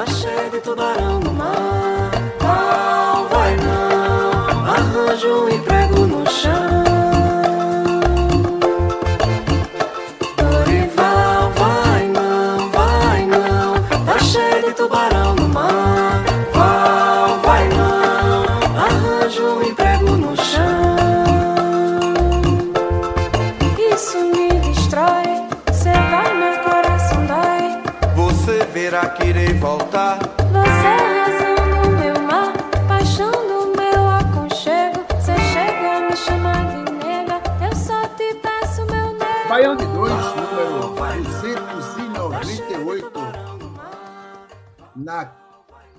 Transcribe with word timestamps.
Tá 0.00 0.06
cheio 0.06 0.50
de 0.50 0.60
tubarão 0.60 1.20
no 1.20 1.30
mar. 1.30 2.10
Não 2.40 3.28
vai 3.28 3.54
não. 3.56 4.72
Arranjo 4.72 5.44
um 5.44 5.50
emprego 5.50 5.89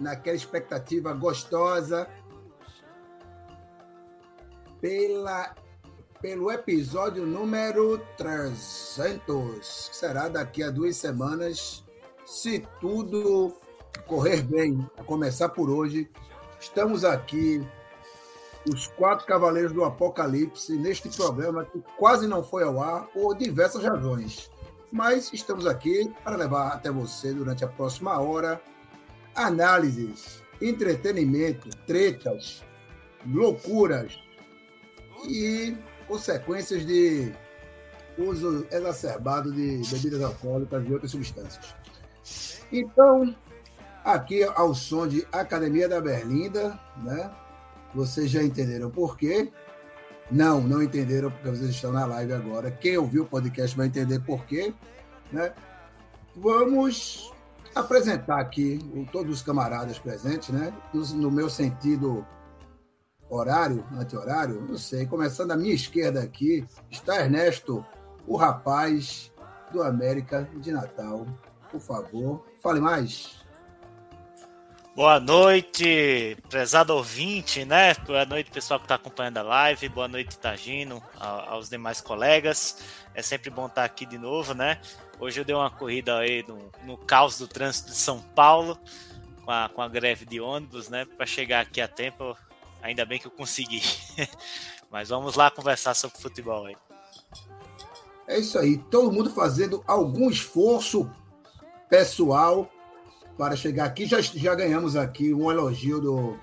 naquela 0.02 0.35
expectativa 0.35 1.13
gostosa 1.13 2.09
pela, 4.81 5.53
pelo 6.19 6.52
episódio 6.52 7.25
número 7.25 7.99
300, 8.17 9.89
que 9.89 9.95
será 9.95 10.27
daqui 10.27 10.63
a 10.63 10.71
duas 10.71 10.97
semanas, 10.97 11.85
se 12.25 12.67
tudo 12.80 13.53
correr 14.08 14.41
bem, 14.41 14.89
a 14.97 15.03
começar 15.03 15.49
por 15.49 15.69
hoje. 15.69 16.09
Estamos 16.59 17.05
aqui, 17.05 17.63
os 18.67 18.88
quatro 18.88 19.27
cavaleiros 19.27 19.71
do 19.71 19.83
Apocalipse, 19.83 20.73
neste 20.77 21.09
programa 21.09 21.63
que 21.63 21.81
quase 21.97 22.27
não 22.27 22.43
foi 22.43 22.63
ao 22.63 22.81
ar 22.81 23.05
por 23.08 23.36
diversas 23.36 23.83
razões. 23.83 24.49
Mas 24.91 25.31
estamos 25.31 25.67
aqui 25.67 26.11
para 26.23 26.36
levar 26.36 26.69
até 26.69 26.91
você 26.91 27.33
durante 27.33 27.63
a 27.63 27.67
próxima 27.67 28.19
hora 28.19 28.61
análises, 29.35 30.41
entretenimento, 30.61 31.69
tretas, 31.85 32.63
loucuras 33.25 34.19
e 35.27 35.75
consequências 36.07 36.85
de 36.85 37.31
uso 38.17 38.67
exacerbado 38.71 39.52
de 39.52 39.81
bebidas 39.89 40.21
alcoólicas 40.21 40.85
e 40.87 40.93
outras 40.93 41.11
substâncias. 41.11 41.75
Então, 42.71 43.35
aqui 44.03 44.43
ao 44.43 44.73
som 44.73 45.07
de 45.07 45.25
Academia 45.31 45.87
da 45.87 46.02
Berlinda, 46.02 46.79
né? 47.03 47.31
Vocês 47.93 48.29
já 48.29 48.41
entenderam 48.41 48.89
por 48.89 49.17
quê? 49.17 49.52
Não, 50.30 50.61
não 50.61 50.81
entenderam 50.81 51.30
porque 51.30 51.49
vocês 51.49 51.71
estão 51.71 51.91
na 51.91 52.05
live 52.05 52.31
agora. 52.31 52.71
Quem 52.71 52.97
ouviu 52.97 53.23
o 53.23 53.27
podcast 53.27 53.75
vai 53.75 53.87
entender 53.87 54.20
por 54.21 54.45
quê, 54.45 54.73
né? 55.31 55.53
Vamos 56.36 57.33
apresentar 57.76 58.39
aqui 58.39 58.80
todos 59.11 59.37
os 59.37 59.42
camaradas 59.42 59.98
presentes, 59.99 60.49
né? 60.49 60.73
No, 60.93 61.05
no 61.15 61.32
meu 61.32 61.49
sentido 61.49 62.26
horário, 63.30 63.86
anti-horário, 63.93 64.61
não 64.61 64.77
sei. 64.77 65.05
Começando 65.05 65.52
à 65.52 65.55
minha 65.55 65.73
esquerda 65.73 66.21
aqui, 66.21 66.65
está 66.89 67.21
Ernesto, 67.21 67.86
o 68.27 68.36
rapaz 68.36 69.32
do 69.71 69.82
América 69.82 70.49
de 70.58 70.71
Natal. 70.71 71.26
Por 71.71 71.80
favor, 71.80 72.45
fale 72.61 72.82
mais. 72.82 73.42
Boa 74.93 75.21
noite, 75.21 76.38
prezado 76.49 76.93
ouvinte, 76.93 77.64
né? 77.64 77.93
Boa 78.05 78.26
noite, 78.26 78.52
pessoal 78.52 78.77
que 78.77 78.83
está 78.83 78.95
acompanhando 78.95 79.38
a 79.38 79.42
live. 79.42 79.88
Boa 79.88 80.09
noite, 80.09 80.38
Tagino, 80.38 81.02
aos 81.17 81.70
demais 81.70 82.02
colegas. 82.02 82.80
É 83.15 83.21
sempre 83.21 83.49
bom 83.49 83.67
estar 83.67 83.86
aqui 83.86 84.05
de 84.05 84.17
novo, 84.17 84.53
né? 84.53 84.82
Hoje 85.21 85.39
eu 85.39 85.45
dei 85.45 85.54
uma 85.54 85.70
corrida 85.70 86.17
aí 86.17 86.43
no, 86.48 86.58
no 86.83 86.98
caos 86.98 87.37
do 87.37 87.48
trânsito 87.48 87.92
de 87.92 87.95
São 87.95 88.20
Paulo, 88.20 88.76
com 89.45 89.52
a, 89.52 89.70
com 89.70 89.80
a 89.80 89.87
greve 89.87 90.26
de 90.26 90.42
ônibus, 90.42 90.89
né? 90.89 91.05
Para 91.05 91.27
chegar 91.27 91.61
aqui 91.61 91.80
a 91.80 91.87
tempo, 91.87 92.36
ainda 92.82 93.05
bem 93.05 93.20
que 93.20 93.27
eu 93.27 93.32
consegui. 93.32 93.83
Mas 94.89 95.09
vamos 95.09 95.36
lá 95.36 95.52
conversar 95.52 95.93
sobre 95.93 96.17
futebol 96.17 96.65
aí. 96.65 96.76
É 98.27 98.39
isso 98.39 98.58
aí, 98.58 98.80
todo 98.89 99.11
mundo 99.11 99.30
fazendo 99.30 99.83
algum 99.86 100.27
esforço 100.27 101.08
pessoal 101.88 102.67
para 103.38 103.55
chegar 103.55 103.86
aqui. 103.86 104.08
Já, 104.08 104.20
já 104.21 104.55
ganhamos 104.55 104.95
aqui 104.95 105.36
um 105.36 105.52
elogio 105.52 106.02
do, 106.02 106.39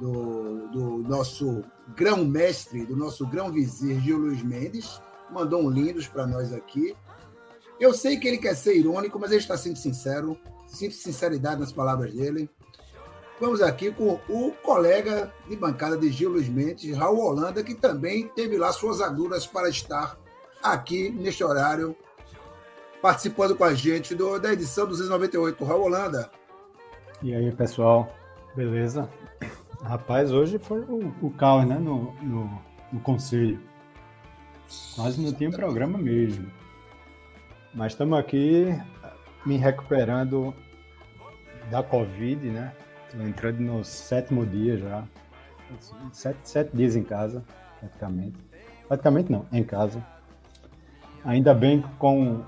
do, 0.00 0.68
do 0.68 0.98
nosso 1.06 1.62
grão-mestre, 1.94 2.86
do 2.86 2.96
nosso 2.96 3.26
grão-vizir 3.26 4.00
Gil 4.00 4.16
Luiz 4.16 4.42
Mendes. 4.42 5.02
Mandou 5.30 5.62
um 5.62 5.68
lindos 5.68 6.08
para 6.08 6.26
nós 6.26 6.50
aqui. 6.50 6.96
Eu 7.82 7.92
sei 7.92 8.16
que 8.16 8.28
ele 8.28 8.38
quer 8.38 8.54
ser 8.54 8.76
irônico, 8.76 9.18
mas 9.18 9.32
ele 9.32 9.40
está 9.40 9.56
sendo 9.56 9.74
sincero. 9.74 10.38
Sinto 10.68 10.94
sinceridade 10.94 11.58
nas 11.58 11.72
palavras 11.72 12.14
dele. 12.14 12.48
Vamos 13.40 13.60
aqui 13.60 13.90
com 13.90 14.20
o 14.28 14.52
colega 14.62 15.32
de 15.48 15.56
bancada 15.56 15.98
de 15.98 16.08
Gil 16.08 16.30
Luiz 16.30 16.48
Mendes, 16.48 16.96
Raul 16.96 17.18
Holanda, 17.18 17.60
que 17.60 17.74
também 17.74 18.28
teve 18.36 18.56
lá 18.56 18.70
suas 18.70 19.00
agruras 19.00 19.48
para 19.48 19.68
estar 19.68 20.16
aqui 20.62 21.10
neste 21.10 21.42
horário, 21.42 21.96
participando 23.02 23.56
com 23.56 23.64
a 23.64 23.74
gente 23.74 24.14
do, 24.14 24.38
da 24.38 24.52
edição 24.52 24.86
298. 24.86 25.64
Raul 25.64 25.86
Holanda, 25.86 26.30
E 27.20 27.34
aí, 27.34 27.50
pessoal, 27.50 28.14
beleza? 28.54 29.10
Rapaz, 29.82 30.30
hoje 30.30 30.56
foi 30.56 30.82
o, 30.82 31.12
o 31.20 31.32
caos, 31.32 31.66
né, 31.66 31.80
no, 31.80 32.12
no, 32.22 32.62
no 32.92 33.00
conselho. 33.00 33.58
Quase 34.94 35.20
não 35.20 35.32
tinha 35.32 35.50
programa 35.50 35.98
mesmo. 35.98 36.61
Mas 37.74 37.92
estamos 37.92 38.18
aqui 38.18 38.66
me 39.46 39.56
recuperando 39.56 40.54
da 41.70 41.82
Covid, 41.82 42.48
né? 42.50 42.72
Tô 43.10 43.22
entrando 43.22 43.60
no 43.60 43.84
sétimo 43.84 44.44
dia 44.46 44.76
já. 44.76 45.04
Sete, 46.12 46.38
sete 46.44 46.76
dias 46.76 46.96
em 46.96 47.02
casa, 47.02 47.42
praticamente. 47.80 48.36
Praticamente 48.88 49.32
não, 49.32 49.46
em 49.50 49.64
casa. 49.64 50.04
Ainda 51.24 51.54
bem 51.54 51.82
com 51.98 52.44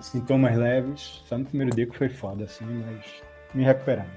sintomas 0.00 0.56
leves. 0.56 1.22
Só 1.26 1.36
no 1.38 1.44
primeiro 1.44 1.74
dia 1.74 1.86
que 1.86 1.96
foi 1.96 2.08
foda, 2.08 2.44
assim, 2.44 2.64
mas 2.64 3.04
me 3.52 3.64
recuperando. 3.64 4.10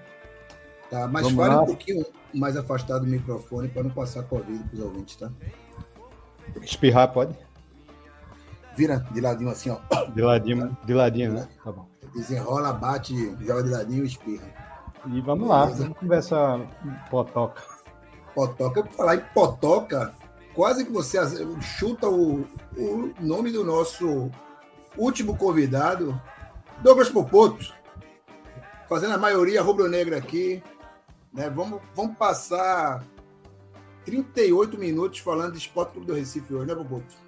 tá? 0.92 1.08
Mas 1.08 1.24
Vamos 1.24 1.38
fale 1.38 1.56
lá. 1.56 1.64
um 1.64 1.66
pouquinho 1.66 2.06
mais 2.34 2.56
afastado 2.56 3.02
do 3.02 3.08
microfone 3.08 3.68
para 3.68 3.84
não 3.84 3.90
passar 3.90 4.24
Covid 4.24 4.64
para 4.64 4.74
os 4.76 4.80
ouvintes, 4.80 5.16
tá? 5.16 5.32
Espirrar 6.62 7.12
pode? 7.12 7.36
Vira 8.76 9.06
de 9.12 9.22
ladinho 9.22 9.50
assim, 9.50 9.70
ó. 9.70 9.80
De 10.12 10.22
ladinho, 10.22 10.78
de 10.86 10.94
ladinho, 10.94 11.34
né? 11.34 11.48
Tá 11.64 11.72
bom. 11.72 11.88
Desenrola, 12.14 12.74
bate, 12.74 13.14
joga 13.42 13.64
de 13.64 13.70
ladinho 13.70 14.04
e 14.04 14.08
espirra. 14.08 14.48
E 15.08 15.22
vamos 15.22 15.48
lá, 15.48 15.66
Beleza. 15.66 15.84
vamos 15.84 15.98
conversar 15.98 16.60
potoca. 17.10 17.64
Potoca. 18.34 18.84
Por 18.84 18.92
falar 18.94 19.16
em 19.16 19.22
Potoca, 19.34 20.14
quase 20.54 20.86
que 20.86 20.92
você 20.92 21.18
chuta 21.62 22.10
o, 22.10 22.42
o 22.76 23.14
nome 23.22 23.52
do 23.52 23.64
nosso 23.64 24.30
último 24.98 25.38
convidado, 25.38 26.20
Douglas 26.82 27.10
Popoto, 27.10 27.74
fazendo 28.90 29.14
a 29.14 29.18
maioria 29.18 29.62
rubro-negra 29.62 30.18
aqui. 30.18 30.62
Né? 31.34 31.50
Vamos, 31.50 31.82
vamos 31.96 32.18
passar 32.18 33.04
38 34.06 34.78
minutos 34.78 35.20
falando 35.20 35.54
de 35.54 35.60
Esporte 35.60 35.92
Clube 35.92 36.08
do 36.08 36.14
Recife 36.14 36.54
hoje, 36.54 36.68
né, 36.68 36.76
Popoto? 36.76 37.25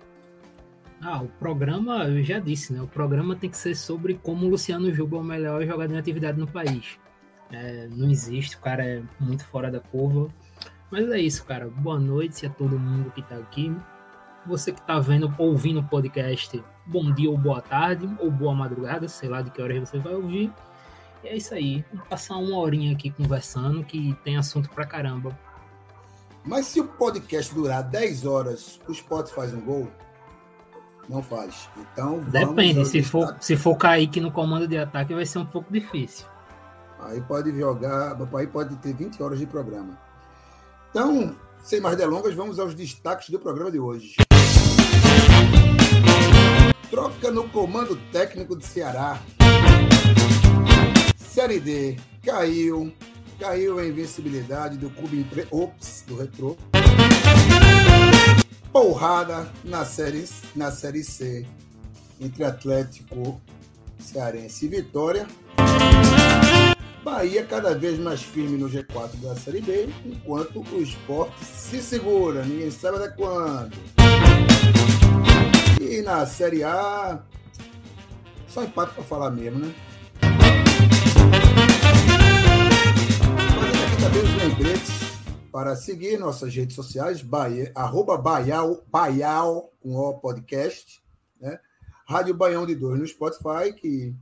Ah, 1.01 1.21
o 1.21 1.27
programa, 1.27 2.05
eu 2.05 2.23
já 2.23 2.39
disse, 2.39 2.73
né? 2.73 2.81
O 2.81 2.88
programa 2.88 3.35
tem 3.35 3.49
que 3.49 3.57
ser 3.57 3.75
sobre 3.75 4.15
como 4.15 4.45
o 4.45 4.49
Luciano 4.49 4.91
Juba 4.94 5.17
é 5.17 5.19
o 5.19 5.23
melhor 5.23 5.65
jogador 5.65 5.94
em 5.94 5.97
atividade 5.97 6.39
no 6.39 6.47
país. 6.47 6.97
É, 7.51 7.88
não 7.91 8.09
existe, 8.09 8.55
o 8.55 8.59
cara 8.59 8.83
é 8.83 9.03
muito 9.19 9.45
fora 9.45 9.69
da 9.69 9.79
curva. 9.79 10.27
Mas 10.89 11.07
é 11.09 11.19
isso, 11.19 11.45
cara. 11.45 11.69
Boa 11.69 11.99
noite 11.99 12.45
a 12.45 12.49
todo 12.49 12.79
mundo 12.79 13.11
que 13.11 13.21
tá 13.21 13.35
aqui. 13.35 13.75
Você 14.45 14.71
que 14.71 14.79
está 14.79 14.99
vendo, 14.99 15.33
ouvindo 15.38 15.81
o 15.81 15.83
podcast, 15.83 16.63
bom 16.85 17.11
dia 17.11 17.29
ou 17.29 17.38
boa 17.38 17.61
tarde, 17.61 18.09
ou 18.19 18.31
boa 18.31 18.55
madrugada, 18.55 19.07
sei 19.07 19.29
lá 19.29 19.41
de 19.41 19.51
que 19.51 19.61
hora 19.61 19.79
você 19.79 20.00
vai 20.00 20.15
ouvir. 20.15 20.51
E 21.23 21.27
é 21.27 21.35
isso 21.35 21.53
aí. 21.53 21.85
Vamos 21.91 22.07
passar 22.07 22.38
uma 22.38 22.57
horinha 22.57 22.93
aqui 22.93 23.11
conversando, 23.11 23.83
que 23.83 24.17
tem 24.23 24.38
assunto 24.38 24.69
pra 24.69 24.85
caramba. 24.85 25.38
Mas 26.43 26.67
se 26.67 26.79
o 26.79 26.88
podcast 26.88 27.53
durar 27.53 27.83
10 27.83 28.25
horas, 28.25 28.79
o 28.88 28.91
Spot 28.93 29.27
faz 29.29 29.53
um 29.53 29.61
gol? 29.61 29.91
Não 31.09 31.24
faz. 31.24 31.69
Então 31.77 32.19
Depende, 32.19 32.86
se 32.86 33.01
for, 33.01 33.36
se 33.39 33.56
for 33.56 33.75
Kaique 33.77 34.19
no 34.19 34.31
comando 34.31 34.68
de 34.68 34.77
ataque, 34.77 35.13
vai 35.13 35.25
ser 35.25 35.39
um 35.39 35.45
pouco 35.45 35.71
difícil. 35.71 36.25
Aí 37.00 37.21
pode 37.21 37.57
jogar, 37.57 38.18
aí 38.36 38.48
pode 38.48 38.75
ter 38.77 38.94
20 38.94 39.21
horas 39.21 39.39
de 39.39 39.45
programa. 39.45 39.98
Então, 40.89 41.36
sem 41.63 41.80
mais 41.80 41.95
delongas, 41.95 42.33
vamos 42.33 42.59
aos 42.59 42.74
destaques 42.74 43.30
do 43.30 43.39
programa 43.39 43.71
de 43.71 43.80
hoje. 43.80 44.15
Troca 46.89 47.31
no 47.31 47.48
comando 47.50 47.95
técnico 48.12 48.56
do 48.56 48.63
Ceará. 48.63 49.19
Série 51.18 51.60
D 51.60 51.98
caiu, 52.24 52.92
caiu 53.39 53.77
a 53.77 53.86
invencibilidade 53.86 54.77
do 54.77 54.89
clube. 54.89 55.25
Ops, 55.51 56.03
do 56.07 56.18
Retrô. 56.18 56.57
Porrada 58.77 59.51
na 59.63 59.83
série, 59.83 60.24
na 60.56 60.69
série 60.69 61.03
C 61.03 61.47
entre 62.21 62.44
Atlético 62.44 63.41
Cearense 63.97 64.68
e 64.68 64.69
Vitória. 64.69 65.25
Bahia 67.03 67.44
cada 67.44 67.74
vez 67.74 67.97
mais 67.97 68.21
firme 68.21 68.56
no 68.56 68.69
G4 68.69 69.15
da 69.19 69.35
Série 69.35 69.62
B, 69.62 69.89
enquanto 70.06 70.59
o 70.59 70.79
esporte 70.79 71.44
se 71.44 71.81
segura, 71.81 72.45
ninguém 72.45 72.69
sabe 72.69 72.97
até 72.97 73.09
quando. 73.09 73.75
E 75.81 76.03
na 76.03 76.24
Série 76.27 76.63
A, 76.63 77.19
só 78.47 78.63
empate 78.63 78.94
para 78.94 79.03
falar 79.03 79.31
mesmo, 79.31 79.57
né? 79.57 79.74
Fazendo 83.56 83.85
aqui 83.85 84.03
também 84.03 84.21
os 84.21 84.35
lembretes 84.35 84.96
para 85.57 85.75
seguir 85.75 86.19
nossas 86.19 86.54
redes 86.54 86.75
sociais, 86.75 87.24
Bahia, 87.24 87.71
arroba 87.74 88.15
Baial, 88.15 88.83
Baial 88.92 89.74
com 89.81 89.95
o 89.95 90.13
podcast, 90.19 91.01
né? 91.42 91.59
Rádio 92.07 92.36
Baião 92.36 92.63
de 92.63 92.75
Dois 92.75 93.00
no 93.00 93.07
Spotify, 93.07 93.74
que 93.75 94.15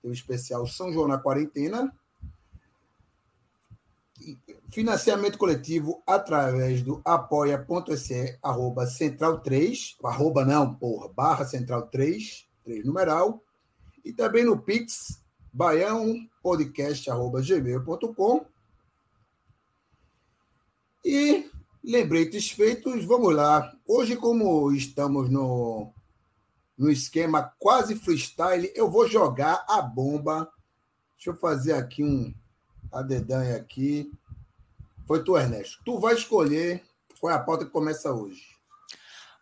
tem 0.00 0.10
o 0.10 0.14
especial 0.14 0.66
São 0.66 0.90
João 0.90 1.06
na 1.06 1.18
Quarentena, 1.18 1.94
financiamento 4.70 5.36
coletivo 5.36 6.02
através 6.06 6.80
do 6.80 7.02
apoia.se 7.04 8.38
arroba 8.42 8.86
central 8.86 9.40
3, 9.40 9.98
arroba 10.02 10.42
não, 10.42 10.74
porra, 10.74 11.12
barra 11.12 11.44
central 11.44 11.82
3, 11.88 12.48
3 12.64 12.82
numeral, 12.86 13.44
e 14.02 14.10
também 14.10 14.42
no 14.42 14.58
Pix, 14.58 15.22
baião 15.52 16.16
podcast 16.42 17.10
arroba 17.10 17.42
gmail.com. 17.42 18.46
E 21.04 21.50
lembretes 21.82 22.50
feitos, 22.50 23.04
vamos 23.04 23.34
lá. 23.34 23.72
Hoje, 23.86 24.16
como 24.16 24.72
estamos 24.72 25.30
no, 25.30 25.92
no 26.76 26.90
esquema 26.90 27.52
quase 27.58 27.94
freestyle, 27.94 28.70
eu 28.74 28.90
vou 28.90 29.08
jogar 29.08 29.64
a 29.68 29.80
bomba. 29.80 30.50
Deixa 31.16 31.30
eu 31.30 31.36
fazer 31.36 31.72
aqui 31.72 32.04
um, 32.04 32.34
a 32.92 33.02
dedanha 33.02 33.56
aqui. 33.56 34.10
Foi 35.06 35.24
tu, 35.24 35.36
Ernesto. 35.36 35.78
Tu 35.84 35.98
vai 35.98 36.14
escolher 36.14 36.84
qual 37.20 37.32
é 37.32 37.36
a 37.36 37.40
pauta 37.40 37.64
que 37.64 37.70
começa 37.70 38.12
hoje. 38.12 38.42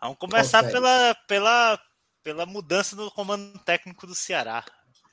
Vamos 0.01 0.19
começar 0.19 0.63
Consegue. 0.63 0.73
pela, 0.81 1.15
pela, 1.27 1.81
pela 2.23 2.47
mudança 2.47 2.95
no 2.95 3.11
comando 3.11 3.59
técnico 3.61 4.07
do 4.07 4.15
Ceará. 4.15 4.65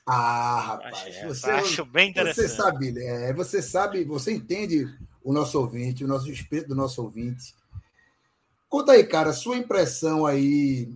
Ah, 0.06 0.60
rapaz, 0.60 0.94
Acho, 0.94 1.28
você, 1.28 1.50
acho 1.50 1.84
bem 1.86 2.12
você 2.12 2.20
interessante. 2.20 2.56
sabe, 2.56 3.02
é, 3.02 3.32
você 3.32 3.62
sabe, 3.62 4.04
você 4.04 4.32
entende 4.32 4.86
o 5.24 5.32
nosso 5.32 5.58
ouvinte, 5.58 6.04
o 6.04 6.08
nosso 6.08 6.30
espírito 6.30 6.68
do 6.68 6.74
nosso 6.76 7.02
ouvinte. 7.02 7.54
Conta 8.68 8.92
aí, 8.92 9.04
cara, 9.04 9.32
sua 9.32 9.56
impressão 9.56 10.26
aí. 10.26 10.92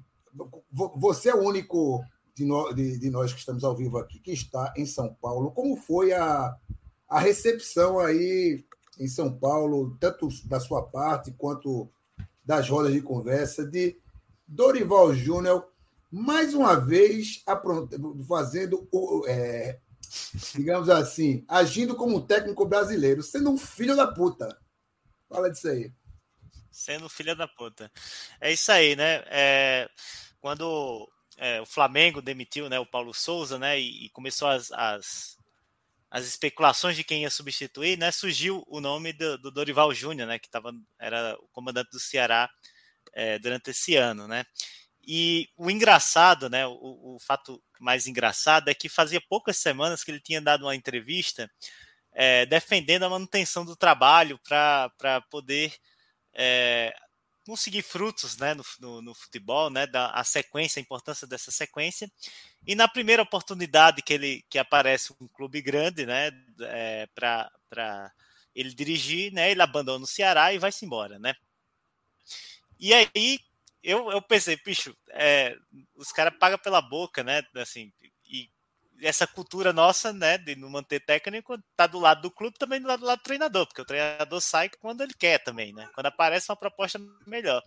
Vo- 0.71 0.93
Você 0.99 1.31
é 1.31 1.35
o 1.35 1.43
único 1.43 2.05
de, 2.35 2.45
nó- 2.45 2.71
de- 2.73 2.99
de 2.99 3.11
nós 3.11 3.33
que 3.33 3.39
estamos 3.41 3.65
ao 3.65 3.75
vivo 3.75 3.99
aqui 3.99 4.21
que 4.21 4.31
está 4.33 4.73
em 4.77 4.85
São 4.87 5.13
Paulo. 5.21 5.51
Como 5.51 5.77
foi 5.77 6.13
a, 6.13 6.55
a 7.09 7.19
recepção 7.19 7.99
aí 7.99 8.65
em 9.01 9.09
São 9.09 9.33
Paulo, 9.33 9.97
tanto 9.99 10.29
da 10.47 10.61
sua 10.61 10.83
parte 10.83 11.33
quanto 11.33 11.89
das 12.45 12.69
rodas 12.69 12.93
de 12.93 13.01
conversa, 13.01 13.65
de 13.65 13.97
Dorival 14.47 15.15
Júnior, 15.15 15.67
mais 16.11 16.55
uma 16.55 16.75
vez 16.75 17.43
fazendo 18.27 18.89
é, 19.27 19.79
digamos 20.55 20.89
assim, 20.89 21.45
agindo 21.49 21.95
como 21.95 22.27
técnico 22.27 22.67
brasileiro, 22.67 23.23
sendo 23.23 23.51
um 23.51 23.59
filho 23.59 23.97
da 23.97 24.07
puta. 24.07 24.59
Fala 25.29 25.51
disso 25.51 25.69
aí. 25.69 25.93
Sendo 26.71 27.09
filha 27.09 27.35
da 27.35 27.49
puta. 27.49 27.91
É 28.41 28.53
isso 28.53 28.71
aí, 28.71 28.95
né? 28.95 29.23
É, 29.27 29.89
quando 30.41 31.09
é, 31.37 31.61
o 31.61 31.67
Flamengo 31.67 32.23
demitiu 32.23 32.69
né, 32.69 32.79
o 32.79 32.87
Paulo 32.87 33.13
Souza, 33.13 33.59
né? 33.59 33.79
E, 33.79 34.07
e 34.07 34.11
começou 34.11 34.49
as, 34.49 34.71
as, 34.73 35.37
as 36.11 36.27
especulações 36.27 36.97
de 36.97 37.05
quem 37.05 37.23
ia 37.23 37.31
substituir, 37.31 37.99
né? 37.99 38.11
Surgiu 38.11 38.65
o 38.67 38.81
nome 38.81 39.13
do, 39.13 39.39
do 39.39 39.51
Dorival 39.51 39.93
Júnior, 39.93 40.29
né? 40.29 40.39
Que 40.39 40.49
tava, 40.49 40.73
era 40.99 41.37
o 41.41 41.49
comandante 41.49 41.91
do 41.91 42.01
Ceará 42.01 42.49
é, 43.13 43.39
durante 43.39 43.71
esse 43.71 43.97
ano, 43.97 44.27
né? 44.29 44.45
E 45.11 45.49
o 45.57 45.71
engraçado, 45.71 46.51
né? 46.51 46.67
O, 46.67 47.15
o 47.15 47.19
fato 47.19 47.63
mais 47.81 48.07
engraçado 48.07 48.69
é 48.69 48.75
que 48.75 48.91
fazia 48.91 49.23
poucas 49.27 49.57
semanas 49.57 50.05
que 50.05 50.11
ele 50.11 50.21
tinha 50.21 50.39
dado 50.39 50.67
uma 50.67 50.77
entrevista 50.77 51.51
é, 52.13 52.45
defendendo 52.45 53.05
a 53.05 53.09
manutenção 53.09 53.65
do 53.65 53.75
trabalho 53.75 54.39
para 54.47 55.23
poder 55.31 55.75
é, 56.35 56.95
conseguir 57.47 57.81
frutos 57.81 58.37
né, 58.37 58.53
no, 58.53 58.63
no, 58.81 59.01
no, 59.01 59.15
futebol, 59.15 59.71
né, 59.71 59.87
da, 59.87 60.11
a 60.11 60.23
sequência, 60.25 60.79
a 60.79 60.83
importância 60.83 61.27
dessa 61.27 61.51
sequência. 61.51 62.11
E 62.67 62.75
na 62.75 62.87
primeira 62.87 63.23
oportunidade 63.23 64.03
que 64.03 64.13
ele 64.13 64.45
que 64.51 64.59
aparece 64.59 65.15
um 65.19 65.27
clube 65.27 65.63
grande, 65.63 66.05
né, 66.05 66.31
é, 66.61 67.09
para 67.15 68.13
ele 68.55 68.75
dirigir, 68.75 69.33
né, 69.33 69.51
ele 69.51 69.63
abandona 69.63 70.05
o 70.05 70.07
Ceará 70.07 70.53
e 70.53 70.59
vai-se 70.59 70.85
embora, 70.85 71.19
né. 71.19 71.35
E 72.79 72.93
aí 72.93 73.41
eu, 73.83 74.11
eu 74.11 74.21
pensei, 74.23 74.57
bicho, 74.65 74.97
é, 75.11 75.57
os 75.95 76.13
caras 76.13 76.37
pagam 76.39 76.59
pela 76.59 76.81
boca, 76.81 77.23
né, 77.23 77.43
assim, 77.57 77.93
e 78.29 78.49
essa 79.01 79.27
cultura 79.27 79.73
nossa, 79.73 80.13
né, 80.13 80.39
de 80.39 80.57
não 80.57 80.69
manter 80.69 81.01
técnico, 81.01 81.57
tá 81.77 81.87
do 81.87 81.99
lado 81.99 82.23
do 82.23 82.31
clube, 82.31 82.59
também 82.59 82.81
do 82.81 82.89
lado, 82.89 83.07
do 83.07 83.17
treinador, 83.19 83.67
porque 83.67 83.83
o 83.83 83.85
treinador 83.85 84.41
sai 84.41 84.69
quando 84.81 85.03
ele 85.03 85.15
quer 85.15 85.39
também, 85.39 85.73
né? 85.73 85.89
Quando 85.95 86.07
aparece 86.07 86.51
uma 86.51 86.57
proposta 86.57 86.99
melhor. 87.27 87.63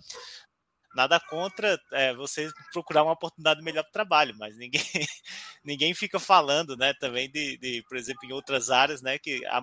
Nada 0.94 1.20
contra 1.22 1.80
é, 1.94 2.14
você 2.14 2.50
procurar 2.74 3.04
uma 3.04 3.14
oportunidade 3.14 3.62
melhor 3.62 3.84
para 3.84 3.94
trabalho, 3.94 4.36
mas 4.38 4.58
ninguém, 4.58 4.82
ninguém 5.64 5.94
fica 5.94 6.20
falando, 6.20 6.76
né, 6.76 6.94
também 7.00 7.32
de, 7.32 7.58
de, 7.58 7.82
por 7.88 7.96
exemplo, 7.98 8.26
em 8.26 8.34
outras 8.34 8.70
áreas, 8.70 9.02
né, 9.02 9.18
que 9.18 9.46
a, 9.46 9.62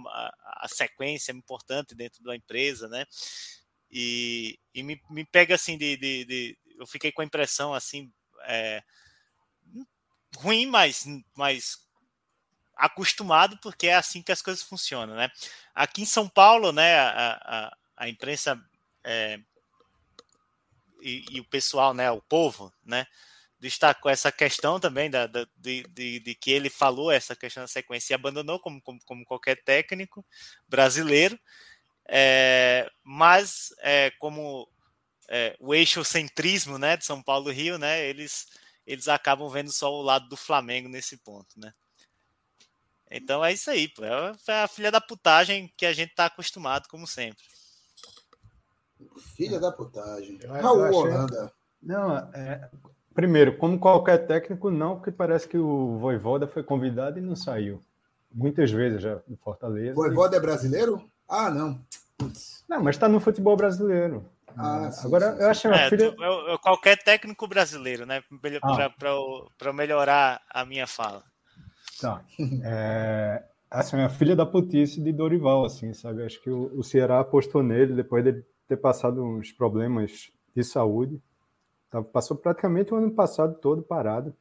a 0.62 0.68
sequência 0.68 1.32
é 1.32 1.34
importante 1.34 1.94
dentro 1.94 2.22
da 2.22 2.34
empresa, 2.34 2.88
né? 2.88 3.04
E, 3.90 4.58
e 4.74 4.82
me, 4.82 5.00
me 5.10 5.24
pega 5.24 5.54
assim 5.54 5.78
de, 5.78 5.96
de, 5.96 6.24
de, 6.24 6.58
eu 6.78 6.86
fiquei 6.86 7.10
com 7.10 7.22
a 7.22 7.24
impressão 7.24 7.72
assim 7.72 8.12
é, 8.44 8.82
ruim, 10.36 10.66
mas, 10.66 11.06
mas 11.34 11.78
acostumado, 12.76 13.58
porque 13.60 13.88
é 13.88 13.94
assim 13.94 14.22
que 14.22 14.32
as 14.32 14.42
coisas 14.42 14.62
funcionam, 14.62 15.16
né? 15.16 15.30
Aqui 15.74 16.02
em 16.02 16.06
São 16.06 16.28
Paulo, 16.28 16.72
né, 16.72 16.98
a, 16.98 17.32
a, 17.42 17.76
a 17.96 18.08
imprensa 18.08 18.60
é, 19.04 19.40
e, 21.02 21.24
e, 21.30 21.40
o 21.40 21.44
pessoal, 21.44 21.92
né, 21.92 22.10
o 22.10 22.22
povo, 22.22 22.72
né, 22.84 23.06
destacou 23.58 24.10
essa 24.10 24.30
questão 24.30 24.78
também 24.78 25.10
da, 25.10 25.26
da 25.26 25.46
de, 25.56 25.82
de, 25.88 26.20
de, 26.20 26.34
que 26.34 26.50
ele 26.50 26.70
falou 26.70 27.10
essa 27.10 27.34
questão 27.34 27.62
da 27.64 27.68
sequência 27.68 28.12
e 28.12 28.14
abandonou 28.14 28.60
como, 28.60 28.80
como, 28.80 29.00
como 29.04 29.24
qualquer 29.24 29.62
técnico 29.64 30.24
brasileiro, 30.68 31.38
é, 32.08 32.88
mas 33.04 33.68
é, 33.80 34.10
como 34.18 34.66
é, 35.28 35.54
o 35.60 35.74
eixo 35.74 36.02
centrismo, 36.04 36.78
né, 36.78 36.96
de 36.96 37.04
São 37.04 37.22
Paulo 37.22 37.50
Rio, 37.50 37.78
né, 37.78 38.04
eles 38.06 38.46
eles 38.86 39.06
acabam 39.06 39.50
vendo 39.50 39.70
só 39.70 39.92
o 39.92 40.00
lado 40.00 40.26
do 40.30 40.36
Flamengo 40.36 40.88
nesse 40.88 41.18
ponto, 41.18 41.60
né? 41.60 41.74
Então 43.10 43.44
é 43.44 43.52
isso 43.52 43.70
aí, 43.70 43.86
pô. 43.88 44.02
É 44.02 44.62
a 44.62 44.66
filha 44.68 44.90
da 44.90 44.98
putagem 45.00 45.70
que 45.76 45.84
a 45.84 45.92
gente 45.92 46.14
tá 46.14 46.24
acostumado, 46.24 46.88
como 46.88 47.06
sempre. 47.06 47.44
Filha 49.36 49.60
da 49.60 49.70
putagem. 49.70 50.38
Eu- 50.42 50.52
Raul 50.52 50.78
eu 50.80 50.84
achei- 50.86 51.00
Holanda. 51.00 51.52
Não, 51.82 52.16
é, 52.32 52.70
primeiro, 53.14 53.56
como 53.58 53.78
qualquer 53.78 54.26
técnico, 54.26 54.70
não, 54.70 54.96
porque 54.96 55.12
parece 55.12 55.46
que 55.46 55.56
o 55.58 55.98
Voivoda 55.98 56.48
foi 56.48 56.62
convidado 56.62 57.18
e 57.18 57.22
não 57.22 57.36
saiu. 57.36 57.84
Muitas 58.32 58.70
vezes 58.70 59.02
já 59.02 59.20
no 59.28 59.36
Fortaleza. 59.36 59.94
Voivoda 59.94 60.36
é 60.36 60.40
brasileiro? 60.40 61.10
Ah, 61.28 61.50
não. 61.50 61.78
Putz. 62.16 62.64
Não, 62.68 62.82
mas 62.82 62.96
está 62.96 63.08
no 63.08 63.20
futebol 63.20 63.56
brasileiro. 63.56 64.24
Ah, 64.56 64.90
sim, 64.90 65.06
Agora, 65.06 65.36
sim, 65.36 65.42
eu 65.42 65.50
acho 65.50 65.68
É, 65.68 65.88
filha. 65.88 66.14
qualquer 66.60 66.96
técnico 67.02 67.46
brasileiro, 67.46 68.04
né? 68.06 68.22
Ah. 68.62 68.90
Para 69.56 69.72
melhorar 69.72 70.40
a 70.50 70.64
minha 70.64 70.86
fala. 70.86 71.22
Tá. 72.00 72.22
É, 72.64 73.44
assim, 73.70 74.00
a 74.00 74.08
filha 74.08 74.34
da 74.34 74.46
putice 74.46 75.00
de 75.00 75.12
Dorival, 75.12 75.64
assim, 75.64 75.92
sabe? 75.92 76.24
Acho 76.24 76.40
que 76.42 76.50
o, 76.50 76.72
o 76.78 76.82
Ceará 76.82 77.20
apostou 77.20 77.62
nele 77.62 77.94
depois 77.94 78.24
de 78.24 78.42
ter 78.66 78.76
passado 78.76 79.22
uns 79.22 79.52
problemas 79.52 80.30
de 80.54 80.64
saúde. 80.64 81.20
Tá, 81.90 82.02
passou 82.02 82.36
praticamente 82.36 82.92
o 82.92 82.96
ano 82.96 83.10
passado 83.12 83.54
todo 83.60 83.82
parado. 83.82 84.34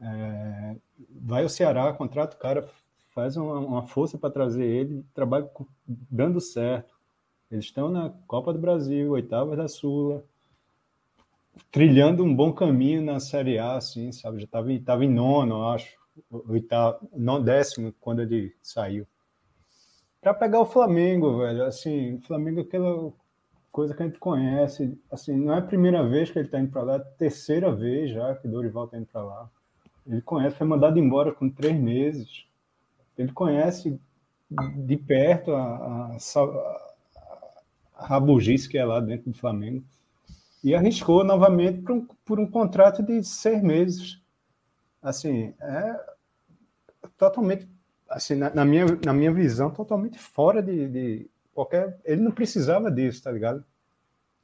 É, 0.00 0.76
vai 1.10 1.42
ao 1.42 1.48
Ceará, 1.48 1.92
contrata 1.92 2.36
o 2.36 2.38
cara, 2.38 2.68
faz 3.16 3.34
uma, 3.34 3.58
uma 3.58 3.86
força 3.86 4.18
para 4.18 4.30
trazer 4.30 4.66
ele, 4.66 5.02
trabalha 5.14 5.46
com- 5.46 5.66
dando 5.88 6.38
certo. 6.38 6.94
Eles 7.50 7.64
estão 7.64 7.88
na 7.90 8.10
Copa 8.26 8.52
do 8.52 8.58
Brasil, 8.58 9.12
oitavas 9.12 9.56
da 9.56 9.66
Sula, 9.66 10.22
trilhando 11.72 12.22
um 12.22 12.34
bom 12.34 12.52
caminho 12.52 13.00
na 13.02 13.18
Série 13.18 13.58
A, 13.58 13.76
assim, 13.76 14.12
sabe? 14.12 14.40
Já 14.40 14.44
estava 14.44 14.70
em, 14.70 14.78
tava 14.82 15.02
em 15.02 15.10
nono, 15.10 15.66
acho, 15.70 15.96
oitavo, 16.30 17.08
não 17.16 17.42
décimo 17.42 17.94
quando 18.00 18.20
ele 18.20 18.54
saiu. 18.62 19.06
Para 20.20 20.34
pegar 20.34 20.60
o 20.60 20.66
Flamengo, 20.66 21.38
velho, 21.38 21.64
assim, 21.64 22.16
o 22.16 22.20
Flamengo 22.20 22.60
é 22.60 22.62
aquela 22.64 23.10
coisa 23.72 23.94
que 23.94 24.02
a 24.02 24.06
gente 24.06 24.18
conhece, 24.18 24.98
assim, 25.10 25.34
não 25.36 25.54
é 25.54 25.58
a 25.58 25.62
primeira 25.62 26.06
vez 26.06 26.30
que 26.30 26.38
ele 26.38 26.48
está 26.48 26.60
indo 26.60 26.70
para 26.70 26.82
lá, 26.82 26.92
é 26.94 26.96
a 26.96 27.00
terceira 27.00 27.72
vez 27.74 28.10
já 28.10 28.34
que 28.34 28.48
Dorival 28.48 28.84
está 28.84 28.98
indo 28.98 29.06
para 29.06 29.22
lá. 29.22 29.50
Ele 30.06 30.20
conhece, 30.22 30.56
foi 30.56 30.66
mandado 30.66 30.98
embora 30.98 31.32
com 31.32 31.48
três 31.48 31.74
meses. 31.78 32.45
Ele 33.16 33.32
conhece 33.32 34.00
de 34.50 34.96
perto 34.96 35.52
a, 35.52 35.62
a, 35.62 36.16
a, 37.96 38.06
rabugice 38.06 38.68
que 38.68 38.78
é 38.78 38.84
lá 38.84 39.00
dentro 39.00 39.30
do 39.30 39.36
Flamengo 39.36 39.84
e 40.62 40.74
arriscou 40.74 41.24
novamente 41.24 41.82
por 41.82 41.92
um, 41.92 42.06
por 42.24 42.40
um 42.40 42.50
contrato 42.50 43.02
de 43.02 43.22
seis 43.24 43.62
meses. 43.62 44.20
Assim, 45.02 45.54
é 45.60 46.00
totalmente, 47.16 47.68
assim, 48.08 48.34
na, 48.34 48.52
na 48.54 48.64
minha, 48.64 48.86
na 49.04 49.12
minha 49.12 49.32
visão, 49.32 49.70
totalmente 49.70 50.18
fora 50.18 50.62
de, 50.62 50.88
de 50.88 51.30
qualquer. 51.54 51.98
Ele 52.04 52.20
não 52.20 52.32
precisava 52.32 52.90
disso, 52.90 53.22
tá 53.22 53.30
ligado? 53.30 53.64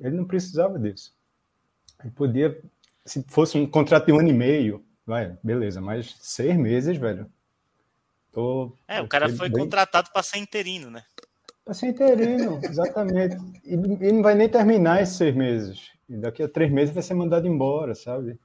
Ele 0.01 0.17
não 0.17 0.25
precisava 0.25 0.79
disso. 0.79 1.15
Ele 2.03 2.13
podia, 2.13 2.61
se 3.05 3.25
fosse 3.29 3.59
um 3.59 3.67
contrato 3.67 4.07
de 4.07 4.13
um 4.13 4.19
ano 4.21 4.29
e 4.29 4.33
meio, 4.33 4.85
vai, 5.07 5.37
beleza, 5.43 5.81
mas 5.81 6.17
seis 6.21 6.57
meses, 6.57 6.97
velho. 6.97 7.31
Tô, 8.33 8.73
É, 8.89 9.01
o 9.01 9.09
cara 9.09 9.29
foi 9.29 9.49
bem- 9.49 9.63
contratado 9.65 10.11
para 10.13 10.23
ser 10.23 10.39
interino, 10.39 10.91
né? 10.91 11.05
Pra 11.65 11.75
ser 11.75 11.87
interino, 11.89 12.59
exatamente. 12.65 13.37
E 13.65 13.75
ele 13.75 14.13
não 14.13 14.23
vai 14.23 14.35
nem 14.35 14.49
terminar 14.49 15.03
esses 15.03 15.17
seis 15.17 15.35
meses. 15.35 15.91
E 16.09 16.17
daqui 16.17 16.43
a 16.43 16.49
três 16.49 16.73
meses 16.73 16.95
vai 16.95 17.03
ser 17.03 17.15
mandado 17.15 17.47
embora, 17.47 17.95
sabe? 17.95 18.39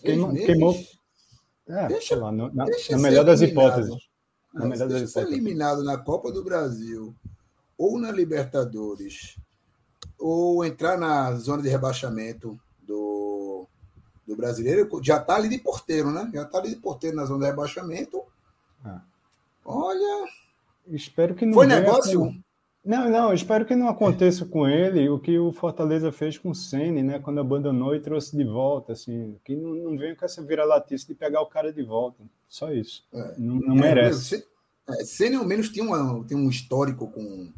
Três 0.00 0.18
Queimou- 0.46 0.76
É, 1.68 1.88
Deixa- 1.88 2.08
sei 2.08 2.16
lá, 2.18 2.30
no- 2.32 2.52
na, 2.54 2.64
na 2.66 2.72
ser 2.78 2.96
melhor 2.98 3.24
das 3.24 3.40
eliminado. 3.40 3.80
hipóteses. 3.80 4.08
Na 4.52 4.60
Não, 4.60 4.68
melhor 4.68 4.88
das 4.88 4.98
ser 4.98 5.08
hipóteses. 5.20 5.32
eliminado 5.38 5.84
na 5.84 5.98
Copa 5.98 6.30
do 6.32 6.44
Brasil 6.44 7.14
ou 7.78 7.98
na 7.98 8.10
Libertadores 8.12 9.36
ou 10.18 10.64
entrar 10.64 10.96
na 10.96 11.34
zona 11.36 11.62
de 11.62 11.68
rebaixamento 11.68 12.58
do, 12.80 13.66
do 14.26 14.36
brasileiro, 14.36 14.88
já 15.02 15.18
tá 15.20 15.36
ali 15.36 15.48
de 15.48 15.58
porteiro, 15.58 16.10
né? 16.10 16.30
Já 16.32 16.44
tá 16.44 16.58
ali 16.58 16.70
de 16.70 16.76
porteiro 16.76 17.16
na 17.16 17.24
zona 17.24 17.40
de 17.44 17.50
rebaixamento. 17.50 18.22
Ah. 18.84 19.00
Olha, 19.64 20.28
Espero 20.88 21.34
que 21.34 21.44
não 21.44 21.54
foi 21.54 21.66
negócio? 21.66 22.20
com- 22.20 22.40
Não, 22.84 23.10
não, 23.10 23.32
espero 23.34 23.66
que 23.66 23.74
não 23.74 23.88
aconteça 23.88 24.44
com 24.46 24.68
ele 24.68 25.08
o 25.08 25.18
que 25.18 25.36
o 25.36 25.50
Fortaleza 25.50 26.12
fez 26.12 26.38
com 26.38 26.50
o 26.50 26.54
Ceni, 26.54 27.02
né? 27.02 27.18
Quando 27.18 27.40
abandonou 27.40 27.94
e 27.96 28.00
trouxe 28.00 28.36
de 28.36 28.44
volta, 28.44 28.92
assim. 28.92 29.36
Que 29.44 29.56
não, 29.56 29.74
não 29.74 29.98
venha 29.98 30.14
com 30.14 30.24
essa 30.24 30.40
vira-latice 30.42 31.04
de 31.08 31.14
pegar 31.14 31.40
o 31.40 31.46
cara 31.46 31.72
de 31.72 31.82
volta. 31.82 32.22
Só 32.48 32.72
isso. 32.72 33.04
É. 33.12 33.34
Não, 33.36 33.56
não 33.56 33.74
merece. 33.74 34.24
Se, 34.38 34.46
é, 34.88 35.04
Ceni, 35.04 35.34
ao 35.34 35.44
menos 35.44 35.68
tem, 35.70 35.82
uma, 35.82 36.22
tem 36.24 36.36
um 36.36 36.48
histórico 36.48 37.08
com, 37.10 37.52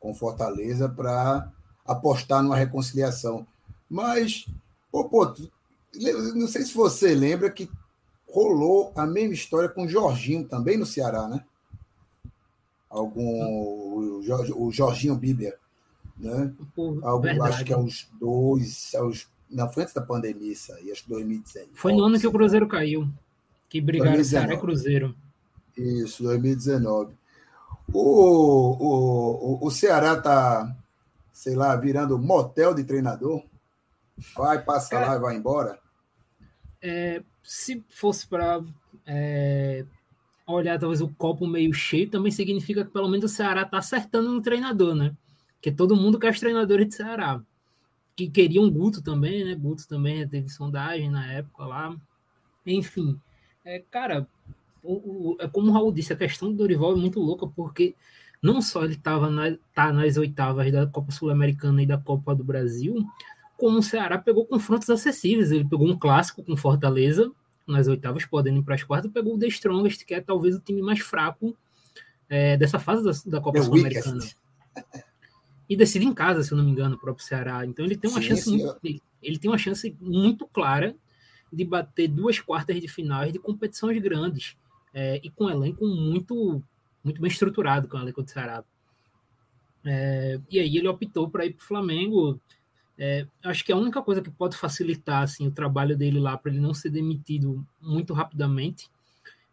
com 0.00 0.14
Fortaleza 0.14 0.88
para 0.88 1.52
apostar 1.84 2.42
numa 2.42 2.56
reconciliação. 2.56 3.46
Mas, 3.90 4.46
pô, 4.90 5.06
pô, 5.06 5.34
não 6.34 6.46
sei 6.48 6.62
se 6.62 6.72
você 6.74 7.14
lembra 7.14 7.50
que 7.50 7.68
rolou 8.32 8.92
a 8.96 9.06
mesma 9.06 9.34
história 9.34 9.68
com 9.68 9.84
o 9.84 9.88
Jorginho 9.88 10.48
também 10.48 10.78
no 10.78 10.86
Ceará, 10.86 11.28
né? 11.28 11.44
Algum, 12.88 14.18
o, 14.18 14.22
Jorge- 14.22 14.52
o 14.54 14.70
Jorginho 14.72 15.14
Bíblia, 15.14 15.54
né? 16.16 16.52
Verdade. 17.20 17.40
acho 17.40 17.64
que 17.64 17.72
é 17.72 17.76
uns 17.76 18.08
dois, 18.18 18.94
aos, 18.94 19.28
não, 19.50 19.70
foi 19.70 19.82
antes 19.82 19.94
da 19.94 20.00
pandemia 20.00 20.52
isso 20.52 20.72
aí, 20.74 20.90
acho 20.90 21.04
que 21.04 21.10
2019. 21.10 21.70
Foi 21.74 21.92
no 21.92 22.04
ano 22.04 22.18
que 22.18 22.26
o 22.26 22.32
Cruzeiro 22.32 22.66
caiu. 22.66 23.08
Que 23.68 23.80
brigaram 23.80 24.12
2019. 24.12 24.46
Ceará 24.46 24.54
e 24.54 24.60
Cruzeiro. 24.60 25.14
Isso, 25.76 26.22
2019. 26.22 27.14
O, 27.92 27.98
o, 28.00 29.58
o, 29.62 29.66
o 29.66 29.70
Ceará 29.70 30.20
tá, 30.20 30.74
sei 31.32 31.54
lá, 31.54 31.74
virando 31.76 32.18
motel 32.18 32.74
de 32.74 32.84
treinador. 32.84 33.42
Vai, 34.36 34.62
passa 34.62 34.98
lá 34.98 35.16
e 35.16 35.18
vai 35.18 35.36
embora. 35.36 35.78
É, 36.80 37.22
se 37.42 37.82
fosse 37.90 38.26
para 38.26 38.62
olhar 40.46 40.78
talvez 40.78 41.00
o 41.00 41.08
copo 41.08 41.46
meio 41.46 41.72
cheio, 41.72 42.08
também 42.10 42.32
significa 42.32 42.84
que 42.84 42.90
pelo 42.90 43.08
menos 43.08 43.30
o 43.30 43.34
Ceará 43.34 43.62
está 43.62 43.78
acertando 43.78 44.30
no 44.32 44.42
treinador, 44.42 44.94
né? 44.94 45.14
Porque 45.54 45.70
todo 45.70 45.96
mundo 45.96 46.18
quer 46.18 46.32
os 46.32 46.40
treinadores 46.40 46.88
de 46.88 46.94
Ceará. 46.94 47.40
Que 48.16 48.28
queriam 48.28 48.70
Guto 48.70 49.02
também, 49.02 49.44
né? 49.44 49.54
Guto 49.54 49.88
também 49.88 50.26
teve 50.28 50.48
sondagem 50.48 51.10
na 51.10 51.30
época 51.32 51.64
lá. 51.64 51.96
Enfim, 52.66 53.18
é, 53.64 53.82
cara, 53.90 54.26
o, 54.82 55.34
o- 55.34 55.38
é 55.40 55.48
como 55.48 55.70
o 55.70 55.72
Raul 55.74 55.92
disse, 55.92 56.12
a 56.12 56.16
questão 56.16 56.50
do 56.50 56.58
Dorival 56.58 56.92
é 56.92 56.96
muito 56.96 57.20
louca, 57.20 57.46
porque 57.46 57.94
não 58.42 58.62
só 58.62 58.84
ele 58.84 58.94
estava 58.94 59.30
na, 59.30 59.56
tá 59.74 59.92
nas 59.92 60.16
oitavas 60.16 60.70
da 60.72 60.86
Copa 60.86 61.12
Sul-Americana 61.12 61.82
e 61.82 61.86
da 61.86 61.98
Copa 61.98 62.34
do 62.34 62.44
Brasil, 62.44 63.06
como 63.62 63.78
o 63.78 63.82
Ceará 63.82 64.18
pegou 64.18 64.44
confrontos 64.44 64.90
acessíveis. 64.90 65.52
Ele 65.52 65.64
pegou 65.64 65.86
um 65.88 65.96
clássico 65.96 66.42
com 66.42 66.56
Fortaleza 66.56 67.30
nas 67.64 67.86
oitavas, 67.86 68.26
podendo 68.26 68.58
ir 68.58 68.64
para 68.64 68.74
as 68.74 68.82
quartas, 68.82 69.08
pegou 69.12 69.36
o 69.36 69.38
The 69.38 69.46
Strongest, 69.46 70.04
que 70.04 70.14
é 70.14 70.20
talvez 70.20 70.56
o 70.56 70.58
time 70.58 70.82
mais 70.82 70.98
fraco 70.98 71.56
é, 72.28 72.56
dessa 72.56 72.80
fase 72.80 73.04
da, 73.04 73.12
da 73.30 73.40
Copa 73.40 73.62
Sul-Americana. 73.62 74.24
E 75.68 75.76
decide 75.76 76.04
em 76.04 76.12
casa, 76.12 76.42
se 76.42 76.50
eu 76.50 76.58
não 76.58 76.64
me 76.64 76.72
engano, 76.72 76.96
o 76.96 76.98
próprio 76.98 77.24
Ceará. 77.24 77.64
Então 77.64 77.84
ele 77.84 77.96
tem 77.96 78.10
uma 78.10 78.20
Sim, 78.20 78.26
chance 78.26 78.50
muito, 78.50 78.78
ele- 78.82 79.02
ele 79.22 79.38
tem 79.38 79.48
uma 79.48 79.58
chance 79.58 79.96
muito 80.00 80.44
clara 80.48 80.96
de 81.52 81.64
bater 81.64 82.08
duas 82.08 82.40
quartas 82.40 82.80
de 82.80 82.88
finais 82.88 83.32
de 83.32 83.38
competições 83.38 84.02
grandes 84.02 84.56
é, 84.92 85.20
e 85.22 85.30
com 85.30 85.44
um 85.44 85.50
elenco 85.50 85.86
muito 85.86 86.60
muito 87.04 87.20
bem 87.22 87.30
estruturado 87.30 87.86
com 87.86 87.96
o 87.96 88.00
elenco 88.00 88.24
do 88.24 88.28
Ceará. 88.28 88.64
É, 89.84 90.40
e 90.50 90.58
aí 90.58 90.76
ele 90.76 90.88
optou 90.88 91.30
para 91.30 91.46
ir 91.46 91.52
para 91.52 91.62
o 91.62 91.66
Flamengo. 91.66 92.40
É, 92.98 93.26
acho 93.44 93.64
que 93.64 93.72
a 93.72 93.76
única 93.76 94.02
coisa 94.02 94.20
que 94.20 94.30
pode 94.30 94.56
facilitar 94.56 95.22
assim, 95.22 95.46
o 95.46 95.52
trabalho 95.52 95.96
dele 95.96 96.20
lá 96.20 96.36
para 96.36 96.52
ele 96.52 96.60
não 96.60 96.74
ser 96.74 96.90
demitido 96.90 97.66
muito 97.80 98.12
rapidamente 98.12 98.90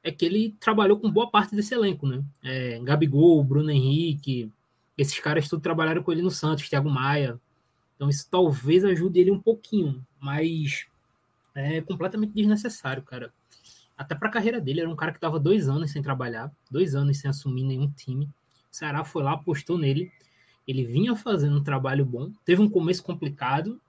é 0.03 0.11
que 0.11 0.25
ele 0.25 0.55
trabalhou 0.59 0.99
com 0.99 1.11
boa 1.11 1.29
parte 1.29 1.55
desse 1.55 1.73
elenco, 1.73 2.07
né? 2.07 2.23
É, 2.43 2.79
Gabigol, 2.79 3.43
Bruno 3.43 3.71
Henrique, 3.71 4.51
esses 4.97 5.17
caras 5.19 5.47
tudo 5.47 5.61
trabalharam 5.61 6.03
com 6.03 6.11
ele 6.11 6.21
no 6.21 6.31
Santos, 6.31 6.67
Thiago 6.69 6.89
Maia. 6.89 7.39
Então 7.95 8.09
isso 8.09 8.27
talvez 8.29 8.83
ajude 8.85 9.19
ele 9.19 9.31
um 9.31 9.39
pouquinho, 9.39 10.05
mas 10.19 10.85
é 11.55 11.81
completamente 11.81 12.33
desnecessário, 12.33 13.03
cara. 13.03 13.33
Até 13.97 14.15
para 14.15 14.29
a 14.29 14.31
carreira 14.31 14.61
dele, 14.61 14.79
era 14.79 14.89
um 14.89 14.95
cara 14.95 15.11
que 15.11 15.17
estava 15.17 15.37
dois 15.37 15.67
anos 15.67 15.91
sem 15.91 16.01
trabalhar, 16.01 16.49
dois 16.71 16.95
anos 16.95 17.17
sem 17.17 17.29
assumir 17.29 17.63
nenhum 17.63 17.91
time. 17.91 18.25
O 18.71 18.75
Ceará 18.75 19.03
foi 19.03 19.23
lá, 19.23 19.33
apostou 19.33 19.77
nele. 19.77 20.09
Ele 20.69 20.85
vinha 20.85 21.15
fazendo 21.15 21.57
um 21.57 21.63
trabalho 21.63 22.05
bom. 22.05 22.31
Teve 22.45 22.61
um 22.61 22.69
começo 22.69 23.01
complicado, 23.01 23.81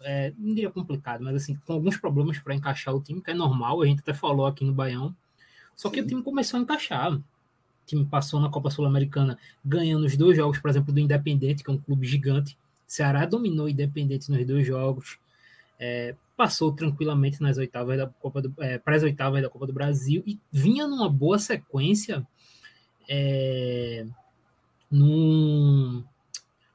é, 0.00 0.32
não 0.38 0.54
diria 0.54 0.70
complicado, 0.70 1.22
mas 1.22 1.36
assim, 1.36 1.54
com 1.66 1.74
alguns 1.74 1.98
problemas 1.98 2.38
para 2.38 2.54
encaixar 2.54 2.94
o 2.94 3.00
time, 3.02 3.20
que 3.20 3.30
é 3.30 3.34
normal, 3.34 3.82
a 3.82 3.86
gente 3.86 4.00
até 4.00 4.14
falou 4.14 4.46
aqui 4.46 4.64
no 4.64 4.72
Baião. 4.72 5.14
Só 5.76 5.90
que 5.90 5.96
Sim. 5.96 6.02
o 6.02 6.06
time 6.06 6.22
começou 6.22 6.58
a 6.58 6.62
encaixar. 6.62 7.12
O 7.12 7.22
time 7.84 8.06
passou 8.06 8.40
na 8.40 8.48
Copa 8.48 8.70
Sul-Americana 8.70 9.38
ganhando 9.62 10.06
os 10.06 10.16
dois 10.16 10.34
jogos, 10.34 10.58
por 10.58 10.70
exemplo, 10.70 10.94
do 10.94 10.98
Independente, 10.98 11.62
que 11.62 11.70
é 11.70 11.74
um 11.74 11.78
clube 11.78 12.06
gigante. 12.06 12.56
Ceará 12.86 13.26
dominou 13.26 13.66
o 13.66 13.68
Independente 13.68 14.30
nos 14.30 14.46
dois 14.46 14.66
jogos. 14.66 15.18
É, 15.78 16.14
passou 16.34 16.72
tranquilamente 16.72 17.42
nas 17.42 17.58
oitavas 17.58 17.98
da 17.98 18.06
Copa 18.06 18.40
do, 18.40 18.54
é, 18.60 18.78
para 18.78 18.96
as 18.96 19.02
oitavas 19.02 19.42
da 19.42 19.50
Copa 19.50 19.66
do 19.66 19.74
Brasil 19.74 20.22
e 20.26 20.40
vinha 20.50 20.86
numa 20.88 21.10
boa 21.10 21.38
sequência 21.38 22.26
é, 23.06 24.06
num, 24.90 26.02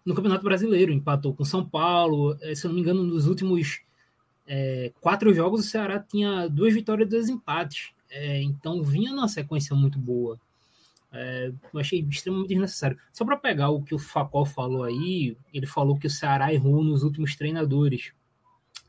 no 0.09 0.15
Campeonato 0.15 0.43
Brasileiro. 0.43 0.91
Empatou 0.91 1.35
com 1.35 1.45
São 1.45 1.63
Paulo. 1.63 2.35
É, 2.41 2.55
se 2.55 2.65
eu 2.65 2.69
não 2.69 2.75
me 2.75 2.81
engano, 2.81 3.03
nos 3.03 3.27
últimos 3.27 3.81
é, 4.47 4.91
quatro 4.99 5.31
jogos, 5.31 5.61
o 5.61 5.69
Ceará 5.69 5.99
tinha 5.99 6.47
duas 6.47 6.73
vitórias 6.73 7.07
e 7.07 7.11
dois 7.11 7.29
empates. 7.29 7.91
É, 8.09 8.41
então 8.41 8.81
vinha 8.81 9.13
numa 9.13 9.27
sequência 9.27 9.75
muito 9.75 9.99
boa. 9.99 10.39
É, 11.13 11.51
eu 11.71 11.79
achei 11.79 11.99
extremamente 12.01 12.49
desnecessário. 12.49 12.97
Só 13.13 13.23
para 13.23 13.37
pegar 13.37 13.69
o 13.69 13.83
que 13.83 13.93
o 13.93 13.99
Facol 13.99 14.45
falou 14.45 14.83
aí, 14.83 15.37
ele 15.53 15.67
falou 15.67 15.97
que 15.97 16.07
o 16.07 16.09
Ceará 16.09 16.51
errou 16.51 16.83
nos 16.83 17.03
últimos 17.03 17.35
treinadores. 17.35 18.11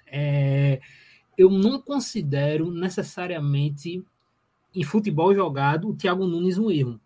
É, 0.07 0.81
eu 1.37 1.51
não 1.51 1.81
considero 1.83 2.71
necessariamente 2.71 4.03
em 4.75 4.83
futebol 4.83 5.35
jogado 5.35 5.91
o 5.91 5.95
Thiago 5.95 6.27
Nunes 6.27 6.57
um 6.57 6.71
erro. 6.71 6.99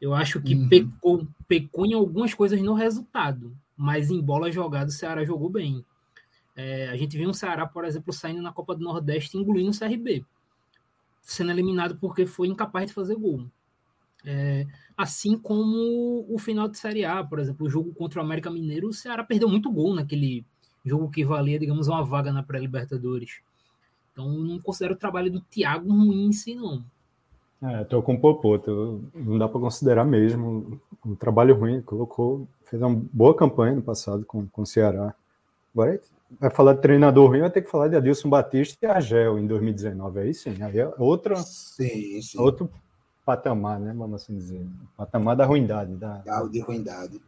Eu 0.00 0.14
acho 0.14 0.40
que 0.40 0.54
uhum. 0.54 0.68
pecou, 0.68 1.28
pecou 1.48 1.86
em 1.86 1.94
algumas 1.94 2.34
coisas 2.34 2.60
no 2.60 2.74
resultado, 2.74 3.56
mas 3.76 4.10
em 4.10 4.20
bola 4.20 4.52
jogada 4.52 4.88
o 4.88 4.92
Ceará 4.92 5.24
jogou 5.24 5.48
bem. 5.48 5.84
É, 6.56 6.88
a 6.88 6.96
gente 6.96 7.16
viu 7.16 7.28
um 7.28 7.32
Ceará, 7.32 7.66
por 7.66 7.84
exemplo, 7.84 8.12
saindo 8.12 8.42
na 8.42 8.52
Copa 8.52 8.74
do 8.74 8.84
Nordeste 8.84 9.36
engolindo 9.36 9.70
o 9.70 9.78
CRB, 9.78 10.24
sendo 11.22 11.50
eliminado 11.50 11.96
porque 11.96 12.26
foi 12.26 12.48
incapaz 12.48 12.86
de 12.86 12.92
fazer 12.94 13.16
gol. 13.16 13.46
É, 14.26 14.66
assim 14.96 15.36
como 15.36 16.24
o 16.28 16.38
final 16.38 16.68
de 16.68 16.78
Série 16.78 17.04
A, 17.04 17.22
por 17.22 17.38
exemplo, 17.38 17.66
o 17.66 17.70
jogo 17.70 17.92
contra 17.92 18.20
o 18.20 18.24
América 18.24 18.50
Mineiro, 18.50 18.88
o 18.88 18.92
Ceará 18.92 19.22
perdeu 19.22 19.48
muito 19.48 19.70
gol 19.70 19.94
naquele 19.94 20.44
jogo 20.84 21.10
que 21.10 21.24
valia, 21.24 21.58
digamos, 21.58 21.88
uma 21.88 22.04
vaga 22.04 22.32
na 22.32 22.42
pré-Libertadores. 22.42 23.40
Então, 24.12 24.30
não 24.30 24.60
considero 24.60 24.94
o 24.94 24.98
trabalho 24.98 25.30
do 25.30 25.40
Thiago 25.40 25.90
ruim 25.90 26.26
em 26.26 26.32
si, 26.32 26.54
não. 26.54 26.84
É, 27.64 27.84
tô 27.84 28.02
com 28.02 28.14
o 28.14 28.20
Popô, 28.20 28.58
tô, 28.58 29.00
não 29.14 29.38
dá 29.38 29.48
para 29.48 29.60
considerar 29.60 30.04
mesmo 30.04 30.78
um 31.04 31.14
trabalho 31.14 31.58
ruim. 31.58 31.80
Colocou, 31.80 32.46
fez 32.64 32.82
uma 32.82 33.02
boa 33.10 33.34
campanha 33.34 33.74
no 33.74 33.82
passado 33.82 34.24
com, 34.26 34.46
com 34.46 34.62
o 34.62 34.66
Ceará. 34.66 35.14
Agora 35.72 35.98
vai 36.38 36.50
falar 36.50 36.74
de 36.74 36.82
treinador 36.82 37.28
ruim, 37.28 37.40
vai 37.40 37.50
ter 37.50 37.62
que 37.62 37.70
falar 37.70 37.88
de 37.88 37.96
Adilson 37.96 38.28
Batista 38.28 38.76
e 38.82 38.86
Argel 38.86 39.38
em 39.38 39.46
2019. 39.46 40.20
Aí 40.20 40.34
sim, 40.34 40.62
aí 40.62 40.78
é 40.78 40.92
outra, 40.98 41.36
sim, 41.36 42.20
sim. 42.20 42.38
outro 42.38 42.70
patamar, 43.24 43.80
né? 43.80 43.94
Vamos 43.96 44.22
assim 44.22 44.36
dizer. 44.36 44.66
Patamar 44.94 45.34
da 45.34 45.46
ruindade. 45.46 45.94
Da, 45.96 46.22
de 46.50 46.60
ruindade. 46.60 47.18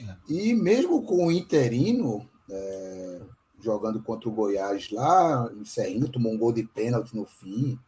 É. 0.00 0.16
E 0.28 0.54
mesmo 0.54 1.02
com 1.02 1.26
o 1.26 1.32
interino 1.32 2.28
é, 2.50 3.20
jogando 3.60 4.02
contra 4.02 4.28
o 4.28 4.32
Goiás 4.32 4.90
lá, 4.90 5.48
em 5.54 5.64
Serrinho, 5.64 6.08
tomou 6.08 6.32
um 6.32 6.38
gol 6.38 6.52
de 6.52 6.64
pênalti 6.64 7.14
no 7.14 7.24
fim, 7.24 7.78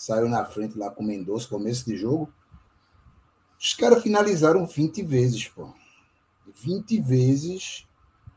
saiu 0.00 0.30
na 0.30 0.46
frente 0.46 0.78
lá 0.78 0.90
com 0.90 1.02
o 1.02 1.06
Mendonça, 1.06 1.46
começo 1.46 1.84
de 1.84 1.96
jogo. 1.96 2.32
Os 3.58 3.74
caras 3.74 4.02
finalizaram 4.02 4.66
20 4.66 5.02
vezes, 5.02 5.48
pô. 5.48 5.72
20 6.62 7.00
vezes 7.02 7.86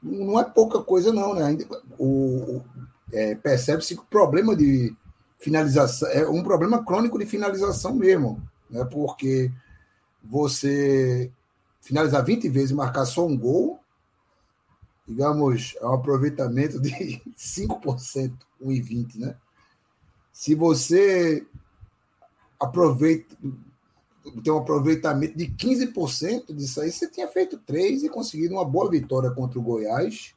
não 0.01 0.37
é 0.37 0.43
pouca 0.43 0.81
coisa, 0.83 1.13
não, 1.13 1.33
né? 1.33 1.57
O, 1.97 2.57
o 2.57 2.65
é, 3.13 3.33
Percebe-se 3.35 3.95
que 3.95 4.01
o 4.01 4.05
problema 4.05 4.55
de 4.55 4.93
finalização 5.39 6.09
é 6.09 6.27
um 6.27 6.43
problema 6.43 6.83
crônico 6.83 7.17
de 7.17 7.25
finalização 7.25 7.95
mesmo 7.95 8.41
né? 8.69 8.83
porque 8.83 9.49
você 10.21 11.31
finalizar 11.79 12.25
20 12.25 12.49
vezes 12.49 12.71
e 12.71 12.75
marcar 12.75 13.05
só 13.05 13.25
um 13.25 13.37
gol, 13.37 13.79
digamos, 15.07 15.75
é 15.79 15.85
um 15.85 15.93
aproveitamento 15.93 16.81
de 16.81 16.91
5%, 17.37 18.33
1,20%, 18.61 19.15
né? 19.15 19.35
Se 20.33 20.55
você 20.55 21.45
aproveita, 22.59 23.37
tem 24.43 24.51
um 24.51 24.57
aproveitamento 24.57 25.37
de 25.37 25.47
15% 25.47 26.53
disso 26.55 26.81
aí, 26.81 26.91
você 26.91 27.07
tinha 27.07 27.27
feito 27.27 27.59
três 27.59 28.03
e 28.03 28.09
conseguido 28.09 28.55
uma 28.55 28.65
boa 28.65 28.89
vitória 28.89 29.29
contra 29.29 29.59
o 29.59 29.61
Goiás, 29.61 30.33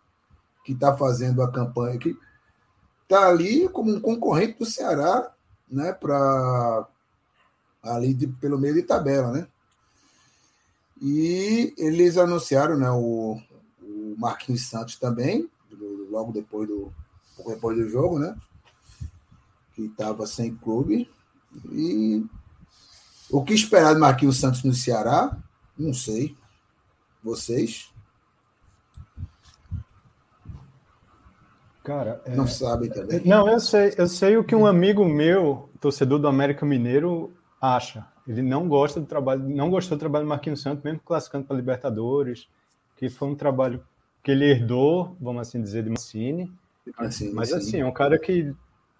que 0.62 0.72
está 0.72 0.94
fazendo 0.94 1.42
a 1.42 1.50
campanha, 1.50 1.98
que 1.98 2.14
está 3.04 3.26
ali 3.26 3.68
como 3.70 3.90
um 3.90 4.00
concorrente 4.00 4.58
do 4.58 4.66
Ceará, 4.66 5.32
né, 5.70 5.92
para 5.92 6.86
ali 7.82 8.12
de, 8.12 8.26
pelo 8.26 8.58
meio 8.58 8.74
de 8.74 8.82
tabela, 8.82 9.32
né? 9.32 9.48
E 11.00 11.72
eles 11.78 12.18
anunciaram, 12.18 12.76
né, 12.76 12.90
o, 12.90 13.40
o 13.80 14.14
Marquinhos 14.18 14.68
Santos 14.68 14.96
também, 14.96 15.48
logo 16.10 16.32
depois 16.32 16.68
do, 16.68 16.92
depois 17.46 17.78
do 17.78 17.88
jogo, 17.88 18.18
né? 18.18 18.36
Que 19.76 19.82
estava 19.82 20.26
sem 20.26 20.56
clube. 20.56 21.08
E 21.70 22.24
o 23.30 23.44
que 23.44 23.54
esperar 23.54 23.94
de 23.94 24.00
Marquinhos 24.00 24.40
Santos 24.40 24.64
no 24.64 24.72
Ceará? 24.72 25.36
Não 25.78 25.92
sei. 25.92 26.36
Vocês? 27.22 27.92
Cara, 31.84 32.20
é... 32.24 32.34
não 32.34 32.48
sabem 32.48 32.90
também. 32.90 33.20
Não, 33.24 33.48
eu 33.48 33.60
sei, 33.60 33.94
eu 33.96 34.08
sei 34.08 34.36
o 34.36 34.42
que 34.42 34.56
um 34.56 34.66
amigo 34.66 35.04
meu, 35.04 35.70
torcedor 35.80 36.18
do 36.18 36.26
América 36.26 36.66
Mineiro, 36.66 37.32
acha. 37.60 38.04
Ele 38.26 38.42
não 38.42 38.68
gosta 38.68 38.98
do 38.98 39.06
trabalho, 39.06 39.48
não 39.48 39.70
gostou 39.70 39.96
do 39.96 40.00
trabalho 40.00 40.24
do 40.24 40.28
Marquinhos 40.28 40.62
Santos, 40.62 40.82
mesmo 40.82 41.00
classificando 41.04 41.44
para 41.44 41.56
Libertadores, 41.56 42.48
que 42.96 43.08
foi 43.08 43.28
um 43.28 43.36
trabalho 43.36 43.84
que 44.20 44.32
ele 44.32 44.44
herdou, 44.46 45.16
vamos 45.20 45.42
assim 45.42 45.62
dizer, 45.62 45.84
de 45.84 45.90
Mancini. 45.90 46.50
Assim, 46.96 47.32
mas 47.32 47.50
sim. 47.50 47.56
assim, 47.56 47.80
é 47.80 47.86
um 47.86 47.92
cara 47.92 48.18
que 48.18 48.52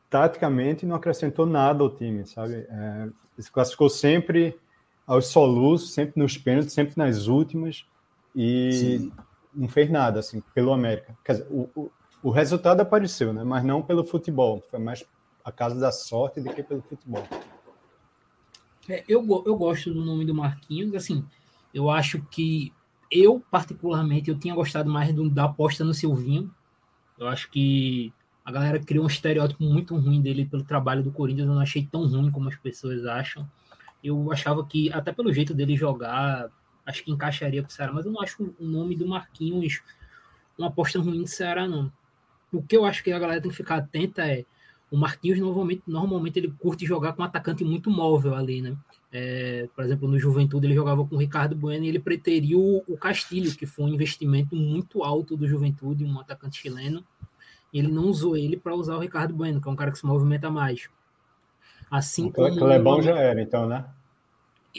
taticamente 0.09 0.87
não 0.87 0.97
acrescentou 0.97 1.47
nada 1.47 1.83
ao 1.83 1.91
time, 1.91 2.27
sabe? 2.27 2.67
É, 2.69 3.03
ele 3.03 3.43
se 3.43 3.51
classificou 3.51 3.89
sempre 3.89 4.59
aos 5.07 5.27
soluços, 5.27 5.93
sempre 5.93 6.21
nos 6.21 6.37
pênaltis, 6.37 6.73
sempre 6.73 6.95
nas 6.97 7.27
últimas 7.27 7.87
e 8.35 8.73
sim. 8.73 9.13
não 9.55 9.69
fez 9.69 9.91
nada 9.91 10.21
assim 10.21 10.43
pelo 10.55 10.73
América. 10.73 11.17
Quer 11.25 11.33
dizer, 11.33 11.47
o, 11.51 11.69
o, 11.75 11.91
o 12.23 12.31
resultado 12.31 12.81
apareceu, 12.81 13.33
né? 13.33 13.45
Mas 13.45 13.65
não 13.65 13.83
pelo 13.83 14.05
futebol, 14.05 14.63
foi 14.71 14.79
mais 14.79 15.05
a 15.45 15.53
casa 15.53 15.79
da 15.79 15.93
sorte 15.93 16.41
do 16.41 16.53
que 16.53 16.63
pelo 16.63 16.83
futebol. 16.83 17.23
É, 18.89 19.05
eu, 19.09 19.25
eu 19.47 19.57
gosto 19.57 19.93
do 19.93 20.05
nome 20.05 20.25
do 20.25 20.35
Marquinhos, 20.35 20.95
assim, 20.95 21.25
eu 21.75 21.91
acho 21.91 22.23
que 22.31 22.73
eu, 23.11 23.43
particularmente, 23.51 24.31
eu 24.31 24.39
tinha 24.39 24.55
gostado 24.55 24.91
mais 24.91 25.15
do, 25.15 25.29
da 25.31 25.45
aposta 25.45 25.85
no 25.85 25.95
Silvinho. 25.95 26.51
Eu 27.19 27.29
acho 27.29 27.51
que 27.51 28.13
a 28.47 28.53
galera 28.53 28.79
criou 28.79 29.05
um 29.05 29.09
estereótipo 29.09 29.65
muito 29.65 29.97
ruim 29.97 30.23
dele 30.23 30.47
pelo 30.47 30.63
trabalho 30.63 31.03
do 31.03 31.11
Corinthians, 31.11 31.49
eu 31.49 31.55
não 31.55 31.61
achei 31.61 31.85
tão 31.85 32.07
ruim 32.07 32.31
como 32.31 32.49
as 32.49 32.55
pessoas 32.55 33.05
acham. 33.05 33.45
Eu 34.05 34.31
achava 34.31 34.65
que, 34.65 34.91
até 34.93 35.13
pelo 35.13 35.33
jeito 35.33 35.53
dele 35.53 35.77
jogar, 35.77 36.49
acho 36.87 37.03
que 37.03 37.11
encaixaria 37.11 37.61
com 37.61 37.69
o 37.69 37.73
Ceará, 37.73 37.93
mas 37.93 38.07
eu 38.07 38.13
não 38.13 38.23
acho 38.23 38.55
o 38.61 38.65
nome 38.65 38.95
do 38.95 39.05
Marquinhos 39.05 39.83
uma 40.57 40.69
aposta 40.69 41.01
ruim 41.01 41.23
do 41.23 41.27
Ceará, 41.27 41.67
não. 41.67 41.93
O 42.53 42.63
que 42.63 42.77
eu 42.77 42.85
acho 42.85 43.03
que 43.03 43.11
a 43.11 43.19
galera 43.19 43.41
tem 43.41 43.51
que 43.51 43.57
ficar 43.57 43.79
atenta 43.79 44.25
é 44.25 44.45
o 44.93 44.97
Marquinhos 44.97 45.41
normalmente, 45.41 45.83
normalmente 45.85 46.39
ele 46.39 46.55
curte 46.57 46.87
jogar 46.87 47.15
com 47.15 47.23
um 47.23 47.25
atacante 47.25 47.65
muito 47.65 47.91
móvel 47.91 48.37
ali, 48.37 48.63
né? 48.63 48.77
É, 49.13 49.69
por 49.75 49.85
exemplo, 49.85 50.07
no 50.07 50.21
Juventude 50.21 50.69
ele 50.69 50.75
jogava 50.75 51.05
com 51.05 51.17
o 51.17 51.19
Ricardo 51.19 51.57
Bueno 51.57 51.85
e 51.85 51.89
ele 51.89 51.99
preteriu 51.99 52.85
o 52.87 52.97
Castilho, 52.97 53.53
que 53.57 53.67
foi 53.67 53.87
um 53.87 53.89
investimento 53.89 54.55
muito 54.55 55.03
alto 55.03 55.37
do 55.37 55.49
Juventude, 55.49 56.05
um 56.05 56.21
atacante 56.21 56.59
chileno. 56.59 57.05
Ele 57.73 57.89
não 57.89 58.05
usou 58.05 58.37
ele 58.37 58.57
para 58.57 58.75
usar 58.75 58.97
o 58.97 59.01
Ricardo 59.01 59.35
Bueno, 59.35 59.61
que 59.61 59.69
é 59.69 59.71
um 59.71 59.77
cara 59.77 59.91
que 59.91 59.99
se 59.99 60.07
movimenta 60.07 60.51
mais. 60.51 60.89
Assim 61.91 62.27
então, 62.27 62.49
como. 62.49 62.59
Clebão 62.59 63.03
já 63.03 63.19
era, 63.19 63.41
então, 63.41 63.67
né? 63.67 63.85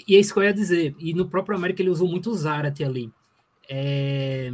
E 0.08 0.16
é 0.16 0.20
isso 0.20 0.34
que 0.34 0.40
eu 0.40 0.44
ia 0.44 0.54
dizer. 0.54 0.96
E 1.00 1.14
no 1.14 1.28
próprio 1.28 1.58
América 1.58 1.82
ele 1.82 1.90
usou 1.90 2.08
muito 2.08 2.30
o 2.30 2.36
Zarate 2.36 2.84
ali. 2.84 3.12
É... 3.70 4.52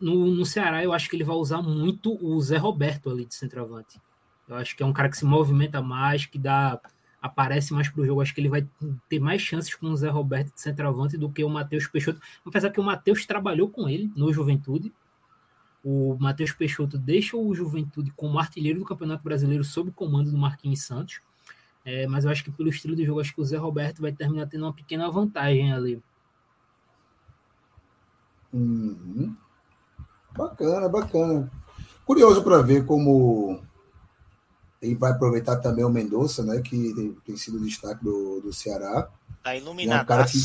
No, 0.00 0.26
no 0.26 0.46
Ceará 0.46 0.82
eu 0.82 0.92
acho 0.92 1.08
que 1.08 1.16
ele 1.16 1.24
vai 1.24 1.36
usar 1.36 1.60
muito 1.60 2.18
o 2.24 2.40
Zé 2.40 2.56
Roberto 2.56 3.10
ali 3.10 3.24
de 3.24 3.34
centroavante. 3.34 4.00
Eu 4.48 4.56
acho 4.56 4.76
que 4.76 4.82
é 4.82 4.86
um 4.86 4.92
cara 4.92 5.08
que 5.08 5.16
se 5.16 5.24
movimenta 5.24 5.80
mais, 5.82 6.26
que 6.26 6.38
dá 6.38 6.80
aparece 7.20 7.74
mais 7.74 7.88
para 7.88 8.00
o 8.00 8.06
jogo. 8.06 8.22
Acho 8.22 8.34
que 8.34 8.40
ele 8.40 8.48
vai 8.48 8.66
ter 9.08 9.20
mais 9.20 9.42
chances 9.42 9.74
com 9.74 9.86
o 9.86 9.96
Zé 9.96 10.08
Roberto 10.08 10.54
de 10.54 10.60
centroavante 10.60 11.18
do 11.18 11.30
que 11.30 11.44
o 11.44 11.50
Matheus 11.50 11.86
Peixoto. 11.86 12.20
Apesar 12.44 12.70
que 12.70 12.80
o 12.80 12.84
Matheus 12.84 13.26
trabalhou 13.26 13.68
com 13.68 13.88
ele 13.88 14.10
no 14.16 14.32
Juventude. 14.32 14.92
O 15.82 16.16
Matheus 16.20 16.52
Peixoto 16.52 16.98
deixa 16.98 17.36
o 17.36 17.54
Juventude 17.54 18.12
como 18.14 18.38
artilheiro 18.38 18.80
do 18.80 18.84
Campeonato 18.84 19.24
Brasileiro 19.24 19.64
sob 19.64 19.90
o 19.90 19.92
comando 19.92 20.30
do 20.30 20.36
Marquinhos 20.36 20.82
Santos. 20.82 21.20
É, 21.84 22.06
mas 22.06 22.24
eu 22.24 22.30
acho 22.30 22.44
que 22.44 22.50
pelo 22.50 22.68
estilo 22.68 22.94
de 22.94 23.04
jogo, 23.04 23.20
acho 23.20 23.34
que 23.34 23.40
o 23.40 23.44
Zé 23.44 23.56
Roberto 23.56 24.02
vai 24.02 24.12
terminar 24.12 24.46
tendo 24.46 24.64
uma 24.64 24.72
pequena 24.72 25.10
vantagem 25.10 25.72
ali. 25.72 26.02
Uhum. 28.52 29.34
Bacana, 30.36 30.88
bacana. 30.88 31.50
Curioso 32.04 32.42
para 32.42 32.60
ver 32.60 32.84
como 32.84 33.62
ele 34.82 34.94
vai 34.94 35.12
aproveitar 35.12 35.56
também 35.56 35.84
o 35.84 35.90
Mendonça, 35.90 36.42
né? 36.42 36.60
Que 36.60 36.94
tem, 36.94 37.12
tem 37.24 37.36
sido 37.36 37.58
o 37.58 37.64
destaque 37.64 38.02
do, 38.02 38.40
do 38.40 38.52
Ceará. 38.52 39.08
Tá 39.42 39.54
iluminado. 39.54 40.00
É 40.00 40.02
um 40.02 40.06
cara 40.06 40.26
que, 40.26 40.38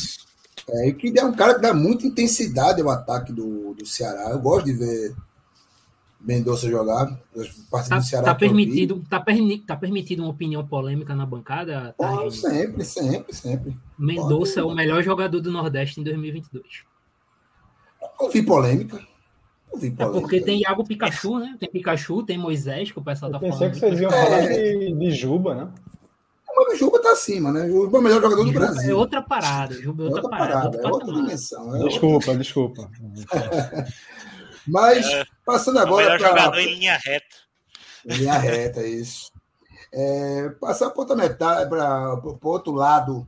é, 0.69 0.91
que 0.91 1.13
é 1.17 1.23
um 1.23 1.33
cara 1.33 1.55
que 1.55 1.61
dá 1.61 1.73
muita 1.73 2.07
intensidade 2.07 2.81
ao 2.81 2.89
ataque 2.89 3.31
do, 3.31 3.73
do 3.73 3.85
Ceará. 3.85 4.31
Eu 4.31 4.39
gosto 4.39 4.65
de 4.65 4.73
ver 4.73 5.15
Mendonça 6.19 6.67
jogar. 6.67 7.19
Tá, 7.69 8.01
Ceará 8.01 8.25
tá 8.25 8.35
permitido, 8.35 9.03
tá, 9.07 9.19
perni, 9.19 9.59
tá 9.59 9.75
permitido 9.75 10.23
uma 10.23 10.31
opinião 10.31 10.65
polêmica 10.65 11.13
na 11.13 11.25
bancada? 11.25 11.93
Tá, 11.97 12.23
oh, 12.23 12.31
sempre, 12.31 12.83
sempre, 12.83 13.33
sempre. 13.35 13.77
Mendonça 13.97 14.59
é 14.59 14.63
o 14.63 14.73
melhor 14.73 15.03
jogador 15.03 15.39
do 15.39 15.51
Nordeste 15.51 16.01
em 16.01 16.03
2022. 16.03 16.83
Não 18.19 18.29
vi 18.29 18.41
polêmica. 18.41 18.99
É 19.83 20.05
porque 20.05 20.39
tem 20.39 20.61
Iago 20.61 20.85
Pikachu, 20.85 21.39
né? 21.39 21.57
Tem 21.59 21.69
Pikachu, 21.69 22.23
tem 22.23 22.37
Moisés, 22.37 22.91
que 22.91 22.99
o 22.99 23.03
pessoal 23.03 23.29
tá 23.29 23.37
eu 23.37 23.41
pensei 23.41 23.57
falando. 23.57 23.73
que 23.73 23.79
vocês 23.79 23.99
iam 23.99 24.09
falar 24.09 24.47
de, 24.47 24.93
de 24.93 25.11
Juba, 25.11 25.55
né? 25.55 25.71
Mas 26.55 26.73
o 26.73 26.75
Juba 26.75 27.01
tá 27.01 27.11
acima, 27.11 27.51
né? 27.51 27.63
O 27.65 27.83
Juba 27.85 27.97
é 27.97 27.99
o 27.99 28.03
melhor 28.03 28.21
jogador 28.21 28.43
do 28.43 28.47
Juba 28.47 28.59
Brasil. 28.59 28.91
É 28.91 28.95
outra 28.95 29.21
parada. 29.21 29.73
Juba 29.75 30.03
é 30.03 30.05
É 30.05 30.09
outra, 30.09 30.23
outra 30.23 30.37
parada. 30.37 30.71
parada, 30.71 30.77
é 30.77 30.91
outra 30.91 31.13
dimensão. 31.13 31.75
é 31.75 31.87
Desculpa, 31.87 32.35
desculpa. 32.35 32.91
Mas, 34.67 35.05
É, 35.05 35.25
passando 35.45 35.79
É 35.79 35.83
o 35.83 35.85
agora 35.85 36.03
melhor 36.03 36.19
jogador 36.19 36.51
para 36.51 36.61
em 36.61 36.75
linha 36.75 36.97
reta. 37.03 37.35
linha 38.05 38.37
reta, 38.37 38.81
é 38.81 38.87
isso. 38.87 39.31
É, 39.93 40.49
passar 40.59 40.89
para 40.89 40.99
outra 40.99 41.15
metade, 41.15 41.69
para 41.69 42.15
o 42.15 42.39
outro 42.43 42.73
lado 42.73 43.27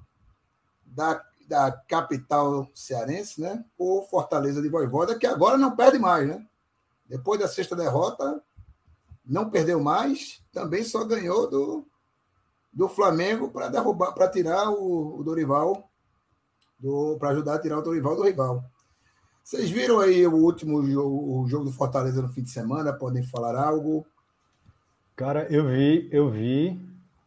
da, 0.86 1.22
da 1.48 1.72
capital 1.72 2.68
cearense, 2.74 3.40
né? 3.40 3.64
O 3.78 4.02
Fortaleza 4.04 4.62
de 4.62 4.70
Voivoda, 4.70 5.18
que 5.18 5.28
agora 5.28 5.58
não 5.58 5.76
perde 5.76 6.00
mais, 6.00 6.28
né? 6.28 6.46
Depois 7.06 7.40
da 7.40 7.48
sexta 7.48 7.76
derrota, 7.76 8.42
não 9.26 9.50
perdeu 9.50 9.80
mais, 9.80 10.42
também 10.52 10.84
só 10.84 11.04
ganhou 11.06 11.50
do, 11.50 11.88
do 12.78 12.88
Flamengo 12.88 13.50
para 13.50 13.70
derrubar, 13.70 14.14
para 14.14 14.30
tirar 14.30 14.70
o, 14.70 15.20
o 15.20 15.24
Dorival, 15.24 15.90
para 17.18 17.30
ajudar 17.32 17.56
a 17.56 17.60
tirar 17.60 17.80
o 17.80 17.82
Dorival 17.82 18.16
do 18.16 18.22
rival. 18.22 18.64
Vocês 19.44 19.68
viram 19.68 20.00
aí 20.00 20.28
o 20.28 20.36
último 20.36 20.86
jogo, 20.86 21.42
o 21.42 21.48
jogo 21.48 21.66
do 21.66 21.72
Fortaleza 21.72 22.22
no 22.22 22.30
fim 22.30 22.44
de 22.44 22.52
semana? 22.52 22.94
Podem 22.94 23.24
falar 23.24 23.56
algo? 23.56 24.06
Cara, 25.16 25.48
eu 25.52 25.68
vi, 25.68 26.08
eu 26.12 26.30
vi 26.30 26.80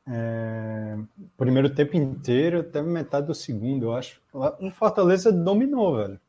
é, 0.06 0.96
primeiro 1.36 1.74
tempo 1.74 1.96
inteiro, 1.96 2.60
até 2.60 2.80
metade 2.80 3.26
do 3.26 3.34
segundo, 3.34 3.86
eu 3.86 3.92
acho. 3.92 4.22
O 4.32 4.70
Fortaleza 4.70 5.32
dominou, 5.32 5.96
velho. 5.96 6.20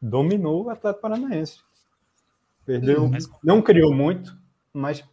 Dominou 0.00 0.64
o 0.64 0.70
Atlético 0.70 1.02
Paranaense. 1.02 1.60
Perdeu, 2.64 3.08
Mas- 3.10 3.28
não 3.44 3.60
criou 3.60 3.92
muito, 3.94 4.34
mas 4.72 5.04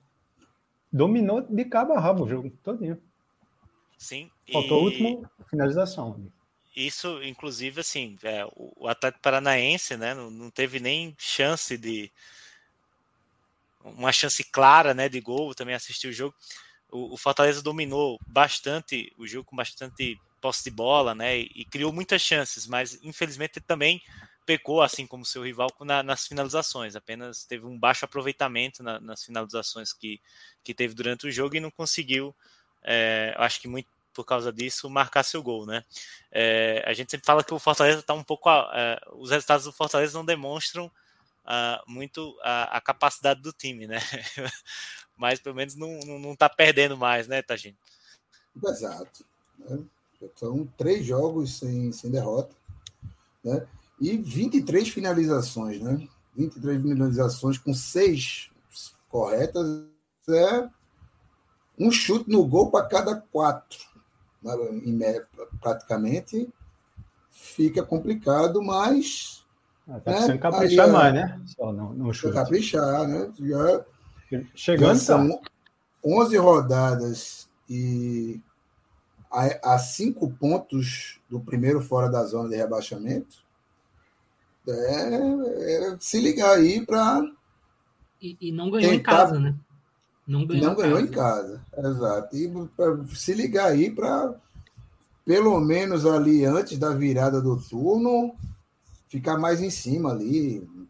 dominou 0.89 1.41
de 1.41 1.65
cabo 1.65 1.91
a 1.91 1.99
rabo 1.99 2.23
o 2.23 2.29
jogo 2.29 2.49
todinho. 2.63 2.97
Sim. 4.07 4.29
Faltou 4.51 4.79
e- 4.81 4.85
última 4.85 5.31
finalização. 5.49 6.31
Isso, 6.75 7.23
inclusive, 7.23 7.79
assim, 7.81 8.17
é, 8.23 8.45
o 8.45 8.73
o 8.77 8.87
Atlético 8.87 9.23
Paranaense, 9.23 9.97
né, 9.97 10.13
não, 10.13 10.29
não 10.29 10.51
teve 10.51 10.79
nem 10.79 11.15
chance 11.17 11.75
de 11.77 12.11
uma 13.83 14.11
chance 14.11 14.43
clara, 14.43 14.93
né, 14.93 15.07
de 15.09 15.19
gol. 15.21 15.53
Também 15.53 15.75
assisti 15.75 16.07
o 16.07 16.13
jogo. 16.13 16.35
O, 16.91 17.13
o 17.13 17.17
Fortaleza 17.17 17.61
dominou 17.61 18.19
bastante 18.27 19.13
o 19.17 19.27
jogo 19.27 19.45
com 19.45 19.55
bastante 19.55 20.17
posse 20.41 20.63
de 20.63 20.71
bola, 20.71 21.15
né, 21.15 21.39
e, 21.39 21.51
e 21.55 21.65
criou 21.65 21.91
muitas 21.91 22.21
chances, 22.21 22.67
mas 22.67 22.99
infelizmente 23.03 23.59
também 23.59 24.01
pecou, 24.45 24.81
assim 24.81 25.07
como 25.07 25.25
seu 25.25 25.43
rival, 25.43 25.69
na- 25.81 26.03
nas 26.03 26.27
finalizações. 26.27 26.95
Apenas 26.95 27.45
teve 27.45 27.65
um 27.65 27.79
baixo 27.79 28.05
aproveitamento 28.05 28.83
na- 28.83 28.99
nas 28.99 29.23
finalizações 29.23 29.91
que, 29.91 30.21
que 30.63 30.73
teve 30.73 30.93
durante 30.93 31.27
o 31.27 31.31
jogo 31.31 31.55
e 31.55 31.59
não 31.59 31.71
conseguiu, 31.71 32.35
é, 32.83 33.33
acho 33.37 33.59
que 33.59 33.67
muito 33.67 33.89
por 34.15 34.23
causa 34.23 34.51
disso, 34.51 34.89
marcar 34.89 35.23
seu 35.23 35.43
gol, 35.43 35.65
né? 35.65 35.83
É, 36.31 36.83
a 36.87 36.93
gente 36.93 37.11
sempre 37.11 37.25
fala 37.25 37.43
que 37.43 37.53
o 37.53 37.59
Fortaleza 37.59 37.99
está 37.99 38.13
um 38.13 38.23
pouco. 38.23 38.49
é, 38.49 38.99
os 39.13 39.29
resultados 39.29 39.65
do 39.65 39.73
Fortaleza 39.73 40.17
não 40.17 40.25
demonstram 40.25 40.89
ah, 41.45 41.83
muito 41.85 42.35
a, 42.41 42.77
a 42.77 42.81
capacidade 42.81 43.41
do 43.41 43.53
time, 43.53 43.85
né? 43.85 43.99
Mas 45.15 45.39
pelo 45.39 45.55
menos 45.55 45.75
não, 45.75 45.99
não 46.19 46.35
tá 46.35 46.49
perdendo 46.49 46.97
mais, 46.97 47.27
né, 47.27 47.41
Tagino? 47.41 47.77
Exato. 48.63 49.25
né? 49.59 49.79
São 50.35 50.65
três 50.77 51.05
jogos 51.05 51.59
sem, 51.59 51.91
sem 51.91 52.09
derrota. 52.09 52.55
Né? 53.43 53.67
E 54.01 54.17
23 54.17 54.89
finalizações, 54.89 55.79
né? 55.81 56.07
23 56.35 56.81
finalizações 56.81 57.57
com 57.57 57.73
seis 57.73 58.49
corretas. 59.07 59.85
É 60.27 60.67
um 61.77 61.91
chute 61.91 62.29
no 62.29 62.45
gol 62.45 62.71
para 62.71 62.87
cada 62.87 63.15
quatro. 63.15 63.79
Né? 64.45 64.55
Em 64.85 64.97
praticamente 65.59 66.47
fica 67.31 67.83
complicado, 67.83 68.61
mas 68.61 69.43
Ah, 69.87 69.99
Tá 69.99 70.11
É, 70.11 70.13
precisando 70.13 70.39
caprichar 70.39 70.85
aí, 70.85 70.91
mais, 70.91 71.13
né? 71.13 71.41
Só 71.45 71.71
no, 71.73 71.93
no 71.93 72.05
precisa 72.09 72.13
chute. 72.13 72.33
caprichar, 72.33 73.07
né? 73.07 73.31
Já, 73.39 73.85
Chegando, 74.55 74.87
Já 74.87 74.93
tá. 74.93 74.99
são 74.99 75.41
11 76.03 76.37
rodadas 76.37 77.49
e 77.69 78.39
a, 79.31 79.73
a 79.75 79.79
cinco 79.79 80.31
pontos 80.31 81.19
do 81.29 81.39
primeiro 81.39 81.81
fora 81.81 82.09
da 82.09 82.23
zona 82.23 82.49
de 82.49 82.55
rebaixamento. 82.55 83.37
É, 84.67 85.83
é 85.93 85.97
se 85.99 86.19
ligar 86.19 86.55
aí 86.57 86.83
para. 86.85 87.21
E, 88.21 88.35
e 88.41 88.51
não 88.51 88.71
ganhou 88.71 88.91
em 88.93 88.97
Tentar- 88.97 89.17
casa, 89.17 89.39
né? 89.39 89.55
Não 90.27 90.45
ganhou, 90.45 90.65
Não 90.65 90.75
ganhou 90.75 90.99
em 90.99 91.07
casa. 91.07 91.61
Exato. 91.77 92.35
E 92.35 92.51
se 93.15 93.33
ligar 93.33 93.67
aí 93.67 93.91
para, 93.91 94.33
pelo 95.25 95.59
menos 95.59 96.05
ali 96.05 96.43
antes 96.45 96.77
da 96.79 96.89
virada 96.91 97.41
do 97.41 97.57
turno, 97.61 98.33
ficar 99.07 99.37
mais 99.37 99.61
em 99.61 99.69
cima 99.69 100.11
ali. 100.11 100.67
Não 100.75 100.87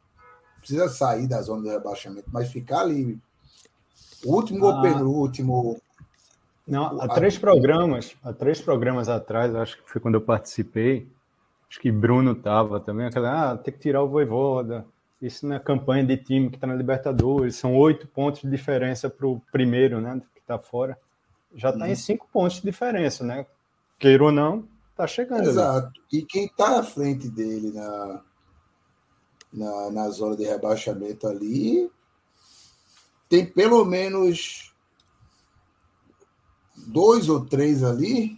precisa 0.59 0.87
sair 0.89 1.27
da 1.27 1.41
zona 1.41 1.63
de 1.63 1.69
rebaixamento, 1.69 2.29
mas 2.31 2.51
ficar 2.51 2.81
ali. 2.81 3.19
Último 4.23 4.65
ou 4.65 4.71
Ah. 4.71 4.81
penúltimo. 4.81 5.79
Não, 6.67 6.99
há 6.99 7.07
três 7.09 7.37
programas, 7.37 8.15
há 8.23 8.33
três 8.33 8.59
programas 8.59 9.07
atrás, 9.07 9.53
acho 9.53 9.77
que 9.77 9.87
foi 9.87 10.01
quando 10.01 10.15
eu 10.15 10.21
participei, 10.21 11.07
acho 11.69 11.79
que 11.79 11.91
Bruno 11.91 12.33
tava 12.33 12.79
também, 12.79 13.05
aquela, 13.05 13.51
ah, 13.51 13.57
tem 13.57 13.71
que 13.71 13.79
tirar 13.79 14.01
o 14.01 14.09
Voivoda, 14.09 14.83
isso 15.21 15.47
na 15.47 15.59
campanha 15.59 16.03
de 16.05 16.17
time 16.17 16.49
que 16.49 16.55
está 16.57 16.67
na 16.67 16.75
Libertadores, 16.75 17.55
são 17.55 17.75
oito 17.75 18.07
pontos 18.07 18.41
de 18.41 18.49
diferença 18.49 19.09
para 19.09 19.27
o 19.27 19.41
primeiro, 19.51 19.99
né, 20.01 20.21
que 20.33 20.39
está 20.39 20.59
fora, 20.59 20.97
já 21.55 21.69
está 21.69 21.85
Uhum. 21.85 21.91
em 21.91 21.95
cinco 21.95 22.27
pontos 22.31 22.57
de 22.57 22.63
diferença, 22.63 23.23
né, 23.23 23.45
queira 23.97 24.23
ou 24.25 24.31
não, 24.31 24.67
tá 24.95 25.07
chegando 25.07 25.39
ali. 25.41 25.49
Exato. 25.49 26.01
E 26.11 26.21
quem 26.23 26.45
está 26.45 26.79
à 26.79 26.83
frente 26.83 27.29
dele 27.29 27.71
na, 27.71 28.21
na, 29.51 29.91
na 29.91 30.09
zona 30.09 30.35
de 30.35 30.43
rebaixamento 30.43 31.27
ali 31.27 31.89
tem 33.29 33.45
pelo 33.45 33.83
menos 33.85 34.73
dois 36.87 37.29
ou 37.29 37.45
três 37.45 37.83
ali. 37.83 38.37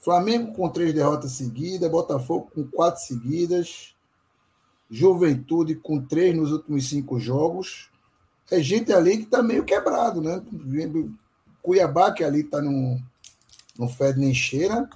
Flamengo 0.00 0.52
com 0.52 0.68
três 0.68 0.94
derrotas 0.94 1.32
seguidas, 1.32 1.90
Botafogo 1.90 2.48
com 2.54 2.64
quatro 2.64 3.02
seguidas, 3.02 3.95
Juventude 4.90 5.74
com 5.74 6.00
três 6.00 6.34
nos 6.36 6.52
últimos 6.52 6.88
cinco 6.88 7.18
jogos. 7.18 7.90
É 8.50 8.60
gente 8.60 8.92
ali 8.92 9.18
que 9.18 9.24
está 9.24 9.42
meio 9.42 9.64
quebrado, 9.64 10.20
né? 10.22 10.40
Cuiabá, 11.60 12.12
que 12.12 12.22
ali 12.22 12.40
está 12.40 12.62
no, 12.62 13.00
no 13.78 13.88
fede 13.88 14.20
nem 14.20 14.32
cheira, 14.32 14.88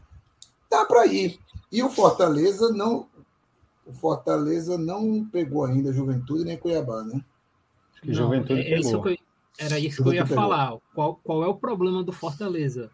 dá 0.70 0.84
para 0.84 1.06
ir. 1.06 1.38
E 1.72 1.82
o 1.82 1.90
Fortaleza 1.90 2.72
não. 2.72 3.08
O 3.84 3.92
Fortaleza 3.92 4.78
não 4.78 5.24
pegou 5.24 5.64
ainda 5.64 5.92
Juventude 5.92 6.44
nem 6.44 6.56
Cuiabá, 6.56 7.02
né? 7.02 7.24
Acho 7.92 8.02
que 8.02 8.14
Juventude 8.14 8.60
é, 8.60 8.78
isso 8.78 8.96
eu- 8.96 9.16
era 9.58 9.78
isso 9.80 10.00
que 10.02 10.08
eu 10.08 10.12
ia 10.12 10.20
Juventude 10.20 10.28
pegou. 10.28 10.36
falar. 10.36 10.78
Qual, 10.94 11.16
qual 11.16 11.42
é 11.42 11.48
o 11.48 11.56
problema 11.56 12.04
do 12.04 12.12
Fortaleza? 12.12 12.88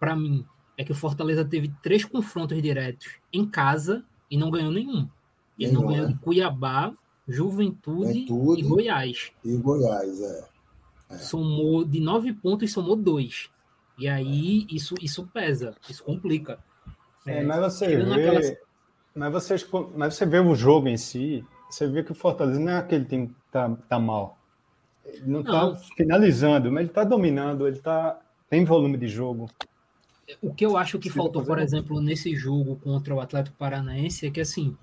Para 0.00 0.16
mim, 0.16 0.44
é 0.76 0.82
que 0.84 0.90
o 0.90 0.94
Fortaleza 0.94 1.44
teve 1.44 1.72
três 1.82 2.04
confrontos 2.04 2.60
diretos 2.60 3.06
em 3.32 3.46
casa 3.46 4.04
e 4.28 4.36
não 4.36 4.50
ganhou 4.50 4.72
nenhum. 4.72 5.08
Ele 5.58 5.72
não 5.72 5.88
né? 5.90 6.06
de 6.06 6.14
Cuiabá, 6.18 6.92
Juventude, 7.28 8.26
Juventude. 8.26 8.60
e 8.60 8.64
Goiás. 8.64 9.32
E 9.44 9.56
Goiás, 9.56 10.20
é. 10.20 10.44
Somou 11.18 11.84
de 11.84 12.00
nove 12.00 12.32
pontos, 12.32 12.72
somou 12.72 12.96
dois. 12.96 13.48
E 13.98 14.08
aí 14.08 14.66
isso, 14.70 14.94
isso 15.00 15.26
pesa, 15.32 15.74
isso 15.88 16.02
complica. 16.02 16.58
É, 17.26 17.42
mas 17.42 17.60
você 17.60 17.86
vê, 17.96 18.04
naquelas- 18.04 18.56
mas, 19.14 19.32
vocês, 19.32 19.68
mas 19.96 20.14
você 20.14 20.26
vê 20.26 20.40
o 20.40 20.54
jogo 20.54 20.88
em 20.88 20.96
si, 20.96 21.44
você 21.70 21.86
vê 21.86 22.02
que 22.02 22.10
o 22.12 22.14
Fortaleza 22.14 22.58
não 22.58 22.72
é 22.72 22.76
aquele 22.78 23.04
time 23.04 23.28
que 23.28 23.34
tá, 23.52 23.70
tá 23.88 23.98
mal. 23.98 24.36
Ele 25.04 25.22
não, 25.26 25.42
Não. 25.42 25.72
tá 25.74 25.80
finalizando, 25.96 26.72
mas 26.72 26.84
ele 26.84 26.92
tá 26.92 27.04
dominando, 27.04 27.66
ele 27.68 27.78
tá 27.78 28.18
tem 28.50 28.64
volume 28.64 28.96
de 28.98 29.06
jogo. 29.08 29.48
O 30.42 30.52
que 30.54 30.64
eu 30.66 30.76
acho 30.76 30.92
que 30.98 31.08
Precisa 31.08 31.16
faltou, 31.22 31.42
fazer 31.42 31.54
por 31.54 31.58
exemplo, 31.62 32.00
nesse 32.00 32.34
jogo 32.34 32.76
contra 32.82 33.14
o 33.14 33.20
Atlético 33.20 33.56
Paranaense 33.56 34.26
é 34.26 34.30
que 34.30 34.40
assim 34.40 34.76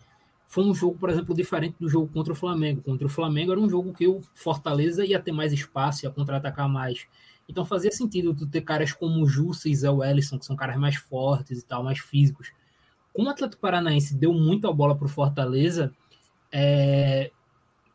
foi 0.52 0.66
um 0.66 0.76
jogo, 0.76 0.98
por 0.98 1.10
exemplo, 1.10 1.34
diferente 1.34 1.78
do 1.80 1.88
jogo 1.88 2.10
contra 2.10 2.34
o 2.34 2.36
Flamengo. 2.36 2.82
Contra 2.82 3.08
o 3.08 3.10
Flamengo 3.10 3.54
era 3.54 3.62
um 3.62 3.70
jogo 3.70 3.94
que 3.94 4.06
o 4.06 4.20
Fortaleza 4.34 5.06
ia 5.06 5.18
ter 5.18 5.32
mais 5.32 5.54
espaço, 5.54 6.06
ia 6.06 6.12
contra-atacar 6.12 6.68
mais. 6.68 7.08
Então 7.48 7.64
fazia 7.64 7.90
sentido 7.90 8.36
tu 8.36 8.46
ter 8.46 8.60
caras 8.60 8.92
como 8.92 9.24
o 9.24 9.26
Jussa 9.26 9.70
e 9.70 9.76
Zé 9.76 9.90
Wellison, 9.90 10.38
que 10.38 10.46
são 10.46 10.54
caras 10.54 10.76
mais 10.76 10.98
fortes 10.98 11.60
e 11.60 11.66
tal, 11.66 11.86
mais 11.86 12.00
físicos. 12.00 12.52
Como 13.14 13.30
o 13.30 13.32
Atlético 13.32 13.62
Paranaense 13.62 14.14
deu 14.14 14.34
muita 14.34 14.70
bola 14.74 14.94
pro 14.94 15.08
Fortaleza, 15.08 15.94
é, 16.52 17.32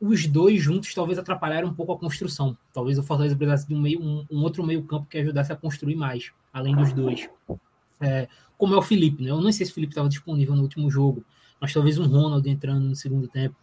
os 0.00 0.26
dois 0.26 0.58
juntos 0.58 0.94
talvez 0.94 1.18
atrapalharam 1.18 1.68
um 1.68 1.74
pouco 1.74 1.92
a 1.92 1.98
construção. 1.98 2.56
Talvez 2.72 2.98
o 2.98 3.02
Fortaleza 3.02 3.36
precisasse 3.36 3.68
de 3.68 3.74
um, 3.74 3.82
meio, 3.82 4.00
um, 4.00 4.24
um 4.30 4.42
outro 4.42 4.64
meio 4.64 4.82
campo 4.82 5.06
que 5.10 5.18
ajudasse 5.18 5.52
a 5.52 5.56
construir 5.56 5.94
mais, 5.94 6.32
além 6.54 6.74
dos 6.74 6.90
dois. 6.94 7.28
É, 8.00 8.26
como 8.56 8.74
é 8.74 8.78
o 8.78 8.82
Felipe, 8.82 9.22
né? 9.22 9.28
Eu 9.28 9.42
não 9.42 9.52
sei 9.52 9.66
se 9.66 9.72
o 9.72 9.74
Felipe 9.74 9.92
estava 9.92 10.08
disponível 10.08 10.56
no 10.56 10.62
último 10.62 10.90
jogo, 10.90 11.22
mas 11.60 11.72
talvez 11.72 11.98
um 11.98 12.06
Ronald 12.06 12.48
entrando 12.48 12.80
no 12.88 12.94
segundo 12.96 13.28
tempo. 13.28 13.54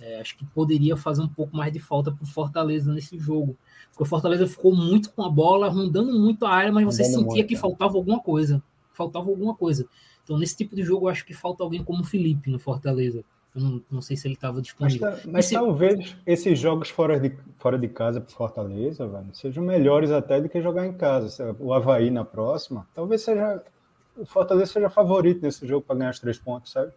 É, 0.00 0.20
acho 0.20 0.36
que 0.36 0.44
poderia 0.46 0.96
fazer 0.96 1.22
um 1.22 1.28
pouco 1.28 1.56
mais 1.56 1.72
de 1.72 1.78
falta 1.78 2.10
para 2.10 2.24
o 2.24 2.26
Fortaleza 2.26 2.92
nesse 2.92 3.16
jogo. 3.18 3.56
Porque 3.90 4.02
o 4.02 4.06
Fortaleza 4.06 4.46
ficou 4.48 4.74
muito 4.74 5.12
com 5.12 5.22
a 5.22 5.28
bola, 5.30 5.68
rondando 5.68 6.18
muito 6.18 6.44
a 6.44 6.50
área, 6.50 6.72
mas 6.72 6.84
você 6.84 7.02
Rondando 7.04 7.20
sentia 7.20 7.34
muito, 7.36 7.48
que 7.48 7.54
é. 7.54 7.58
faltava 7.58 7.96
alguma 7.96 8.18
coisa. 8.20 8.60
Faltava 8.92 9.28
alguma 9.30 9.54
coisa. 9.54 9.86
Então, 10.24 10.36
nesse 10.38 10.56
tipo 10.56 10.74
de 10.74 10.82
jogo, 10.82 11.06
eu 11.06 11.10
acho 11.10 11.24
que 11.24 11.32
falta 11.32 11.62
alguém 11.62 11.84
como 11.84 12.00
o 12.00 12.04
Felipe 12.04 12.50
no 12.50 12.58
Fortaleza. 12.58 13.24
Eu 13.54 13.60
não, 13.60 13.82
não 13.90 14.00
sei 14.00 14.16
se 14.16 14.26
ele 14.26 14.34
estava 14.34 14.54
Mas, 14.54 14.62
disponível. 14.64 15.00
tá- 15.10 15.18
mas 15.26 15.44
Esse- 15.44 15.54
talvez 15.54 16.16
esses 16.26 16.58
jogos 16.58 16.88
fora 16.88 17.20
de, 17.20 17.36
fora 17.58 17.78
de 17.78 17.86
casa 17.86 18.20
para 18.20 18.34
Fortaleza, 18.34 19.06
velho, 19.06 19.26
sejam 19.34 19.62
melhores 19.62 20.10
até 20.10 20.40
do 20.40 20.48
que 20.48 20.60
jogar 20.60 20.86
em 20.86 20.94
casa. 20.94 21.54
O 21.60 21.72
Havaí 21.72 22.10
na 22.10 22.24
próxima, 22.24 22.88
talvez 22.94 23.20
seja. 23.22 23.62
O 24.16 24.24
Fortaleza 24.26 24.72
seja 24.72 24.90
favorito 24.90 25.42
nesse 25.42 25.66
jogo 25.66 25.84
para 25.86 25.96
ganhar 25.96 26.10
os 26.10 26.18
três 26.18 26.38
pontos, 26.38 26.72
sabe? 26.72 26.92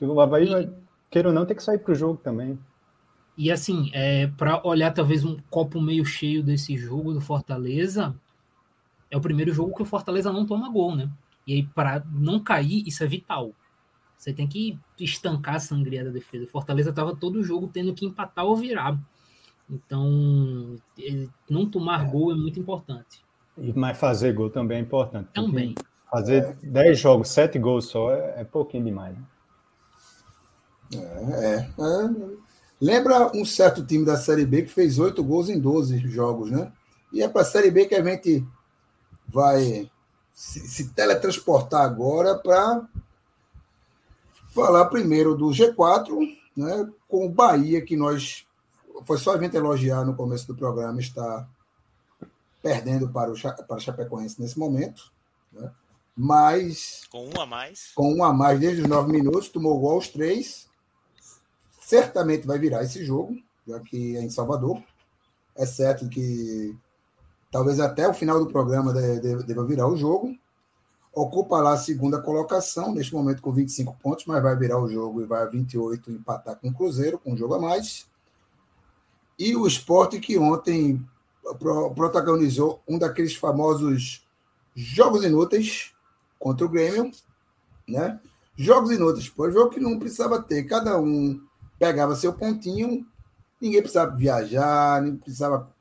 Se 0.00 0.06
o 0.06 0.18
Havaí, 0.18 0.46
vai, 0.46 0.72
queira 1.10 1.28
ou 1.28 1.34
não, 1.34 1.44
tem 1.44 1.54
que 1.54 1.62
sair 1.62 1.76
para 1.76 1.92
o 1.92 1.94
jogo 1.94 2.18
também. 2.24 2.58
E 3.36 3.52
assim, 3.52 3.90
é, 3.92 4.28
para 4.28 4.66
olhar 4.66 4.94
talvez 4.94 5.26
um 5.26 5.36
copo 5.50 5.78
meio 5.78 6.06
cheio 6.06 6.42
desse 6.42 6.74
jogo 6.78 7.12
do 7.12 7.20
Fortaleza, 7.20 8.16
é 9.10 9.16
o 9.18 9.20
primeiro 9.20 9.52
jogo 9.52 9.74
que 9.74 9.82
o 9.82 9.84
Fortaleza 9.86 10.32
não 10.32 10.46
toma 10.46 10.70
gol, 10.70 10.96
né? 10.96 11.10
E 11.46 11.52
aí, 11.52 11.62
para 11.62 12.02
não 12.10 12.40
cair, 12.40 12.82
isso 12.88 13.04
é 13.04 13.06
vital. 13.06 13.52
Você 14.16 14.32
tem 14.32 14.48
que 14.48 14.78
estancar 14.98 15.56
a 15.56 15.60
sangria 15.60 16.02
da 16.02 16.10
defesa. 16.10 16.46
O 16.46 16.48
Fortaleza 16.48 16.88
estava 16.88 17.14
todo 17.14 17.36
o 17.36 17.44
jogo 17.44 17.68
tendo 17.68 17.92
que 17.92 18.06
empatar 18.06 18.46
ou 18.46 18.56
virar. 18.56 18.98
Então, 19.68 20.78
não 21.48 21.68
tomar 21.68 22.10
gol 22.10 22.32
é 22.32 22.34
muito 22.34 22.58
importante. 22.58 23.22
Mas 23.74 23.98
fazer 23.98 24.32
gol 24.32 24.48
também 24.48 24.78
é 24.78 24.80
importante. 24.80 25.28
Também. 25.34 25.74
Fazer 26.10 26.56
10 26.62 26.98
jogos, 26.98 27.28
7 27.28 27.58
gols 27.58 27.84
só 27.84 28.14
é, 28.14 28.40
é 28.40 28.44
pouquinho 28.44 28.84
demais. 28.84 29.14
Né? 29.14 29.22
É, 30.94 31.56
é. 31.56 31.70
Lembra 32.80 33.30
um 33.36 33.44
certo 33.44 33.84
time 33.84 34.04
da 34.04 34.16
Série 34.16 34.46
B 34.46 34.62
que 34.62 34.72
fez 34.72 34.98
oito 34.98 35.22
gols 35.22 35.48
em 35.48 35.60
12 35.60 35.98
jogos, 36.08 36.50
né? 36.50 36.72
E 37.12 37.22
é 37.22 37.28
para 37.28 37.42
a 37.42 37.44
Série 37.44 37.70
B 37.70 37.86
que 37.86 37.94
a 37.94 38.02
gente 38.02 38.46
vai 39.28 39.90
se, 40.32 40.60
se 40.60 40.88
teletransportar 40.88 41.82
agora 41.82 42.36
para 42.36 42.88
falar 44.48 44.86
primeiro 44.86 45.36
do 45.36 45.48
G4, 45.48 46.08
né? 46.56 46.88
Com 47.06 47.26
o 47.26 47.30
Bahia, 47.30 47.82
que 47.84 47.96
nós. 47.96 48.46
Foi 49.04 49.18
só 49.18 49.34
a 49.34 49.38
gente 49.38 49.56
elogiar 49.56 50.04
no 50.04 50.14
começo 50.14 50.46
do 50.46 50.54
programa, 50.54 51.00
está 51.00 51.46
perdendo 52.62 53.08
para 53.08 53.32
o 53.32 53.40
para 53.40 53.76
a 53.76 53.78
Chapecoense 53.78 54.40
nesse 54.40 54.58
momento, 54.58 55.12
né? 55.52 55.70
Mas 56.16 57.02
Com 57.10 57.28
um 57.28 57.40
a 57.40 57.46
mais. 57.46 57.92
com 57.94 58.14
um 58.14 58.24
a 58.24 58.32
mais 58.32 58.60
desde 58.60 58.82
os 58.82 58.88
nove 58.88 59.12
minutos, 59.12 59.48
tomou 59.48 59.78
gol 59.78 59.92
aos 59.92 60.08
três. 60.08 60.69
Certamente 61.90 62.46
vai 62.46 62.56
virar 62.56 62.84
esse 62.84 63.04
jogo, 63.04 63.36
já 63.66 63.80
que 63.80 64.16
é 64.16 64.22
em 64.22 64.30
Salvador. 64.30 64.80
É 65.56 65.66
certo 65.66 66.08
que 66.08 66.72
talvez 67.50 67.80
até 67.80 68.06
o 68.06 68.14
final 68.14 68.38
do 68.38 68.46
programa 68.46 68.92
de- 68.92 69.18
de- 69.18 69.42
deva 69.42 69.64
virar 69.64 69.88
o 69.88 69.96
jogo. 69.96 70.32
Ocupa 71.12 71.58
lá 71.60 71.72
a 71.72 71.76
segunda 71.76 72.22
colocação, 72.22 72.94
neste 72.94 73.12
momento 73.12 73.42
com 73.42 73.50
25 73.50 73.96
pontos, 74.00 74.24
mas 74.24 74.40
vai 74.40 74.56
virar 74.56 74.78
o 74.80 74.88
jogo 74.88 75.20
e 75.20 75.24
vai 75.24 75.42
a 75.42 75.46
28 75.46 76.12
empatar 76.12 76.54
com 76.60 76.68
o 76.68 76.72
Cruzeiro, 76.72 77.18
com 77.18 77.32
um 77.32 77.36
jogo 77.36 77.54
a 77.54 77.58
mais. 77.60 78.06
E 79.36 79.56
o 79.56 79.66
esporte 79.66 80.20
que 80.20 80.38
ontem 80.38 81.04
pro- 81.58 81.92
protagonizou 81.92 82.80
um 82.86 83.00
daqueles 83.00 83.34
famosos 83.34 84.24
jogos 84.76 85.24
inúteis 85.24 85.92
contra 86.38 86.64
o 86.64 86.68
Grêmio, 86.68 87.10
né? 87.88 88.20
Jogos 88.56 88.92
inúteis, 88.92 89.28
pô, 89.28 89.50
jogo 89.50 89.70
que 89.70 89.80
não 89.80 89.98
precisava 89.98 90.40
ter, 90.40 90.62
cada 90.62 90.96
um 91.00 91.49
pegava 91.80 92.14
seu 92.14 92.34
pontinho, 92.34 93.06
ninguém 93.58 93.80
precisava 93.80 94.14
viajar, 94.14 95.00
nem 95.00 95.16
precisava 95.16 95.74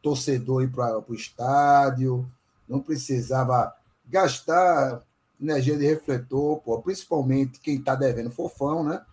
torcedor 0.00 0.62
ir 0.62 0.70
para 0.70 1.00
o 1.00 1.14
estádio, 1.14 2.30
não 2.68 2.80
precisava 2.80 3.74
gastar 4.06 5.02
energia 5.40 5.76
de 5.76 5.84
refletor, 5.84 6.60
pô, 6.60 6.80
principalmente 6.80 7.58
quem 7.58 7.74
está 7.78 7.96
devendo 7.96 8.30
fofão, 8.30 8.84
né? 8.84 9.04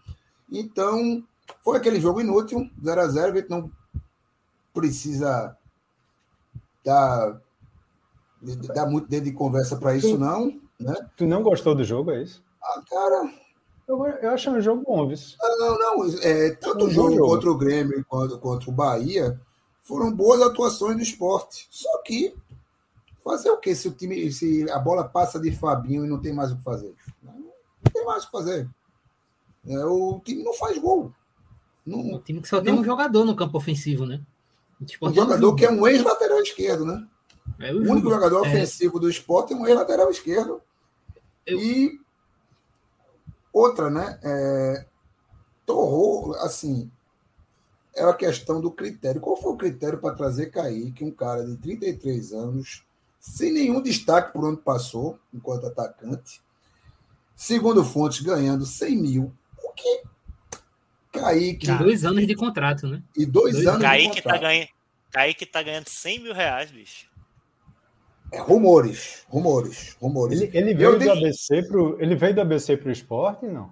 Então, 0.51 1.23
foi 1.63 1.77
aquele 1.77 1.99
jogo 1.99 2.21
inútil, 2.21 2.69
0 2.81 3.01
a 3.01 3.07
0 3.07 3.31
a 3.31 3.35
gente 3.35 3.49
não 3.49 3.71
precisa 4.71 5.57
dar, 6.85 7.41
dar 8.75 8.85
muito 8.85 9.07
dedo 9.07 9.23
de 9.23 9.31
conversa 9.31 9.77
para 9.77 9.95
isso, 9.95 10.15
não, 10.15 10.61
né? 10.79 10.93
Tu 11.17 11.25
não 11.25 11.41
gostou 11.41 11.73
do 11.73 11.83
jogo, 11.83 12.11
é 12.11 12.21
isso? 12.21 12.43
Ah, 12.61 12.83
cara, 12.87 13.33
Eu, 13.87 14.05
eu 14.05 14.29
acho 14.31 14.49
um 14.49 14.61
jogo 14.61 14.83
bom, 14.85 15.07
viu? 15.07 15.17
Não, 15.59 15.77
não. 15.77 16.19
É, 16.21 16.51
tanto 16.55 16.85
Um 16.85 16.87
o 16.87 16.87
bom 16.87 16.93
jogo 16.93 17.15
jogo. 17.15 17.27
contra 17.27 17.51
o 17.51 17.57
Grêmio 17.57 18.05
quanto 18.07 18.39
contra 18.39 18.69
o 18.69 18.73
Bahia 18.73 19.39
foram 19.81 20.11
boas 20.11 20.41
atuações 20.41 20.95
do 20.95 21.01
esporte. 21.03 21.67
Só 21.69 22.01
que 22.03 22.33
fazer 23.23 23.49
o 23.49 23.57
quê 23.57 23.75
se 23.75 23.87
o 23.87 23.91
time, 23.91 24.31
se 24.31 24.69
a 24.71 24.79
bola 24.79 25.03
passa 25.03 25.39
de 25.39 25.51
Fabinho 25.51 26.05
e 26.05 26.09
não 26.09 26.19
tem 26.19 26.33
mais 26.33 26.51
o 26.51 26.57
que 26.57 26.63
fazer? 26.63 26.93
Não, 27.21 27.33
não 27.33 27.91
tem 27.93 28.05
mais 28.05 28.23
o 28.23 28.25
que 28.27 28.31
fazer. 28.31 28.69
É, 29.67 29.85
o 29.85 30.19
time 30.23 30.43
não 30.43 30.53
faz 30.53 30.77
gol. 30.77 31.11
Um 31.85 32.11
Não, 32.13 32.19
time 32.21 32.41
que 32.41 32.47
só 32.47 32.61
tem 32.61 32.73
Não. 32.73 32.81
um 32.81 32.85
jogador 32.85 33.25
no 33.25 33.35
campo 33.35 33.57
ofensivo, 33.57 34.05
né? 34.05 34.21
O 35.01 35.07
um 35.09 35.13
jogador 35.13 35.39
não 35.41 35.55
que 35.55 35.65
é 35.65 35.71
um 35.71 35.85
ex-lateral 35.87 36.39
esquerdo, 36.41 36.85
né? 36.85 37.05
É 37.59 37.73
O 37.73 37.79
único 37.91 38.09
jogador 38.09 38.45
É. 38.45 38.49
ofensivo 38.49 38.99
do 38.99 39.09
esporte 39.09 39.53
é 39.53 39.55
um 39.55 39.67
ex-lateral 39.67 40.09
esquerdo. 40.09 40.61
Eu- 41.45 41.59
E 41.59 41.99
outra, 43.53 43.89
né? 43.89 44.19
É, 44.23 44.85
torrou, 45.65 46.33
assim, 46.35 46.91
é 47.95 48.03
a 48.03 48.13
questão 48.13 48.59
do 48.59 48.71
critério. 48.71 49.21
Qual 49.21 49.37
foi 49.37 49.53
o 49.53 49.57
critério 49.57 49.99
para 49.99 50.15
trazer 50.15 50.47
Kaique, 50.47 51.05
um 51.05 51.11
cara 51.11 51.45
de 51.45 51.55
33 51.57 52.33
anos, 52.33 52.83
sem 53.19 53.53
nenhum 53.53 53.81
destaque 53.81 54.33
por 54.33 54.43
onde 54.43 54.59
passou, 54.61 55.17
enquanto 55.33 55.67
atacante? 55.67 56.41
Segundo 57.35 57.83
fontes, 57.83 58.21
ganhando 58.21 58.65
100 58.65 58.97
mil. 58.97 59.33
O 59.63 59.71
que 59.73 60.03
Kaique 61.11 61.67
Tem 61.67 61.77
dois 61.77 62.03
anos 62.03 62.25
de 62.25 62.35
contrato, 62.35 62.87
né? 62.87 63.01
e 63.15 63.25
dois, 63.25 63.53
dois- 63.53 63.67
anos 63.67 63.79
de 63.79 63.85
Kaique 63.85 64.15
tá, 64.21 64.21
contrato. 64.23 64.41
ganha... 64.41 64.69
Kaique 65.11 65.45
tá 65.45 65.61
ganhando 65.61 65.87
100 65.87 66.19
mil 66.23 66.33
reais, 66.33 66.71
bicho. 66.71 67.05
É, 68.33 68.39
rumores, 68.41 69.23
rumores, 69.29 69.95
rumores. 70.01 70.41
Ele, 70.41 70.57
ele 70.57 70.73
veio 70.73 70.97
do 70.99 71.11
ABC 71.11 71.63
pro. 71.63 71.97
Ele 72.01 72.15
veio 72.15 72.33
do 72.35 72.41
ABC 72.41 72.75
pro 72.77 72.91
esporte, 72.91 73.45
não? 73.45 73.69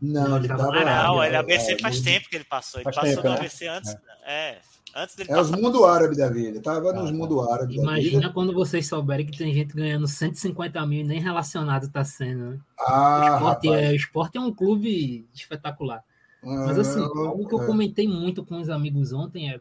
Não, 0.00 0.28
Não, 0.28 0.36
ele 0.36 0.46
ele 0.46 0.48
tava 0.48 0.62
estava 0.64 0.80
Ah, 0.80 0.84
lá, 0.84 1.08
não, 1.08 1.22
é, 1.22 1.26
ele 1.28 1.36
ABC 1.36 1.72
é, 1.72 1.78
faz 1.78 1.98
no- 1.98 2.04
tempo 2.04 2.28
que 2.28 2.36
ele 2.36 2.44
passou. 2.44 2.80
Ele 2.80 2.84
Faz 2.84 2.96
passou 2.96 3.10
tempo, 3.14 3.22
no 3.28 3.30
né? 3.34 3.38
ABC 3.38 3.66
antes. 3.68 3.96
É. 4.26 4.58
Antes 4.94 5.16
dele 5.16 5.30
É 5.32 5.40
os 5.40 5.48
passar. 5.50 5.62
mundo 5.62 5.84
árabe 5.86 6.16
da 6.16 6.28
vida. 6.28 6.60
Tava 6.60 6.92
nos 6.92 7.04
Ah, 7.08 7.12
tá. 7.12 7.12
mundo 7.12 7.40
árabe 7.40 7.76
da 7.76 7.82
Imagina 7.82 8.20
vida. 8.22 8.32
quando 8.34 8.52
vocês 8.52 8.86
souberem 8.86 9.24
que 9.24 9.38
tem 9.38 9.54
gente 9.54 9.74
ganhando 9.74 10.06
150 10.06 10.84
mil 10.86 11.00
e 11.00 11.04
nem 11.04 11.18
relacionado 11.20 11.88
tá 11.88 12.04
sendo, 12.04 12.50
né? 12.50 12.58
Ah, 12.78 13.20
o, 13.32 13.34
esporte 13.36 13.68
é, 13.68 13.90
o 13.90 13.94
esporte 13.94 14.36
é 14.36 14.40
um 14.40 14.52
clube 14.52 15.26
espetacular. 15.34 16.04
Mas 16.42 16.78
assim, 16.78 17.00
algo 17.00 17.48
que 17.48 17.54
eu 17.54 17.62
é. 17.62 17.66
comentei 17.66 18.06
muito 18.06 18.44
com 18.44 18.60
os 18.60 18.68
amigos 18.68 19.12
ontem 19.14 19.50
é: 19.50 19.60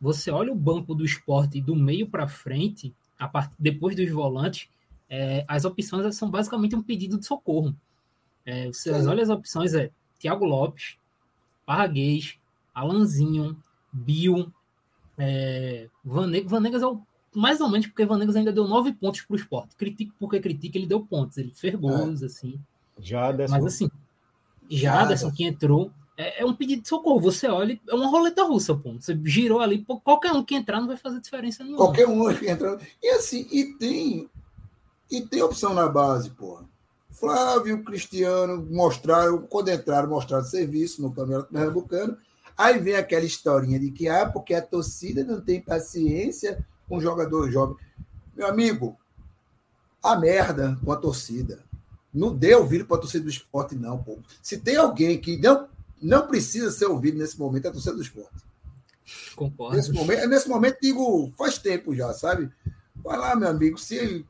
você 0.00 0.30
olha 0.30 0.52
o 0.52 0.54
banco 0.54 0.94
do 0.94 1.04
esporte 1.04 1.60
do 1.60 1.74
meio 1.74 2.06
para 2.06 2.28
frente, 2.28 2.94
part... 3.26 3.52
depois 3.58 3.96
dos 3.96 4.08
volantes, 4.10 4.68
é, 5.08 5.44
as 5.48 5.64
opções 5.64 6.14
são 6.14 6.30
basicamente 6.30 6.76
um 6.76 6.82
pedido 6.82 7.18
de 7.18 7.26
socorro. 7.26 7.74
É, 8.44 8.66
você 8.66 8.94
Sim. 8.94 9.06
olha 9.06 9.22
as 9.22 9.30
opções, 9.30 9.74
é 9.74 9.90
Thiago 10.18 10.44
Lopes, 10.44 10.96
Parraguês, 11.66 12.38
Alanzinho, 12.74 13.56
Bill, 13.92 14.52
é, 15.16 15.88
Vanegas. 16.04 16.50
Vanegas 16.50 16.82
é 16.82 16.86
o 16.86 17.02
mais 17.34 17.60
ou 17.60 17.68
menos 17.68 17.86
porque 17.86 18.06
Vanegas 18.06 18.36
ainda 18.36 18.52
deu 18.52 18.66
nove 18.66 18.92
pontos 18.92 19.20
para 19.22 19.34
o 19.34 19.36
esporte. 19.36 19.76
Critico 19.76 20.14
porque 20.18 20.40
critica, 20.40 20.78
ele 20.78 20.86
deu 20.86 21.04
pontos, 21.04 21.38
ele 21.38 21.52
fez 21.54 21.74
gols, 21.74 22.22
assim. 22.22 22.58
Já 22.98 23.32
dessa. 23.32 23.54
Mas 23.54 23.66
assim, 23.66 23.90
já 24.68 24.92
Nada. 24.92 25.04
Aderson 25.04 25.30
que 25.30 25.44
entrou, 25.44 25.92
é, 26.18 26.42
é 26.42 26.44
um 26.44 26.52
pedido 26.52 26.82
de 26.82 26.88
socorro. 26.88 27.20
Você 27.20 27.46
olha, 27.46 27.80
é 27.88 27.94
uma 27.94 28.08
roleta 28.08 28.42
russa, 28.42 28.74
pô. 28.74 28.92
Você 28.94 29.16
girou 29.24 29.60
ali, 29.60 29.78
pô, 29.78 30.00
qualquer 30.00 30.32
um 30.32 30.42
que 30.42 30.56
entrar 30.56 30.80
não 30.80 30.88
vai 30.88 30.96
fazer 30.96 31.20
diferença 31.20 31.62
nenhuma. 31.62 31.84
Qualquer 31.84 32.08
um 32.08 32.34
que 32.34 32.50
entrando. 32.50 32.84
E 33.00 33.08
assim, 33.10 33.46
e 33.52 33.72
tem, 33.74 34.28
e 35.08 35.20
tem 35.20 35.40
opção 35.42 35.72
na 35.72 35.88
base, 35.88 36.30
porra. 36.30 36.64
Flávio, 37.08 37.84
Cristiano 37.84 38.66
mostraram, 38.68 39.42
quando 39.42 39.70
entraram, 39.70 40.08
mostraram 40.08 40.44
serviço 40.44 41.00
no 41.00 41.12
Campeonato 41.12 41.52
Pernambucano. 41.52 42.18
Aí 42.56 42.80
vem 42.80 42.96
aquela 42.96 43.24
historinha 43.24 43.78
de 43.78 43.92
que, 43.92 44.08
ah, 44.08 44.28
porque 44.28 44.54
a 44.54 44.62
torcida 44.62 45.22
não 45.22 45.40
tem 45.40 45.60
paciência 45.60 46.66
com 46.88 47.00
jogador 47.00 47.48
jovem. 47.50 47.76
Meu 48.36 48.48
amigo, 48.48 48.96
a 50.02 50.16
merda 50.16 50.76
com 50.84 50.90
a 50.90 50.96
torcida. 50.96 51.64
Não 52.12 52.34
dê 52.34 52.54
ouvido 52.54 52.86
para 52.86 52.96
a 52.96 53.00
torcida 53.00 53.24
do 53.24 53.30
esporte, 53.30 53.76
não, 53.76 54.02
pô. 54.02 54.18
Se 54.42 54.58
tem 54.58 54.76
alguém 54.76 55.18
que 55.18 55.36
não, 55.36 55.68
não 56.00 56.26
precisa 56.26 56.70
ser 56.70 56.86
ouvido 56.86 57.18
nesse 57.18 57.38
momento, 57.38 57.66
é 57.66 57.68
a 57.68 57.72
torcida 57.72 57.94
do 57.94 58.02
esporte. 58.02 58.44
Concordo. 59.34 59.76
Nesse 59.76 59.92
momento, 59.92 60.28
nesse 60.28 60.48
momento, 60.48 60.78
digo, 60.80 61.32
faz 61.36 61.58
tempo 61.58 61.94
já, 61.94 62.12
sabe? 62.12 62.50
Vai 62.96 63.16
lá, 63.16 63.34
meu 63.34 63.48
amigo, 63.48 63.78
se, 63.78 64.24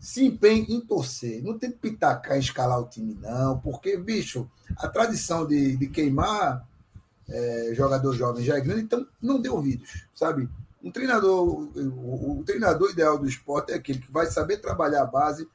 se 0.00 0.24
empenhe 0.24 0.66
em 0.74 0.80
torcer. 0.80 1.42
Não 1.42 1.58
tem 1.58 1.70
que 1.70 1.78
pitacar, 1.78 2.38
escalar 2.38 2.80
o 2.80 2.88
time, 2.88 3.14
não, 3.20 3.58
porque, 3.60 3.96
bicho, 3.96 4.50
a 4.76 4.88
tradição 4.88 5.46
de, 5.46 5.76
de 5.76 5.86
queimar 5.88 6.66
é, 7.28 7.72
jogador 7.74 8.12
jovem 8.14 8.44
já 8.44 8.56
é 8.56 8.60
grande, 8.60 8.82
então 8.82 9.06
não 9.20 9.40
dê 9.40 9.48
ouvidos, 9.48 10.06
sabe? 10.14 10.48
Um 10.82 10.90
treinador, 10.90 11.44
o, 11.44 12.40
o 12.40 12.44
treinador 12.44 12.90
ideal 12.90 13.18
do 13.18 13.28
esporte 13.28 13.72
é 13.72 13.76
aquele 13.76 13.98
que 13.98 14.12
vai 14.12 14.26
saber 14.26 14.58
trabalhar 14.58 15.02
a 15.02 15.06
base 15.06 15.48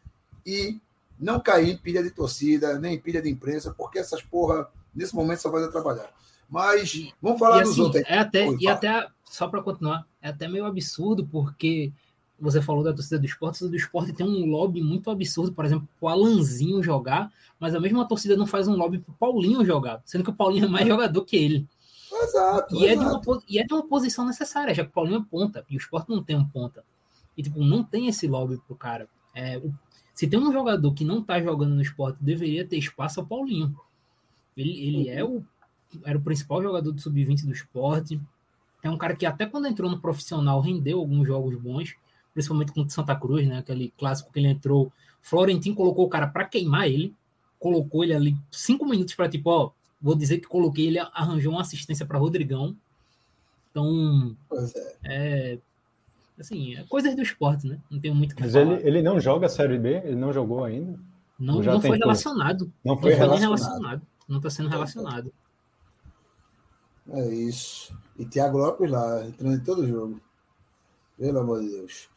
e 0.46 0.80
não 1.18 1.40
cair 1.40 1.70
em 1.70 1.78
pilha 1.78 2.04
de 2.04 2.12
torcida, 2.12 2.78
nem 2.80 2.96
em 2.96 3.00
pilha 3.00 3.22
de 3.22 3.30
imprensa, 3.30 3.74
porque 3.78 4.00
essas 4.00 4.22
porra, 4.22 4.68
nesse 4.94 5.16
momento, 5.16 5.42
só 5.42 5.50
vai 5.50 5.68
trabalhar. 5.70 6.10
Mas 6.50 7.12
vamos 7.22 7.40
falar 7.40 7.60
e, 7.60 7.64
dos 7.64 7.72
assim, 7.72 7.82
outros. 7.82 8.04
É 8.06 8.18
até, 8.18 8.48
Oi, 8.48 8.58
e 8.60 8.64
fala. 8.66 8.76
até, 8.76 9.08
só 9.24 9.48
para 9.48 9.64
continuar, 9.64 10.06
é 10.22 10.30
até 10.30 10.48
meio 10.48 10.66
absurdo, 10.66 11.26
porque 11.26 11.92
você 12.40 12.62
falou 12.62 12.84
da 12.84 12.92
torcida 12.92 13.20
do 13.20 13.26
esporte, 13.26 13.50
a 13.50 13.60
torcida 13.60 13.70
do 13.70 13.78
esporte 13.78 14.14
tem 14.14 14.26
um 14.26 14.46
lobby 14.46 14.82
muito 14.82 15.10
absurdo, 15.10 15.54
por 15.54 15.64
exemplo, 15.64 15.88
o 16.00 16.08
Alanzinho 16.08 16.84
jogar, 16.84 17.32
mas 17.60 17.76
a 17.76 17.80
mesma 17.80 18.08
torcida 18.08 18.36
não 18.36 18.48
faz 18.48 18.68
um 18.68 18.76
lobby 18.76 19.00
pro 19.00 19.14
Paulinho 19.14 19.64
jogar, 19.64 20.02
sendo 20.04 20.24
que 20.24 20.32
o 20.32 20.36
Paulinho 20.36 20.66
é 20.66 20.70
mais 20.70 20.88
jogador 20.88 21.24
que 21.24 21.38
ele. 21.38 21.68
Exato. 22.12 22.76
E 22.76 22.86
é, 22.86 22.96
de 22.96 23.04
exato. 23.04 23.32
uma, 23.32 23.44
e 23.48 23.60
é 23.60 23.64
de 23.64 23.74
uma 23.74 23.88
posição 23.88 24.26
necessária, 24.26 24.74
já 24.74 24.84
que 24.84 24.90
o 24.90 24.94
Paulinho 24.94 25.22
é 25.22 25.26
ponta, 25.30 25.66
e 25.70 25.76
o 25.76 25.78
esporte 25.78 26.10
não 26.10 26.24
tem 26.24 26.36
um 26.36 26.46
ponta. 26.46 26.84
E, 27.38 27.44
tipo, 27.44 27.64
não 27.64 27.84
tem 27.84 28.08
esse 28.08 28.28
lobby 28.28 28.60
pro 28.68 28.76
cara. 28.76 29.08
É, 29.34 29.62
se 30.14 30.28
tem 30.28 30.40
um 30.40 30.52
jogador 30.52 30.94
que 30.94 31.06
não 31.06 31.24
tá 31.24 31.42
jogando 31.42 31.74
no 31.74 31.82
esporte, 31.82 32.18
deveria 32.20 32.66
ter 32.66 32.78
espaço 32.78 33.20
ao 33.20 33.26
Paulinho. 33.26 33.74
Ele, 34.56 34.88
ele 34.88 35.10
é 35.10 35.24
o, 35.24 35.44
era 36.04 36.18
o 36.18 36.22
principal 36.22 36.62
jogador 36.62 36.92
do 36.92 37.02
sub-20 37.02 37.46
do 37.46 37.52
esporte. 37.52 38.20
É 38.84 38.90
um 38.90 38.98
cara 38.98 39.16
que 39.16 39.26
até 39.26 39.46
quando 39.46 39.68
entrou 39.68 39.90
no 39.90 40.00
profissional 40.00 40.60
rendeu 40.60 41.00
alguns 41.00 41.28
jogos 41.28 41.56
bons, 41.56 41.96
principalmente 42.34 42.72
contra 42.72 42.90
o 42.90 42.92
Santa 42.92 43.16
Cruz, 43.16 43.48
né? 43.48 43.60
Aquele 43.60 43.94
clássico 43.98 44.32
que 44.32 44.40
ele 44.40 44.48
entrou. 44.48 44.92
Florentino 45.22 45.76
colocou 45.76 46.06
o 46.06 46.10
cara 46.10 46.28
para 46.28 46.46
queimar 46.46 46.88
ele, 46.88 47.14
colocou 47.60 48.04
ele 48.04 48.14
ali 48.14 48.36
cinco 48.50 48.86
minutos 48.86 49.14
para 49.14 49.30
tipo, 49.30 49.50
ó, 49.50 49.72
vou 50.02 50.16
dizer 50.16 50.40
que 50.40 50.48
coloquei 50.48 50.88
ele, 50.88 51.00
arranjou 51.00 51.54
uma 51.54 51.62
assistência 51.62 52.06
para 52.06 52.18
Rodrigão. 52.18 52.76
Então, 53.70 54.36
Pois 54.50 54.76
é. 54.76 54.98
é 55.04 55.58
assim, 56.40 56.76
é 56.76 56.84
coisas 56.84 57.16
do 57.16 57.22
esporte, 57.22 57.68
né? 57.68 57.78
Não 57.90 58.00
tenho 58.00 58.16
muito 58.16 58.32
o 58.34 58.36
que 58.36 58.42
Mas 58.42 58.54
falar. 58.54 58.66
ele, 58.80 58.88
ele 58.88 59.02
não 59.02 59.20
joga 59.20 59.46
a 59.46 59.50
Série 59.50 59.78
B? 59.78 60.02
Ele 60.04 60.16
não 60.16 60.34
jogou 60.34 60.64
ainda? 60.64 61.00
não 61.40 61.60
não 61.62 61.82
foi 61.82 61.98
relacionado. 61.98 62.72
Não 62.84 62.94
Não 62.96 63.02
foi 63.02 63.10
nem 63.12 63.20
relacionado. 63.20 63.60
relacionado. 63.60 64.02
Não 64.32 64.38
está 64.38 64.50
sendo 64.50 64.70
relacionado. 64.70 65.30
É 67.12 67.28
isso. 67.28 67.94
E 68.18 68.26
Thiago 68.26 68.58
Lopes 68.58 68.90
lá, 68.90 69.26
entrando 69.26 69.56
em 69.56 69.60
todo 69.60 69.86
jogo. 69.86 70.22
Pelo 71.18 71.40
amor 71.40 71.60
de 71.60 71.70
Deus. 71.70 72.10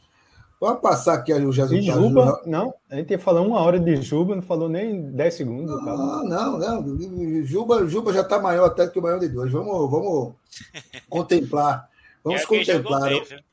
Vamos 0.60 0.80
passar 0.80 1.14
aqui 1.14 1.32
os 1.32 1.56
E 1.56 1.60
resultados. 1.60 2.02
Juba, 2.02 2.42
não, 2.46 2.72
a 2.88 2.94
gente 2.94 3.10
ia 3.10 3.18
falar 3.18 3.40
uma 3.40 3.60
hora 3.60 3.80
de 3.80 4.00
Juba, 4.00 4.36
não 4.36 4.42
falou 4.42 4.68
nem 4.68 5.10
10 5.10 5.34
segundos. 5.34 5.84
Não, 5.84 6.24
não, 6.24 6.58
não. 6.58 7.44
Juba, 7.44 7.84
Juba 7.88 8.12
já 8.12 8.20
está 8.20 8.38
maior 8.38 8.66
até 8.66 8.86
que 8.86 8.98
o 8.98 9.02
maior 9.02 9.18
de 9.18 9.28
dois. 9.28 9.50
Vamos, 9.50 9.90
vamos 9.90 10.34
contemplar. 11.10 11.90
Vamos 12.22 12.42
jogou 12.42 12.58
contemplar. 12.58 13.10
bem? 13.10 13.44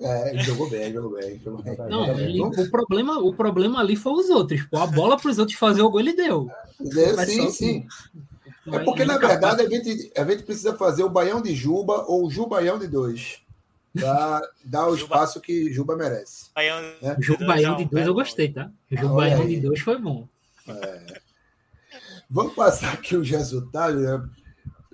É, 0.00 0.30
ele 0.30 0.42
jogou 0.42 0.68
bem, 0.70 0.92
jogou 0.92 1.12
bem. 1.12 1.38
Jogou 1.44 1.62
bem. 1.62 1.76
Não, 1.88 2.06
bem. 2.06 2.24
ele- 2.24 2.42
o, 2.42 2.70
problema, 2.70 3.18
o 3.18 3.34
problema 3.34 3.80
ali 3.80 3.96
foi 3.96 4.12
os 4.12 4.30
outros. 4.30 4.62
Pô, 4.66 4.78
a 4.78 4.86
bola 4.86 5.16
para 5.18 5.30
os 5.30 5.38
outros 5.38 5.58
fazer 5.58 5.82
o 5.82 5.90
gol 5.90 6.00
ele 6.00 6.14
deu. 6.14 6.48
É, 6.96 7.12
Mas 7.12 7.28
sim, 7.28 7.42
só 7.42 7.50
sim. 7.50 7.86
É 8.66 8.70
Mas 8.70 8.84
porque, 8.84 9.04
na 9.04 9.18
verdade, 9.18 9.62
a 9.62 9.68
gente, 9.68 10.10
a 10.16 10.24
gente 10.24 10.42
precisa 10.44 10.74
fazer 10.76 11.02
o 11.02 11.10
baião 11.10 11.42
de 11.42 11.54
Juba 11.54 12.04
ou 12.06 12.26
o 12.26 12.30
Jubaião 12.30 12.78
de 12.78 12.86
dois. 12.88 13.40
Para 13.94 14.40
dar 14.64 14.86
o 14.88 14.96
Juba- 14.96 15.16
espaço 15.16 15.40
que 15.40 15.70
Juba 15.72 15.96
merece. 15.96 16.46
Baião, 16.54 16.76
É. 17.02 17.16
O 17.18 17.22
jogo 17.22 17.44
Baião 17.44 17.76
de 17.76 17.84
dois 17.84 18.06
eu 18.06 18.14
né? 18.14 18.22
gostei, 18.22 18.50
tá? 18.52 18.70
O 18.90 18.94
Ah, 18.96 19.00
jogo 19.00 19.14
olha 19.16 19.36
Baião 19.36 19.48
de 19.48 19.60
dois 19.60 19.80
foi 19.80 19.98
bom. 19.98 20.26
Vamos 22.30 22.54
passar 22.54 22.92
aqui 22.94 23.16
os 23.16 23.28
resultados 23.28 24.00
né? 24.00 24.22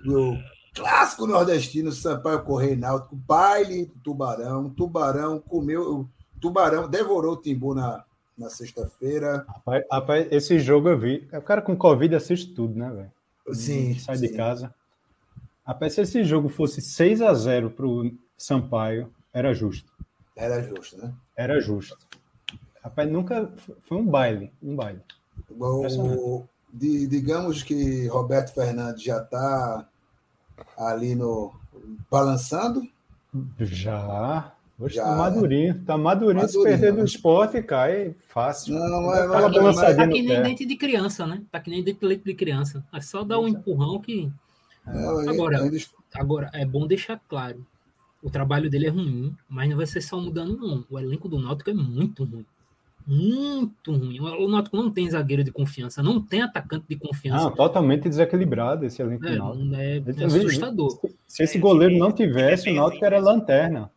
do 0.03 0.35
clássico 0.77 1.27
nordestino 1.27 1.91
Sampaio 1.91 2.43
Correia 2.43 2.75
Náutico, 2.75 3.15
baile 3.15 3.85
do 3.85 3.99
Tubarão. 4.03 4.69
Tubarão 4.69 5.39
comeu, 5.39 6.07
Tubarão 6.39 6.87
devorou 6.87 7.33
o 7.33 7.37
Timbu 7.41 7.73
na, 7.75 8.03
na 8.37 8.49
sexta-feira. 8.49 9.45
Rapaz, 9.47 9.83
rapaz, 9.91 10.27
esse 10.31 10.59
jogo 10.59 10.89
eu 10.89 10.97
vi. 10.97 11.27
O 11.33 11.41
cara 11.41 11.61
com 11.61 11.75
Covid 11.75 12.15
assiste 12.15 12.53
tudo, 12.53 12.77
né, 12.77 12.89
velho? 12.89 13.11
Sim, 13.55 13.97
Sai 13.97 14.17
sim. 14.17 14.27
de 14.27 14.33
casa. 14.35 14.73
Rapaz, 15.65 15.93
se 15.93 16.01
esse 16.01 16.23
jogo 16.23 16.47
fosse 16.49 16.81
6 16.81 17.21
a 17.21 17.33
0 17.33 17.71
pro 17.71 18.11
Sampaio, 18.37 19.11
era 19.33 19.53
justo. 19.53 19.91
Era 20.35 20.61
justo, 20.61 20.97
né? 20.97 21.13
Era 21.35 21.59
justo. 21.59 21.97
Rapaz, 22.83 23.09
nunca. 23.11 23.51
Foi 23.83 23.97
um 23.97 24.05
baile. 24.05 24.51
Um 24.61 24.75
baile. 24.75 25.01
O, 25.59 26.43
di- 26.71 27.07
digamos 27.07 27.63
que 27.63 28.07
Roberto 28.07 28.53
Fernandes 28.53 29.03
já 29.03 29.21
está 29.21 29.87
ali 30.77 31.15
no 31.15 31.53
balançando. 32.09 32.81
Já. 33.59 34.51
Hoje 34.79 34.95
Já, 34.95 35.05
tá 35.05 35.15
madurinho. 35.15 35.83
Tá 35.85 35.97
madurinho. 35.97 36.47
Se 36.47 36.55
Madurinho, 36.57 36.79
perder 36.79 36.93
né? 36.93 36.99
do 36.99 37.05
esporte, 37.05 37.61
cai 37.63 38.15
fácil. 38.27 38.75
Não, 38.75 39.13
é, 39.13 39.23
Aquela 39.23 39.41
mas- 39.49 39.55
balançadinha 39.57 39.95
Tá 40.07 40.11
que 40.13 40.21
nem 40.21 40.27
pé. 40.27 40.41
dente 40.43 40.65
de 40.65 40.75
criança, 40.75 41.25
né? 41.25 41.41
Tá 41.51 41.59
que 41.59 41.69
nem 41.71 41.83
dente 41.83 41.99
de 41.99 42.05
leite 42.05 42.23
de 42.23 42.33
criança. 42.35 42.83
É 42.93 43.01
só 43.01 43.23
dar 43.23 43.39
um 43.39 43.47
empurrão 43.47 43.99
que. 43.99 44.31
não, 44.85 45.17
ainda- 45.19 45.31
Agora- 45.31 45.61
ainda- 45.63 45.77
Agora, 46.15 46.49
é 46.53 46.65
bom 46.65 46.87
deixar 46.87 47.19
claro. 47.27 47.65
O 48.23 48.29
trabalho 48.29 48.69
dele 48.69 48.87
é 48.87 48.89
ruim, 48.89 49.35
mas 49.49 49.69
não 49.69 49.77
vai 49.77 49.85
ser 49.85 50.01
só 50.01 50.19
mudando, 50.19 50.57
não. 50.57 50.85
O 50.89 50.97
elenco 50.97 51.27
do 51.27 51.39
Náutico 51.39 51.69
é 51.69 51.73
muito 51.73 52.23
ruim. 52.23 52.45
Muito 53.07 53.93
ruim. 53.95 54.19
O 54.19 54.49
Náutico 54.49 54.75
não 54.75 54.91
tem 54.91 55.09
zagueiro 55.09 55.41
de 55.43 55.51
confiança, 55.51 56.03
não 56.03 56.21
tem 56.21 56.41
atacante 56.41 56.85
de 56.89 56.97
confiança. 56.97 57.45
Não, 57.45 57.55
totalmente 57.55 58.09
desequilibrado 58.09 58.85
esse 58.85 59.01
elenco 59.01 59.25
é, 59.25 59.37
Náutico. 59.37 59.75
é- 59.75 59.97
é 59.97 60.25
assustador. 60.25 60.99
Se 61.25 61.41
esse 61.43 61.57
goleiro 61.57 61.97
não 61.97 62.11
tivesse, 62.11 62.69
o 62.69 62.75
Náutico 62.75 63.05
era 63.05 63.17
lanterna. 63.19 63.89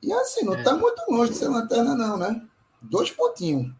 E 0.00 0.12
assim, 0.12 0.44
não 0.44 0.54
É. 0.54 0.58
está 0.58 0.76
muito 0.76 1.02
longe 1.10 1.32
de 1.32 1.38
ser 1.38 1.48
lanterna, 1.48 1.96
não, 1.96 2.16
né? 2.16 2.40
Dois 2.80 3.10
pontinhos 3.10 3.72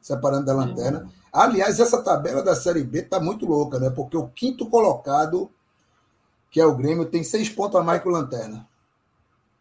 separando 0.00 0.46
da 0.46 0.52
É. 0.52 0.56
lanterna. 0.56 1.10
Aliás, 1.32 1.80
essa 1.80 2.00
tabela 2.00 2.42
da 2.44 2.54
Série 2.54 2.84
B 2.84 3.02
tá 3.02 3.18
muito 3.18 3.44
louca, 3.44 3.80
né? 3.80 3.90
Porque 3.90 4.16
o 4.16 4.28
quinto 4.28 4.66
colocado, 4.70 5.50
que 6.48 6.60
é 6.60 6.66
o 6.66 6.76
Grêmio, 6.76 7.06
tem 7.06 7.24
seis 7.24 7.48
pontos 7.48 7.74
a 7.80 7.82
mais 7.82 8.00
que 8.00 8.08
o 8.08 8.12
Lanterna. 8.12 8.68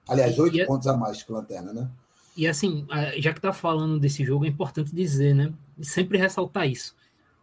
Aliás, 0.08 0.38
oito 0.38 0.60
é- 0.60 0.66
pontos 0.66 0.86
a 0.88 0.96
mais 0.96 1.24
que 1.24 1.32
o 1.32 1.36
Lanterna, 1.36 1.74
né? 1.74 1.90
E 2.36 2.48
assim, 2.48 2.88
já 3.18 3.34
que 3.34 3.40
tá 3.42 3.54
falando 3.54 4.00
desse 4.00 4.24
jogo, 4.26 4.46
é 4.46 4.48
importante 4.48 4.94
dizer, 4.94 5.36
né? 5.36 5.54
Sempre 5.82 6.18
ressaltar 6.18 6.68
isso. 6.68 6.96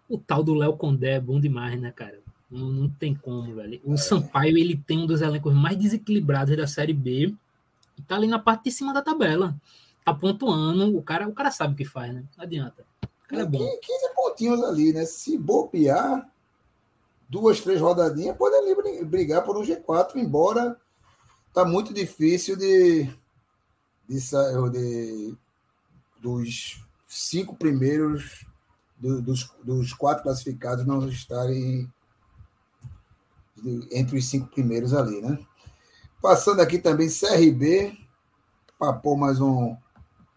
O 0.08 0.18
tal 0.18 0.42
do 0.42 0.54
Léo 0.54 0.76
Condé 0.76 1.12
é 1.12 1.20
bom 1.20 1.38
demais, 1.40 1.80
né, 1.80 1.92
cara? 1.92 2.18
Não, 2.50 2.68
não 2.68 2.88
tem 2.88 3.14
como, 3.14 3.54
velho. 3.54 3.76
É. 3.76 3.80
O 3.84 3.96
Sampaio, 3.96 4.58
ele 4.58 4.76
tem 4.76 4.98
um 4.98 5.06
dos 5.06 5.20
elencos 5.22 5.54
mais 5.54 5.76
desequilibrados 5.76 6.56
da 6.56 6.66
Série 6.66 6.92
B 6.92 7.32
e 7.96 8.02
tá 8.02 8.16
ali 8.16 8.26
na 8.26 8.38
parte 8.40 8.64
de 8.64 8.72
cima 8.72 8.92
da 8.92 9.00
tabela. 9.00 9.54
Tá 10.04 10.12
pontuando, 10.12 10.96
o 10.96 11.02
cara, 11.02 11.28
o 11.28 11.32
cara 11.32 11.52
sabe 11.52 11.74
o 11.74 11.76
que 11.76 11.84
faz, 11.84 12.12
né? 12.12 12.24
Não 12.36 12.42
adianta. 12.44 12.84
O 13.04 13.28
cara 13.28 13.42
é 13.42 13.46
bom. 13.46 13.58
15 13.58 14.14
pontinhos 14.16 14.64
ali, 14.64 14.92
né? 14.92 15.04
Se 15.04 15.38
bobear, 15.38 16.28
duas, 17.28 17.60
três 17.60 17.80
rodadinhas, 17.80 18.36
pode 18.36 18.56
ali 18.56 18.74
bri- 18.74 19.04
brigar 19.04 19.44
por 19.44 19.56
um 19.56 19.62
G4, 19.62 20.16
embora 20.16 20.76
tá 21.54 21.64
muito 21.64 21.94
difícil 21.94 22.56
de, 22.56 23.08
de, 24.10 24.20
sa- 24.20 24.68
de 24.70 25.36
dos 26.20 26.84
cinco 27.06 27.54
primeiros, 27.54 28.44
do- 28.98 29.22
dos, 29.22 29.48
dos 29.62 29.92
quatro 29.92 30.24
classificados 30.24 30.84
não 30.84 31.08
estarem 31.08 31.88
de- 33.56 33.88
entre 33.92 34.18
os 34.18 34.28
cinco 34.28 34.48
primeiros 34.48 34.92
ali, 34.92 35.20
né? 35.22 35.38
Passando 36.20 36.60
aqui 36.60 36.78
também 36.78 37.08
CRB, 37.08 37.96
papou 38.78 39.16
mais 39.16 39.40
um, 39.40 39.76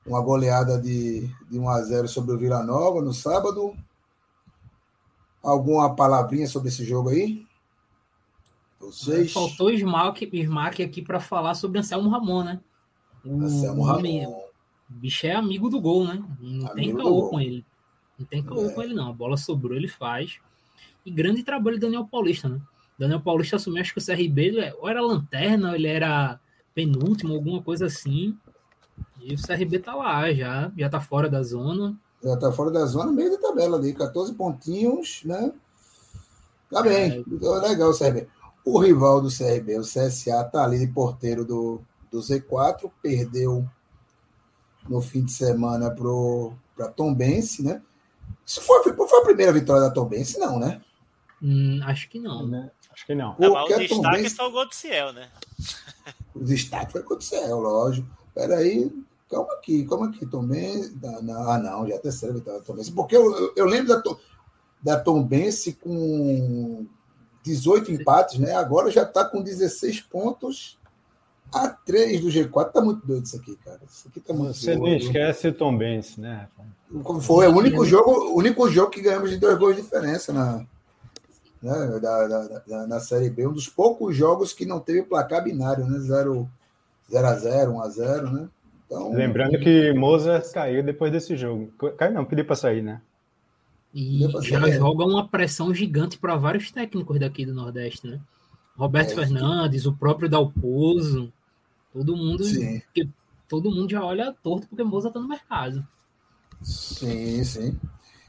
uma 0.05 0.21
goleada 0.21 0.79
de, 0.79 1.27
de 1.49 1.57
1 1.59 1.69
a 1.69 1.81
0 1.81 2.07
sobre 2.07 2.35
o 2.35 2.37
Vila 2.37 2.61
Nova 2.63 3.01
no 3.01 3.11
sábado. 3.11 3.75
Alguma 5.41 5.93
palavrinha 5.95 6.47
sobre 6.47 6.69
esse 6.69 6.85
jogo 6.85 7.09
aí? 7.09 7.45
Vocês? 8.79 9.33
Faltou 9.33 9.67
o 9.67 9.71
Smack 9.71 10.83
aqui 10.83 11.01
para 11.01 11.19
falar 11.19 11.55
sobre 11.55 11.79
Anselmo 11.79 12.09
Ramon, 12.09 12.43
né? 12.43 12.61
O 13.25 13.41
Anselmo 13.41 13.83
homem- 13.83 14.23
Ramon. 14.23 14.43
O 14.89 14.93
bicho 14.95 15.25
é 15.25 15.31
amigo 15.33 15.69
do 15.69 15.79
gol, 15.81 16.05
né? 16.05 16.23
Não 16.39 16.67
tem 16.67 16.83
Amigo 16.91 16.97
do 16.97 17.03
caô 17.03 17.29
com 17.29 17.39
ele. 17.39 17.65
Não 18.19 18.25
tem 18.25 18.43
caô 18.43 18.65
É. 18.65 18.73
com 18.73 18.81
ele, 18.83 18.93
não. 18.93 19.09
A 19.09 19.13
bola 19.13 19.37
sobrou, 19.37 19.75
ele 19.75 19.87
faz. 19.87 20.37
E 21.05 21.09
grande 21.11 21.41
trabalho 21.43 21.77
do 21.77 21.81
Daniel 21.81 22.05
Paulista, 22.05 22.47
né? 22.49 22.61
Daniel 22.97 23.19
Paulista 23.21 23.55
assumiu, 23.55 23.81
acho 23.81 23.93
que 23.93 23.99
o 23.99 24.01
CRB 24.03 24.45
ele 24.45 24.59
é- 24.59 24.73
ou 24.75 24.87
era 24.87 25.01
lanterna, 25.01 25.69
ou 25.69 25.75
ele 25.75 25.87
era 25.87 26.39
penúltimo, 26.75 27.33
alguma 27.33 27.61
coisa 27.61 27.85
assim. 27.87 28.37
E 29.21 29.33
o 29.33 29.37
CRB 29.37 29.79
tá 29.79 29.95
lá, 29.95 30.31
já, 30.33 30.71
já 30.77 30.89
tá 30.89 30.99
fora 31.01 31.27
da 31.29 31.41
zona. 31.41 31.97
Já 32.23 32.37
tá 32.37 32.51
fora 32.51 32.69
da 32.71 32.85
zona, 32.85 33.11
meio 33.11 33.31
da 33.31 33.37
tabela 33.37 33.77
ali, 33.77 33.93
14 33.93 34.33
pontinhos, 34.33 35.21
né? 35.25 35.51
Tá 36.69 36.81
bem, 36.81 37.23
Então, 37.27 37.53
legal 37.61 37.89
o 37.89 37.93
CRB. 37.93 38.27
O 38.65 38.79
rival 38.79 39.21
do 39.21 39.29
CRB, 39.29 39.77
o 39.77 39.83
CSA, 39.83 40.43
tá 40.45 40.63
ali 40.63 40.79
de 40.79 40.87
porteiro 40.87 41.43
do, 41.43 41.81
do 42.13 42.19
Z4, 42.19 42.91
perdeu 43.01 43.67
no 44.87 45.01
fim 45.01 45.25
de 45.25 45.31
semana 45.31 45.89
pro, 45.89 46.53
pra 46.75 46.87
Tombense, 46.87 47.63
né? 47.63 47.81
Isso 48.45 48.61
foi, 48.61 48.83
foi 48.83 49.19
a 49.19 49.23
primeira 49.23 49.51
vitória 49.51 49.81
da 49.81 49.89
Tombense, 49.89 50.37
não, 50.37 50.59
né? 50.59 50.79
Hum, 51.41 51.79
acho 51.83 52.07
que 52.07 52.19
não. 52.19 52.45
Né? 52.45 52.69
Acho 52.91 53.07
que 53.07 53.15
não. 53.15 53.31
O 53.31 53.35
Qualquer 53.37 53.79
destaque 53.79 54.01
Tombense- 54.03 54.35
foi 54.35 54.45
o 54.45 54.51
gol 54.51 54.67
do 54.67 54.75
Ciel, 54.75 55.13
né? 55.13 55.27
O 56.35 56.43
destaque 56.43 56.91
foi 56.91 57.01
o 57.03 57.21
Céu, 57.21 57.59
lógico. 57.59 58.07
Peraí, 58.35 58.91
calma 59.29 59.53
aqui, 59.53 59.83
calma 59.87 60.07
aqui, 60.09 60.25
Tombense. 60.25 60.95
Ah, 61.03 61.21
não, 61.21 61.49
ah, 61.49 61.57
não, 61.57 61.87
já 61.87 61.95
é 61.95 61.97
a 61.97 62.01
terceira 62.01 62.35
vitória 62.35 62.59
da 62.59 62.65
Tombense. 62.65 62.91
Porque 62.91 63.17
eu, 63.17 63.53
eu, 63.55 63.65
lembro 63.65 63.87
da, 63.87 64.01
To- 64.01 64.19
da 64.83 64.99
Tombense 64.99 65.73
com 65.73 66.85
18 67.43 67.91
empates, 67.91 68.37
né? 68.37 68.53
Agora 68.53 68.91
já 68.91 69.01
está 69.03 69.25
com 69.25 69.41
16 69.41 70.01
pontos 70.01 70.77
a 71.53 71.69
3 71.69 72.21
do 72.21 72.27
G4. 72.27 72.71
Tá 72.71 72.81
muito 72.81 73.05
doido 73.05 73.25
isso 73.25 73.37
aqui, 73.37 73.55
cara. 73.63 73.79
Isso 73.87 74.07
aqui 74.07 74.19
tá 74.19 74.33
muito 74.33 74.53
Você 74.55 74.75
doido. 74.75 75.03
esquece 75.03 75.47
o 75.47 75.53
Tom 75.53 75.77
Benz, 75.77 76.17
né? 76.17 76.47
Foi 77.21 77.47
o 77.47 77.55
único 77.57 77.85
jogo, 77.85 78.11
o 78.33 78.37
único 78.37 78.69
jogo 78.69 78.91
que 78.91 79.01
ganhamos 79.01 79.29
de 79.29 79.37
dois 79.37 79.57
gols 79.57 79.75
de 79.75 79.81
diferença 79.81 80.31
na, 80.31 80.57
né, 81.61 81.99
da, 81.99 82.27
da, 82.27 82.47
da- 82.67 82.87
na 82.87 82.99
Série 82.99 83.29
B. 83.29 83.47
Um 83.47 83.53
dos 83.53 83.67
poucos 83.67 84.15
jogos 84.15 84.53
que 84.53 84.65
não 84.65 84.79
teve 84.79 85.03
placar 85.03 85.43
binário, 85.43 85.85
né? 85.85 85.99
0 85.99 86.47
a 87.15 87.33
0 87.35 87.71
1 87.73 87.81
a 87.81 87.89
0 87.89 88.31
né? 88.31 88.49
Então, 88.85 89.11
Lembrando 89.13 89.57
que 89.59 89.91
Mozart 89.93 90.51
caiu 90.51 90.83
depois 90.83 91.11
desse 91.11 91.35
jogo. 91.35 91.71
Caiu 91.97 92.13
não, 92.13 92.25
pediu 92.25 92.45
para 92.45 92.55
sair, 92.55 92.81
né? 92.83 93.01
E 93.93 94.27
já 94.41 94.69
joga 94.71 95.03
uma 95.05 95.27
pressão 95.27 95.73
gigante 95.73 96.17
para 96.17 96.35
vários 96.35 96.71
técnicos 96.71 97.19
daqui 97.19 97.45
do 97.45 97.53
Nordeste, 97.53 98.07
né? 98.07 98.19
Roberto 98.75 99.11
É, 99.11 99.15
Fernandes, 99.15 99.85
o 99.85 99.93
próprio 99.93 100.27
Dalpozo, 100.27 101.31
todo 101.93 102.17
mundo, 102.17 102.43
Sim. 102.43 102.81
que, 102.93 103.09
todo 103.47 103.69
mundo 103.71 103.89
já 103.91 104.03
olha 104.03 104.35
torto 104.43 104.67
porque 104.67 104.83
Moza 104.83 105.11
tá 105.11 105.19
no 105.19 105.27
mercado. 105.27 105.85
Sim, 106.61 107.43
sim. 107.43 107.79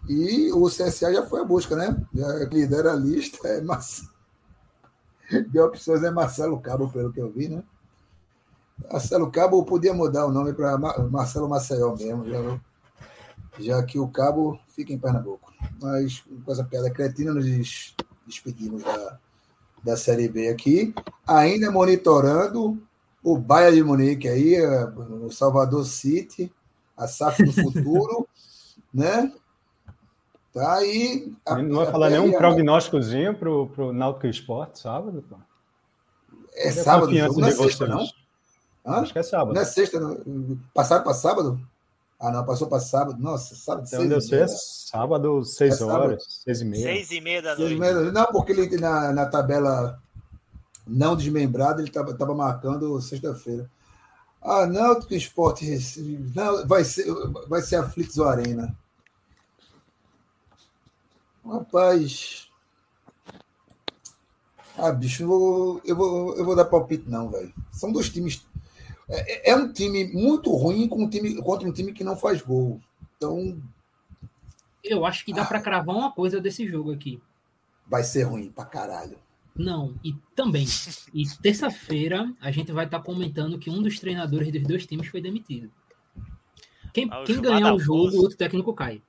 E 0.08 0.52
o 0.52 0.66
CSA 0.68 1.12
já 1.14 1.24
foi 1.26 1.40
à 1.40 1.44
busca, 1.44 1.74
né? 1.74 1.96
Já 2.14 2.28
lidera 2.52 2.92
a 2.92 2.96
lista, 2.96 3.48
é 3.48 3.60
Marcelo. 3.62 4.12
De 5.50 5.58
opções 5.58 6.02
é 6.02 6.10
Marcelo 6.10 6.60
Cabo, 6.60 6.90
pelo 6.90 7.10
que 7.12 7.20
eu 7.20 7.30
vi, 7.32 7.48
né? 7.48 7.62
Marcelo 8.90 9.30
Cabo 9.30 9.64
podia 9.64 9.94
mudar 9.94 10.26
o 10.26 10.32
nome 10.32 10.52
para 10.52 10.76
Marcelo 10.76 11.48
Maceió 11.48 11.94
mesmo, 11.96 12.28
já, 12.28 12.60
já 13.58 13.82
que 13.82 13.98
o 13.98 14.08
Cabo 14.08 14.60
fica 14.68 14.92
em 14.92 14.98
Pernambuco. 14.98 15.52
Mas, 15.80 16.22
com 16.44 16.52
essa 16.52 16.64
piada 16.64 16.90
cretina, 16.90 17.32
nos 17.32 17.46
des- 17.46 17.94
despedimos 18.26 18.82
da, 18.82 19.18
da 19.82 19.96
Série 19.96 20.28
B 20.28 20.48
aqui. 20.48 20.92
Ainda 21.26 21.70
monitorando 21.70 22.78
o 23.24 23.36
Bayern 23.38 23.76
de 23.76 23.82
Munique 23.82 24.28
aí, 24.28 24.54
eh, 24.54 24.84
o 24.84 25.30
Salvador 25.32 25.84
City, 25.84 26.52
a 26.96 27.08
SAF 27.08 27.42
do 27.42 27.52
futuro, 27.52 28.28
né? 28.94 29.32
Tá 30.52 30.74
aí. 30.74 31.32
a- 31.44 31.60
Não 31.62 31.78
vai 31.78 31.90
falar 31.90 32.10
nenhum 32.10 32.30
prognósticozinho 32.32 33.34
pro, 33.36 33.66
pro 33.68 33.92
Náutico 33.92 34.26
Esporte 34.28 34.78
sábado? 34.78 35.24
Pô. 35.28 35.36
É 36.54 36.68
a 36.68 36.72
sábado, 36.72 37.10
o 37.10 37.16
jogo, 37.18 37.40
não 37.40 37.48
é 37.48 37.50
sexta, 37.50 37.86
não? 37.88 38.00
Hã? 38.86 39.00
Acho 39.00 39.12
que 39.12 39.18
é 39.18 39.22
sábado. 39.24 39.54
Não 39.54 39.62
é 39.62 39.64
sexta, 39.64 39.98
não. 39.98 40.58
Passaram 40.72 41.02
para 41.02 41.14
sábado? 41.14 41.58
Ah, 42.20 42.30
não, 42.30 42.44
passou 42.44 42.68
para 42.68 42.78
sábado. 42.78 43.18
Nossa, 43.20 43.56
sábado, 43.56 43.80
Até 43.86 43.96
seis 43.96 44.02
onde 44.04 44.14
eu 44.14 44.20
sei 44.20 44.38
é 44.38 44.44
meia. 44.44 44.56
sábado, 44.56 45.44
seis 45.44 45.74
É 45.74 45.76
sábado. 45.78 45.96
horas, 46.02 46.24
seis 46.44 46.60
e 46.60 46.64
meia. 46.64 46.82
Seis 46.84 47.10
e 47.10 47.20
meia 47.20 47.42
da 47.42 47.56
Seis 47.56 47.70
e 47.72 47.74
noite. 47.74 47.94
meia. 47.94 48.12
Não, 48.12 48.26
porque 48.26 48.52
ele 48.52 48.76
na, 48.78 49.12
na 49.12 49.26
tabela 49.26 50.00
não 50.86 51.16
desmembrada, 51.16 51.80
ele 51.80 51.88
estava 51.88 52.34
marcando 52.34 53.00
sexta-feira. 53.00 53.70
Ah, 54.40 54.66
Náutico 54.66 55.14
Esporte 55.14 55.64
Recife. 55.64 56.30
Não, 56.34 56.66
vai 56.66 56.84
ser, 56.84 57.06
vai 57.48 57.62
ser 57.62 57.76
a 57.76 57.88
Flix 57.88 58.18
Arena. 58.18 58.76
Rapaz. 61.44 62.48
Ah, 64.76 64.90
bicho, 64.92 65.22
eu 65.22 65.28
vou, 65.28 65.80
eu 65.84 65.96
vou, 65.96 66.36
eu 66.36 66.44
vou 66.44 66.56
dar 66.56 66.64
palpite, 66.64 67.08
não, 67.08 67.30
velho. 67.30 67.52
São 67.70 67.92
dois 67.92 68.08
times. 68.10 68.44
É, 69.08 69.50
é 69.52 69.56
um 69.56 69.72
time 69.72 70.12
muito 70.12 70.50
ruim 70.54 70.88
com 70.88 71.04
um 71.04 71.08
time, 71.08 71.40
contra 71.42 71.68
um 71.68 71.72
time 71.72 71.92
que 71.92 72.02
não 72.02 72.16
faz 72.16 72.40
gol. 72.42 72.80
Então, 73.16 73.62
Eu 74.82 75.04
acho 75.06 75.24
que 75.24 75.32
dá 75.32 75.42
Ah. 75.42 75.46
para 75.46 75.60
cravar 75.62 75.94
uma 75.94 76.12
coisa 76.12 76.40
desse 76.40 76.66
jogo 76.66 76.92
aqui. 76.92 77.22
vai 77.86 78.02
ser 78.02 78.22
ruim 78.24 78.50
pra 78.50 78.64
caralho. 78.64 79.18
Não, 79.56 79.94
e 80.02 80.14
também. 80.34 80.66
E 81.12 81.24
terça-feira 81.40 82.32
a 82.40 82.50
gente 82.50 82.72
vai 82.72 82.86
estar 82.86 83.00
comentando 83.00 83.58
que 83.58 83.70
um 83.70 83.80
dos 83.80 84.00
treinadores 84.00 84.50
dos 84.50 84.62
dois 84.62 84.86
times 84.86 85.06
foi 85.06 85.20
demitido. 85.20 85.70
Quem, 86.92 87.08
Ah, 87.10 87.20
o 87.20 87.24
quem 87.24 87.40
ganhar 87.40 87.72
o 87.74 87.78
jogo, 87.78 88.16
o 88.16 88.20
outro 88.22 88.36
técnico 88.36 88.74
cai. 88.74 89.00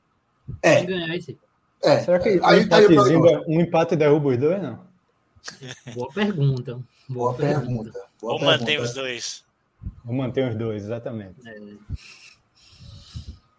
É. 0.61 0.77
Quem 0.77 0.87
ganhar 0.87 1.15
esse. 1.15 1.37
É, 1.83 1.99
Será 1.99 2.19
que 2.19 2.39
um, 2.39 2.45
aí 2.45 2.67
tá 2.67 2.81
empatezinho 2.81 3.43
um 3.47 3.61
empate 3.61 3.95
derruba 3.95 4.29
os 4.29 4.37
dois, 4.37 4.61
não? 4.61 4.85
Boa 5.93 6.11
pergunta. 6.11 6.79
Boa 7.07 7.33
pergunta. 7.33 7.91
Boa 8.19 8.33
Ou 8.33 8.41
mantém 8.41 8.65
pergunta. 8.65 8.89
os 8.89 8.93
dois? 8.95 9.43
Vou 10.03 10.15
manter 10.15 10.49
os 10.49 10.55
dois, 10.55 10.83
exatamente. 10.83 11.35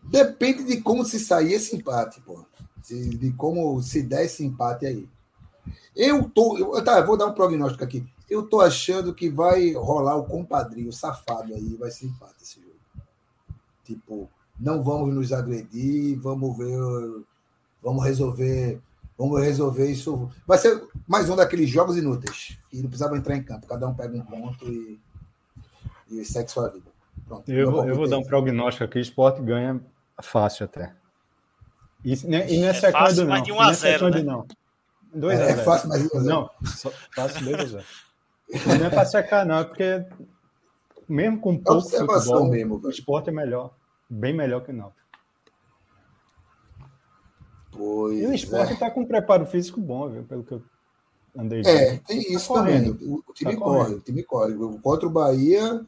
Depende 0.02 0.64
de 0.64 0.80
como 0.80 1.04
se 1.04 1.18
sair 1.20 1.52
esse 1.52 1.76
empate, 1.76 2.20
pô. 2.20 2.44
De, 2.88 3.10
de 3.10 3.32
como 3.32 3.80
se 3.82 4.02
der 4.02 4.24
esse 4.24 4.44
empate 4.44 4.86
aí. 4.86 5.08
Eu 5.96 6.28
tô. 6.28 6.58
Eu, 6.58 6.84
tá, 6.84 6.98
eu 6.98 7.06
vou 7.06 7.16
dar 7.16 7.26
um 7.26 7.32
prognóstico 7.32 7.82
aqui. 7.82 8.06
Eu 8.28 8.42
tô 8.46 8.60
achando 8.60 9.14
que 9.14 9.30
vai 9.30 9.72
rolar 9.72 10.16
o 10.16 10.24
compadrinho 10.24 10.92
safado 10.92 11.54
aí, 11.54 11.74
vai 11.76 11.90
ser 11.90 12.06
empate 12.06 12.34
esse 12.42 12.60
jogo. 12.60 12.74
Tipo, 13.84 14.28
não 14.58 14.82
vamos 14.82 15.14
nos 15.14 15.32
agredir, 15.32 16.18
vamos 16.20 16.56
ver. 16.56 16.76
Vamos 17.82 18.04
resolver. 18.04 18.80
Vamos 19.16 19.40
resolver 19.40 19.90
isso. 19.90 20.30
Vai 20.46 20.58
ser 20.58 20.82
mais 21.08 21.30
um 21.30 21.36
daqueles 21.36 21.70
jogos 21.70 21.96
inúteis. 21.96 22.58
Que 22.68 22.76
não 22.82 22.88
precisava 22.88 23.16
entrar 23.16 23.36
em 23.36 23.42
campo. 23.42 23.66
Cada 23.66 23.86
um 23.88 23.94
pega 23.94 24.14
um 24.16 24.20
ponto 24.22 24.66
e, 24.66 25.00
e 26.10 26.24
segue 26.24 26.50
sua 26.50 26.68
vida. 26.68 26.90
Pronto. 27.26 27.50
Eu, 27.50 27.70
vou- 27.70 27.80
eu 27.84 27.94
vou 27.94 28.04
palpite 28.04 28.10
dar 28.10 28.16
é 28.16 28.18
um 28.18 28.24
prognóstico 28.24 28.84
aqui, 28.84 28.98
o 28.98 29.00
Esporte 29.00 29.40
ganha 29.40 29.80
fácil 30.20 30.64
até. 30.66 30.92
E, 32.04 32.12
e 32.12 32.26
não 32.26 32.38
é, 32.38 32.70
É 32.70 32.72
secando, 32.74 32.92
fácil, 32.92 33.22
não. 33.22 33.28
mas 33.30 33.42
de 33.42 33.52
um 33.52 33.54
Não 33.54 33.62
a 33.62 33.70
é 33.70 33.74
zero, 33.74 33.98
secando, 34.06 34.14
né? 34.16 34.22
não. 34.22 34.46
2 35.18 35.38
É, 35.40 35.42
é 35.42 35.52
0. 35.54 35.64
fácil, 35.64 35.88
mas 35.88 36.12
não. 36.12 36.22
Não, 36.22 36.50
só, 36.64 36.90
fácil 37.14 37.44
2 37.44 37.60
a 37.60 37.64
0. 37.66 37.84
Não 38.78 38.86
é 38.86 38.90
para 38.90 39.04
secar, 39.06 39.44
não, 39.46 39.58
é 39.58 39.64
porque 39.64 40.04
mesmo 41.08 41.40
com 41.40 41.56
pouco 41.58 41.88
futebol, 41.88 42.48
mesmo, 42.48 42.80
o 42.84 42.90
esporte 42.90 43.28
é 43.30 43.32
melhor. 43.32 43.74
Bem 44.08 44.32
melhor 44.34 44.60
que 44.64 44.70
o 44.70 44.74
Náutico. 44.74 45.00
Pois 47.72 48.18
E 48.20 48.26
o 48.26 48.32
esporte 48.34 48.70
é. 48.70 48.74
está 48.74 48.90
com 48.90 49.00
um 49.02 49.06
preparo 49.06 49.44
físico 49.46 49.80
bom, 49.80 50.08
viu? 50.08 50.24
Pelo 50.24 50.44
que 50.44 50.52
eu 50.52 50.62
andei 51.36 51.60
É, 51.60 51.90
vendo. 51.90 52.00
tem 52.04 52.20
isso 52.32 52.48
Tá 52.52 52.60
correndo. 52.60 52.94
também. 52.94 53.08
O, 53.14 53.22
o 53.28 53.32
time 53.34 53.52
Tá 53.52 53.58
corre, 53.60 53.78
correndo. 53.78 53.96
o 53.96 54.00
time 54.00 54.22
corre. 54.22 54.54
Contra 54.80 55.06
o 55.06 55.10
Bahia, 55.10 55.84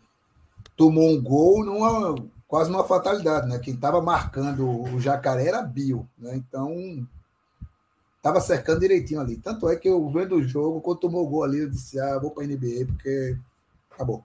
tomou 0.77 1.09
um 1.11 1.23
gol 1.23 1.65
numa 1.65 2.15
quase 2.47 2.71
numa 2.71 2.85
fatalidade, 2.85 3.49
né? 3.49 3.59
Quem 3.59 3.75
estava 3.75 4.01
marcando 4.03 4.69
o 4.69 5.01
Jacaré 5.01 5.47
era 5.49 5.63
Bio, 5.63 6.09
né? 6.19 6.35
Então 6.37 6.75
estava 8.29 8.41
cercando 8.41 8.81
direitinho 8.81 9.21
ali. 9.21 9.37
Tanto 9.37 9.69
é 9.69 9.77
que 9.77 9.89
eu 9.89 10.09
vendo 10.11 10.37
o 10.37 10.43
jogo, 10.43 10.81
quando 10.81 11.01
tomou 11.01 11.25
o 11.25 11.29
gol 11.29 11.45
ali, 11.45 11.61
eu 11.61 11.71
disse: 11.71 11.99
ah, 11.99 12.19
vou 12.19 12.31
para 12.31 12.47
NBA 12.47 12.87
porque 12.87 13.37
acabou. 13.91 14.25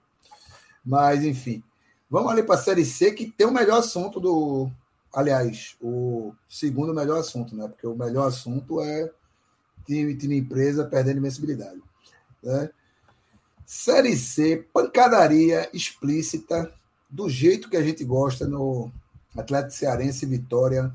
Mas 0.86 1.24
enfim, 1.24 1.64
vamos 2.10 2.32
ali 2.32 2.44
para 2.44 2.56
a 2.56 2.64
Série 2.64 2.86
C 2.86 3.12
que 3.12 3.32
tem 3.32 3.48
o 3.48 3.52
melhor 3.52 3.80
assunto 3.80 4.20
do, 4.20 4.70
aliás, 5.14 5.76
o 5.82 6.34
segundo 6.50 6.94
melhor 6.94 7.20
assunto, 7.20 7.56
né? 7.56 7.68
Porque 7.68 7.88
o 7.88 7.96
melhor 7.96 8.28
assunto 8.28 8.82
é 8.82 9.12
time, 9.86 10.16
time 10.16 10.38
empresa 10.38 10.86
perdendo 10.86 11.20
invencibilidade. 11.20 11.82
Né? 12.42 12.70
Série 13.66 14.18
C, 14.18 14.68
pancadaria 14.74 15.70
explícita, 15.74 16.74
do 17.10 17.30
jeito 17.30 17.70
que 17.70 17.78
a 17.78 17.84
gente 17.84 18.04
gosta 18.04 18.48
no 18.48 18.92
Atlético 19.38 19.74
Cearense 19.74 20.26
Vitória. 20.26 20.92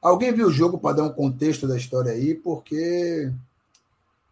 Alguém 0.00 0.32
viu 0.32 0.46
o 0.46 0.52
jogo 0.52 0.78
para 0.78 0.96
dar 0.96 1.04
um 1.04 1.12
contexto 1.12 1.66
da 1.66 1.76
história 1.76 2.12
aí? 2.12 2.34
Porque 2.34 3.32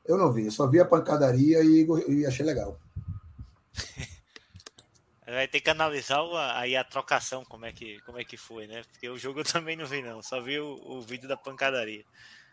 eu 0.06 0.16
não 0.16 0.32
vi, 0.32 0.46
eu 0.46 0.50
só 0.50 0.66
vi 0.66 0.80
a 0.80 0.84
pancadaria 0.84 1.62
e, 1.62 1.86
e 2.08 2.26
achei 2.26 2.46
legal. 2.46 2.78
Vai 5.26 5.48
ter 5.48 5.60
que 5.60 5.68
analisar 5.68 6.20
aí 6.54 6.76
a 6.76 6.84
trocação, 6.84 7.44
como 7.44 7.66
é, 7.66 7.72
que, 7.72 7.98
como 8.06 8.16
é 8.18 8.24
que 8.24 8.36
foi, 8.36 8.68
né? 8.68 8.84
Porque 8.92 9.08
o 9.08 9.18
jogo 9.18 9.40
eu 9.40 9.44
também 9.44 9.76
não 9.76 9.84
vi, 9.84 10.00
não. 10.00 10.22
Só 10.22 10.40
vi 10.40 10.58
o, 10.60 10.80
o 10.84 11.02
vídeo 11.02 11.28
da 11.28 11.36
pancadaria. 11.36 12.04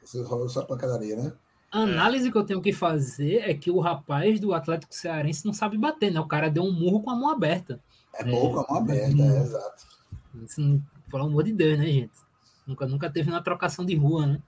Só, 0.03 0.47
só 0.47 0.63
pancadaria, 0.63 1.15
né? 1.15 1.33
A 1.71 1.79
análise 1.79 2.31
que 2.31 2.37
eu 2.37 2.43
tenho 2.43 2.61
que 2.61 2.73
fazer 2.73 3.49
é 3.49 3.53
que 3.53 3.71
o 3.71 3.79
rapaz 3.79 4.39
do 4.39 4.53
Atlético 4.53 4.93
Cearense 4.93 5.45
não 5.45 5.53
sabe 5.53 5.77
bater, 5.77 6.11
né? 6.11 6.19
O 6.19 6.27
cara 6.27 6.49
deu 6.49 6.63
um 6.63 6.71
murro 6.71 7.01
com 7.01 7.09
a 7.09 7.15
mão 7.15 7.29
aberta. 7.29 7.79
É 8.15 8.23
pouco, 8.23 8.59
a 8.59 8.65
mão 8.69 8.81
aberta, 8.81 9.21
é, 9.21 9.41
exato. 9.41 9.85
Isso 10.43 10.61
não- 10.61 10.81
pelo 11.09 11.25
amor 11.25 11.43
de 11.43 11.53
Deus, 11.53 11.77
né, 11.77 11.85
gente? 11.85 12.11
Nunca, 12.65 12.85
nunca 12.87 13.09
teve 13.09 13.29
uma 13.29 13.43
trocação 13.43 13.85
de 13.85 13.95
rua, 13.95 14.25
né? 14.25 14.41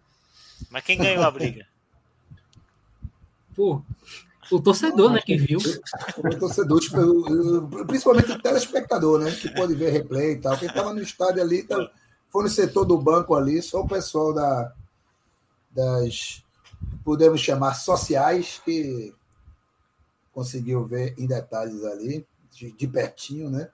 Mas 0.70 0.84
quem 0.84 0.98
ganhou 0.98 1.24
a 1.24 1.32
briga? 1.32 1.68
Pô, 3.56 3.82
o 4.52 4.60
torcedor, 4.62 5.12
né, 5.12 5.22
que 5.22 5.38
viu. 5.38 5.60
O 5.60 6.40
torcedor, 6.40 6.80
tipo, 6.80 7.86
principalmente 7.86 8.32
o 8.32 8.42
telespectador, 8.42 9.20
né? 9.20 9.32
Que 9.32 9.50
pode 9.50 9.74
ver 9.74 9.92
replay 9.92 10.34
e 10.34 10.40
tal. 10.40 10.58
Quem 10.58 10.68
estava 10.68 10.94
no 10.94 11.02
estádio 11.02 11.42
ali, 11.42 11.64
tá- 11.64 11.90
foi 12.30 12.44
no 12.44 12.50
setor 12.50 12.86
do 12.86 12.98
banco 12.98 13.34
ali, 13.34 13.62
só 13.62 13.82
o 13.82 13.88
pessoal 13.88 14.34
da, 14.34 14.74
das, 15.72 16.44
podemos 17.04 17.40
chamar 17.42 17.74
sociais, 17.76 18.62
que 18.64 19.14
conseguiu 20.34 20.86
ver 20.86 21.16
em 21.18 21.26
detalhes 21.26 21.84
ali, 21.86 22.26
de, 22.52 22.72
de 22.74 22.88
pertinho, 22.88 23.50
né? 23.50 23.70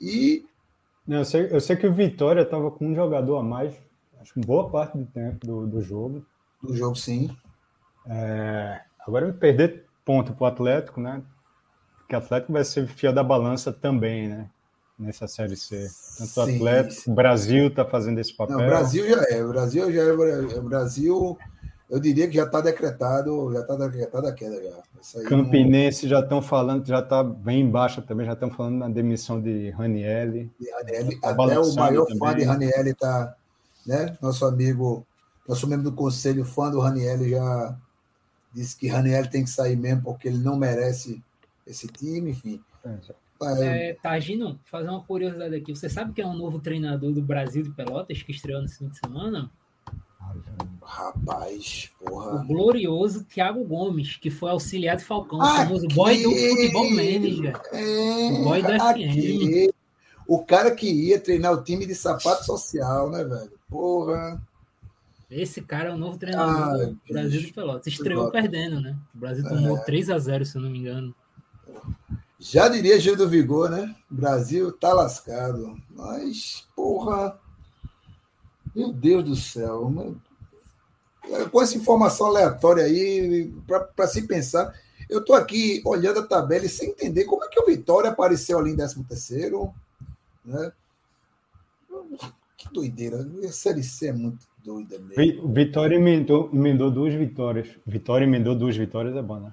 E 0.00 0.46
eu, 1.08 1.24
sei, 1.24 1.48
eu 1.50 1.60
sei 1.60 1.76
que 1.76 1.86
o 1.86 1.92
Vitória 1.92 2.42
estava 2.42 2.70
com 2.70 2.86
um 2.86 2.94
jogador 2.94 3.38
a 3.38 3.42
mais, 3.42 3.74
acho 4.20 4.34
que 4.34 4.40
boa 4.40 4.70
parte 4.70 4.96
do 4.96 5.06
tempo 5.06 5.46
do, 5.46 5.66
do 5.66 5.80
jogo. 5.80 6.24
do 6.62 6.74
jogo, 6.76 6.96
sim. 6.96 7.36
É, 8.06 8.80
agora 9.06 9.32
perder 9.32 9.84
ponto 10.04 10.32
para 10.32 10.44
o 10.44 10.46
Atlético, 10.46 11.00
né? 11.00 11.22
Porque 11.98 12.14
o 12.14 12.18
Atlético 12.18 12.52
vai 12.52 12.64
ser 12.64 12.86
fio 12.86 13.12
da 13.12 13.22
balança 13.22 13.72
também, 13.72 14.28
né? 14.28 14.50
Nessa 14.98 15.26
Série 15.26 15.56
C. 15.56 15.88
Tanto 16.18 16.40
o 16.40 16.46
Sim. 16.46 16.56
Atlético, 16.56 17.10
o 17.10 17.14
Brasil 17.14 17.66
está 17.68 17.84
fazendo 17.84 18.20
esse 18.20 18.36
papel. 18.36 18.58
Não, 18.58 18.64
o 18.64 18.68
Brasil 18.68 19.08
já 19.08 19.24
é. 19.30 19.42
O 19.42 19.48
Brasil 19.48 19.92
já 19.92 20.02
é. 20.02 20.12
O 20.12 20.62
Brasil, 20.62 21.38
eu 21.92 22.00
diria 22.00 22.26
que 22.26 22.34
já 22.34 22.44
está 22.44 22.60
decretado, 22.60 23.52
já 23.52 23.60
está 23.60 23.76
decretada 23.76 24.28
a 24.28 24.32
queda 24.32 24.56
já. 24.62 24.70
Aí 24.70 25.22
não- 25.22 25.28
Campinense 25.28 26.08
já 26.08 26.20
estão 26.20 26.40
falando, 26.40 26.86
já 26.86 27.00
está 27.00 27.22
bem 27.22 27.60
embaixo 27.60 28.00
também, 28.02 28.26
já 28.26 28.32
estão 28.32 28.50
falando 28.50 28.78
na 28.78 28.88
demissão 28.88 29.40
de 29.40 29.70
Ranielli. 29.70 30.50
de 30.58 30.70
Ranielli, 30.70 31.20
Tá 31.20 31.30
até 31.30 31.58
o 31.60 31.74
maior 31.74 32.06
fã 32.08 32.18
também. 32.18 32.36
de 32.36 32.44
Ranielli 32.44 32.90
está, 32.90 33.36
né? 33.86 34.16
Nosso 34.22 34.44
amigo, 34.46 35.06
nosso 35.48 35.66
membro 35.68 35.84
do 35.90 35.92
conselho, 35.92 36.44
fã 36.44 36.70
do 36.70 36.80
Ranielli, 36.80 37.30
já 37.30 37.76
disse 38.52 38.76
que 38.76 38.88
Ranielli 38.88 39.28
tem 39.28 39.44
que 39.44 39.50
sair 39.50 39.76
mesmo 39.76 40.02
porque 40.02 40.28
ele 40.28 40.38
não 40.38 40.56
merece 40.56 41.22
esse 41.66 41.86
time, 41.88 42.30
enfim. 42.30 42.60
É, 42.84 42.98
É, 43.90 43.94
Tagino, 44.00 44.58
fazer 44.64 44.88
uma 44.88 45.02
curiosidade 45.02 45.54
aqui. 45.56 45.74
Você 45.74 45.88
sabe 45.88 46.12
quem 46.12 46.24
é 46.24 46.26
o 46.28 46.32
novo 46.32 46.60
treinador 46.60 47.12
do 47.12 47.20
Brasil 47.20 47.62
de 47.64 47.70
Pelotas 47.70 48.22
que 48.22 48.30
estreou 48.30 48.62
nesse 48.62 48.78
fim 48.78 48.88
de 48.88 48.98
semana? 48.98 49.50
Rapaz, 50.82 51.90
O 52.00 52.04
porra. 52.10 52.44
glorioso 52.44 53.24
Thiago 53.24 53.64
Gomes, 53.64 54.16
que 54.16 54.30
foi 54.30 54.50
auxiliar 54.50 54.96
de 54.96 55.04
Falcão, 55.04 55.38
o 55.38 55.44
famoso 55.44 55.88
boy 55.88 56.22
do 56.22 56.30
futebol 56.30 56.90
manager. 56.90 57.60
É, 57.72 58.28
O 58.40 58.44
boy 58.44 58.62
da 58.62 58.90
aqui, 58.90 59.72
o 60.26 60.44
cara 60.44 60.70
que 60.74 60.86
ia 60.90 61.18
treinar 61.20 61.52
o 61.52 61.62
time 61.62 61.86
de 61.86 61.94
sapato 61.94 62.44
social, 62.44 63.10
né, 63.10 63.24
velho? 63.24 63.52
Porra. 63.68 64.40
Esse 65.30 65.62
cara 65.62 65.88
é 65.88 65.92
o 65.94 65.96
novo 65.96 66.18
treinador 66.18 66.54
Ah, 66.54 66.76
do 66.76 66.98
Brasil 67.10 67.40
de 67.40 67.52
Pelotas. 67.54 67.86
Estreou 67.86 68.30
perdendo, 68.30 68.80
né? 68.82 68.94
O 69.14 69.18
Brasil 69.18 69.42
tomou 69.48 69.78
3 69.78 70.10
a 70.10 70.18
0 70.18 70.44
se 70.44 70.56
eu 70.58 70.62
não 70.62 70.68
me 70.68 70.78
engano. 70.78 71.14
Já 72.38 72.68
diria 72.68 73.00
Gil 73.00 73.16
do 73.16 73.26
Vigor, 73.28 73.70
né? 73.70 73.94
O 74.10 74.14
Brasil 74.14 74.70
tá 74.72 74.92
lascado. 74.92 75.74
Mas, 75.90 76.66
porra. 76.76 77.38
Meu 78.76 78.92
Deus 78.92 79.24
do 79.24 79.36
céu. 79.36 79.88
meu- 79.88 80.16
Com 81.50 81.62
essa 81.62 81.76
informação 81.76 82.26
aleatória 82.26 82.84
aí, 82.84 83.52
para 83.96 84.06
se 84.06 84.26
pensar, 84.26 84.74
eu 85.08 85.24
tô 85.24 85.32
aqui 85.34 85.80
olhando 85.84 86.20
a 86.20 86.26
tabela 86.26 86.64
e 86.64 86.68
sem 86.68 86.90
entender 86.90 87.24
como 87.24 87.44
é 87.44 87.48
que 87.48 87.60
o 87.60 87.66
Vitória 87.66 88.10
apareceu 88.10 88.58
ali 88.58 88.72
em 88.72 88.76
13 88.76 89.04
terceiro, 89.04 89.72
né? 90.44 90.72
Que 92.56 92.72
doideira. 92.72 93.26
A 93.48 93.52
Série 93.52 93.82
C 93.82 94.08
é 94.08 94.12
muito 94.12 94.46
doida 94.64 94.98
mesmo. 94.98 95.48
Vitória 95.52 95.96
emendou, 95.96 96.50
emendou 96.52 96.90
duas 96.90 97.14
vitórias. 97.14 97.68
Vitória 97.86 98.24
emendou 98.24 98.54
duas 98.54 98.76
vitórias, 98.76 99.16
é 99.16 99.22
bom, 99.22 99.40
né? 99.40 99.52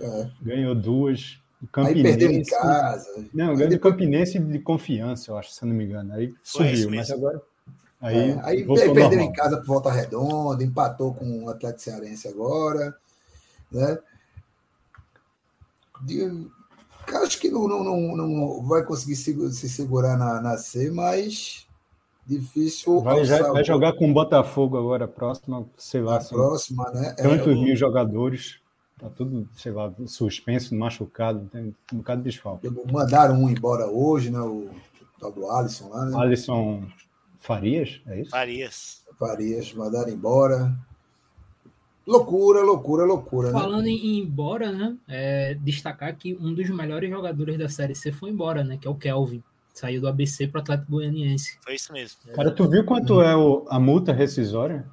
É. 0.00 0.30
Ganhou 0.42 0.74
duas. 0.74 1.38
O 1.62 1.80
Aí 1.80 2.02
perdeu 2.02 2.30
em 2.30 2.42
Campinense. 2.44 2.50
casa. 2.50 3.24
Não, 3.32 3.46
ganhou 3.54 3.56
do 3.56 3.68
depois- 3.70 3.92
Campinense 3.94 4.38
de 4.38 4.58
confiança, 4.58 5.30
eu 5.30 5.38
acho, 5.38 5.50
se 5.52 5.62
eu 5.64 5.68
não 5.68 5.74
me 5.74 5.84
engano. 5.84 6.12
Aí 6.12 6.34
Foi 6.44 6.68
subiu, 6.76 6.90
mas 6.90 7.10
agora. 7.10 7.40
Aí, 8.00 8.30
É, 8.30 8.40
aí 8.42 8.64
perdeu 8.66 8.94
normal. 8.94 9.20
em 9.20 9.32
casa 9.32 9.56
por 9.56 9.66
volta 9.66 9.90
redonda, 9.90 10.62
empatou 10.62 11.14
com 11.14 11.44
o 11.44 11.48
Atlético 11.48 11.82
Cearense 11.82 12.28
agora. 12.28 12.94
Né? 13.72 13.98
De- 16.02 16.46
acho 17.22 17.40
que 17.40 17.50
não, 17.50 17.66
não, 17.66 17.82
não, 17.84 18.16
não 18.16 18.62
vai 18.64 18.84
conseguir 18.84 19.16
se, 19.16 19.52
se 19.52 19.68
segurar 19.68 20.16
na, 20.16 20.40
na 20.40 20.58
C, 20.58 20.90
mas 20.90 21.66
difícil. 22.26 23.00
Vai, 23.00 23.24
já- 23.24 23.50
vai 23.50 23.64
jogar 23.64 23.94
com 23.94 24.10
o 24.10 24.14
Botafogo 24.14 24.76
agora, 24.76 25.08
próxima, 25.08 25.64
sei 25.78 26.02
lá, 26.02 26.16
a 26.16 26.20
são 26.20 26.36
próxima, 26.36 26.90
né? 26.90 27.14
É, 27.18 27.22
tantos 27.22 27.46
o- 27.46 27.62
mil 27.62 27.76
jogadores. 27.76 28.58
Tá 28.98 29.10
tudo, 29.10 29.46
sei 29.54 29.72
lá, 29.72 29.92
suspenso, 30.06 30.74
machucado, 30.74 31.46
tem 31.52 31.74
um 31.92 31.98
bocado 31.98 32.22
de 32.22 32.30
desfalque. 32.30 32.66
mandaram 32.90 33.34
um 33.42 33.48
embora 33.50 33.86
hoje, 33.86 34.30
né? 34.30 34.40
O 34.40 34.70
tal 35.20 35.30
do 35.32 35.50
Alisson 35.50 35.88
lá, 35.90 36.06
né? 36.06 36.16
Alisson 36.18 36.82
Farias, 37.46 38.00
é 38.06 38.20
isso? 38.20 38.30
Farias. 38.30 39.02
Farias, 39.18 39.72
mandaram 39.72 40.10
embora. 40.10 40.76
Loucura, 42.06 42.60
loucura, 42.62 43.04
loucura, 43.04 43.48
né? 43.50 43.58
Falando 43.58 43.86
em 43.86 43.96
ir 43.96 44.18
embora, 44.20 44.70
né? 44.70 44.96
é, 45.08 45.54
destacar 45.54 46.14
que 46.16 46.34
um 46.34 46.54
dos 46.54 46.68
melhores 46.70 47.10
jogadores 47.10 47.58
da 47.58 47.68
Série 47.68 47.94
C 47.94 48.12
foi 48.12 48.30
embora, 48.30 48.62
né? 48.62 48.78
Que 48.80 48.86
é 48.86 48.90
o 48.90 48.94
Kelvin. 48.94 49.42
Saiu 49.74 50.00
do 50.00 50.08
ABC 50.08 50.46
para 50.48 50.58
o 50.58 50.62
Atlético 50.62 50.92
Goianiense. 50.92 51.58
Foi 51.62 51.74
isso 51.74 51.92
mesmo. 51.92 52.18
Cara, 52.34 52.50
tu 52.50 52.68
viu 52.68 52.84
quanto 52.84 53.20
é 53.20 53.36
o- 53.36 53.66
a 53.68 53.78
multa 53.78 54.12
rescisória? 54.12 54.86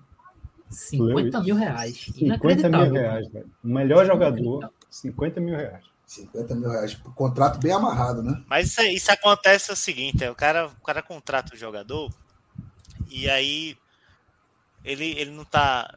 50 0.70 1.41
mil 1.41 1.56
reais. 1.56 2.06
50 2.18 2.68
mil 2.70 2.91
reais, 2.91 3.28
velho. 3.32 3.49
O 3.64 3.68
melhor 3.68 4.06
jogador, 4.06 4.70
50 4.89 5.39
mil 5.39 5.56
reais. 5.56 5.84
50 6.06 6.56
mil 6.56 6.70
reais. 6.70 6.95
Contrato 7.16 7.60
bem 7.60 7.72
amarrado, 7.72 8.22
né? 8.24 8.43
Mas 8.47 8.68
isso, 8.70 8.82
isso 8.82 9.12
acontece 9.12 9.70
é 9.70 9.74
o 9.74 9.78
seguinte, 9.78 10.24
é, 10.24 10.32
o 10.32 10.36
cara, 10.36 10.68
o 10.68 10.84
cara 10.84 11.01
contrata 11.01 11.54
o 11.54 11.58
jogador 11.58 12.12
e 13.14 13.30
aí 13.30 13.78
ele, 14.84 15.11
ele 15.18 15.32
não 15.32 15.45
tá. 15.45 15.89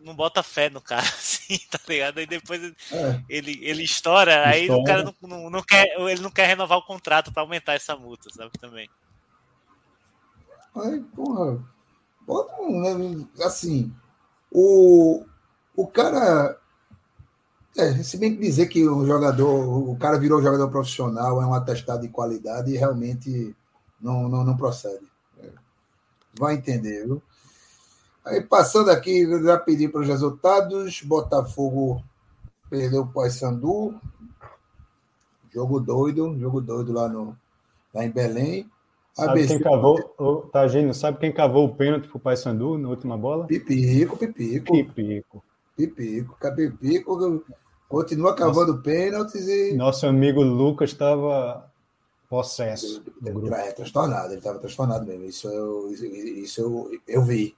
não 0.00 0.14
bota 0.14 0.42
fé 0.42 0.68
no 0.68 0.80
cara, 0.80 1.02
assim, 1.06 1.58
tá 1.70 1.78
ligado? 1.88 2.18
Aí 2.18 2.26
depois 2.26 2.62
ele, 2.62 2.76
É. 2.90 3.22
ele, 3.28 3.58
ele 3.62 3.82
estoura, 3.84 4.48
aí 4.48 4.62
o 4.68 4.78
Estoura. 4.78 4.84
cara 4.84 5.02
não, 5.04 5.14
não, 5.28 5.50
não 5.50 5.62
quer, 5.62 5.86
ele 6.00 6.20
não 6.22 6.30
quer 6.30 6.46
renovar 6.46 6.78
o 6.78 6.86
contrato 6.86 7.32
para 7.32 7.42
aumentar 7.42 7.74
essa 7.74 7.94
multa, 7.94 8.28
sabe? 8.30 8.50
Também. 8.58 8.88
Aí, 10.74 11.00
porra, 11.14 11.64
bota 12.26 12.60
um, 12.60 12.80
né, 12.80 13.26
assim, 13.44 13.94
o, 14.50 15.24
o 15.74 15.86
cara, 15.86 16.58
é, 17.76 18.02
se 18.02 18.18
bem 18.18 18.34
que 18.34 18.40
dizer 18.42 18.66
que 18.66 18.86
o 18.86 19.06
jogador, 19.06 19.88
o 19.90 19.96
cara 19.96 20.18
virou 20.18 20.42
jogador 20.42 20.68
profissional, 20.68 21.40
é 21.40 21.46
um 21.46 21.54
atestado 21.54 22.02
de 22.02 22.08
qualidade 22.08 22.72
e 22.72 22.76
realmente 22.76 23.54
não, 24.00 24.28
não, 24.28 24.44
não 24.44 24.56
procede. 24.56 25.06
Vai 26.38 26.54
entender, 26.54 27.06
viu? 27.06 27.22
Aí, 28.24 28.42
passando 28.42 28.90
aqui, 28.90 29.24
já 29.42 29.56
pedi 29.56 29.88
para 29.88 30.00
os 30.00 30.08
resultados, 30.08 31.00
Botafogo 31.02 32.02
perdeu 32.68 33.02
o 33.02 33.06
Paysandu, 33.06 33.94
jogo 35.54 35.78
doido, 35.78 36.36
jogo 36.38 36.60
doido 36.60 36.92
lá, 36.92 37.08
no, 37.08 37.36
lá 37.94 38.04
em 38.04 38.10
Belém. 38.10 38.68
Sabe 39.14 39.30
ABC 39.30 39.54
quem 39.54 39.62
cavou, 39.62 40.14
ô, 40.18 40.36
Tagino, 40.52 40.92
sabe 40.92 41.18
quem 41.18 41.32
cavou 41.32 41.66
o 41.66 41.74
pênalti 41.74 42.08
pro 42.08 42.18
Paysandu 42.18 42.76
na 42.76 42.88
última 42.88 43.16
bola? 43.16 43.46
Pipico, 43.46 44.16
pipico, 44.16 44.72
Pipico. 44.72 45.44
pipico, 45.76 46.36
pipico, 46.54 47.44
continua 47.88 48.34
cavando 48.34 48.82
pênaltis 48.82 49.46
e 49.48 49.72
Nosso 49.74 50.06
amigo 50.06 50.42
Lucas 50.42 50.90
estava 50.90 51.64
possesso 52.28 53.00
do 53.20 53.32
grupo. 53.32 53.54
é, 53.54 53.72
transtornado, 53.72 54.28
ele 54.28 54.38
estava 54.38 54.58
transtornado 54.58 55.06
mesmo. 55.06 55.24
Isso 55.24 55.48
eu, 55.48 55.90
isso, 55.92 56.60
eu, 56.60 57.00
eu 57.06 57.22
vi. 57.22 57.56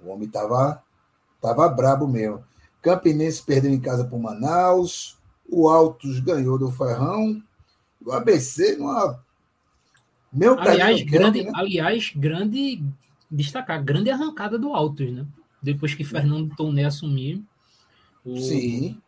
O 0.00 0.10
homem 0.10 0.26
estava 0.26 0.82
tava 1.40 1.68
brabo 1.68 2.08
mesmo. 2.08 2.42
Campinense 2.80 3.42
perdeu 3.42 3.70
em 3.70 3.80
casa 3.80 4.04
para 4.04 4.16
o 4.16 4.22
Manaus, 4.22 5.18
o 5.48 5.68
Altos 5.68 6.20
ganhou 6.20 6.58
do 6.58 6.70
Ferrão, 6.70 7.42
o 8.04 8.12
ABC 8.12 8.76
numa. 8.76 9.22
Meu 10.32 10.58
Aliás, 10.58 11.02
grande, 11.02 11.44
campo, 11.44 11.52
né? 11.52 11.60
aliás, 11.62 12.12
grande 12.14 12.82
destacar, 13.30 13.82
grande 13.82 14.10
arrancada 14.10 14.58
do 14.58 14.74
Altos, 14.74 15.10
né? 15.12 15.24
Depois 15.62 15.94
que 15.94 16.04
Fernando 16.04 16.54
Toné 16.56 16.84
assumiu, 16.84 17.42
o, 18.24 18.38
Sim, 18.38 19.00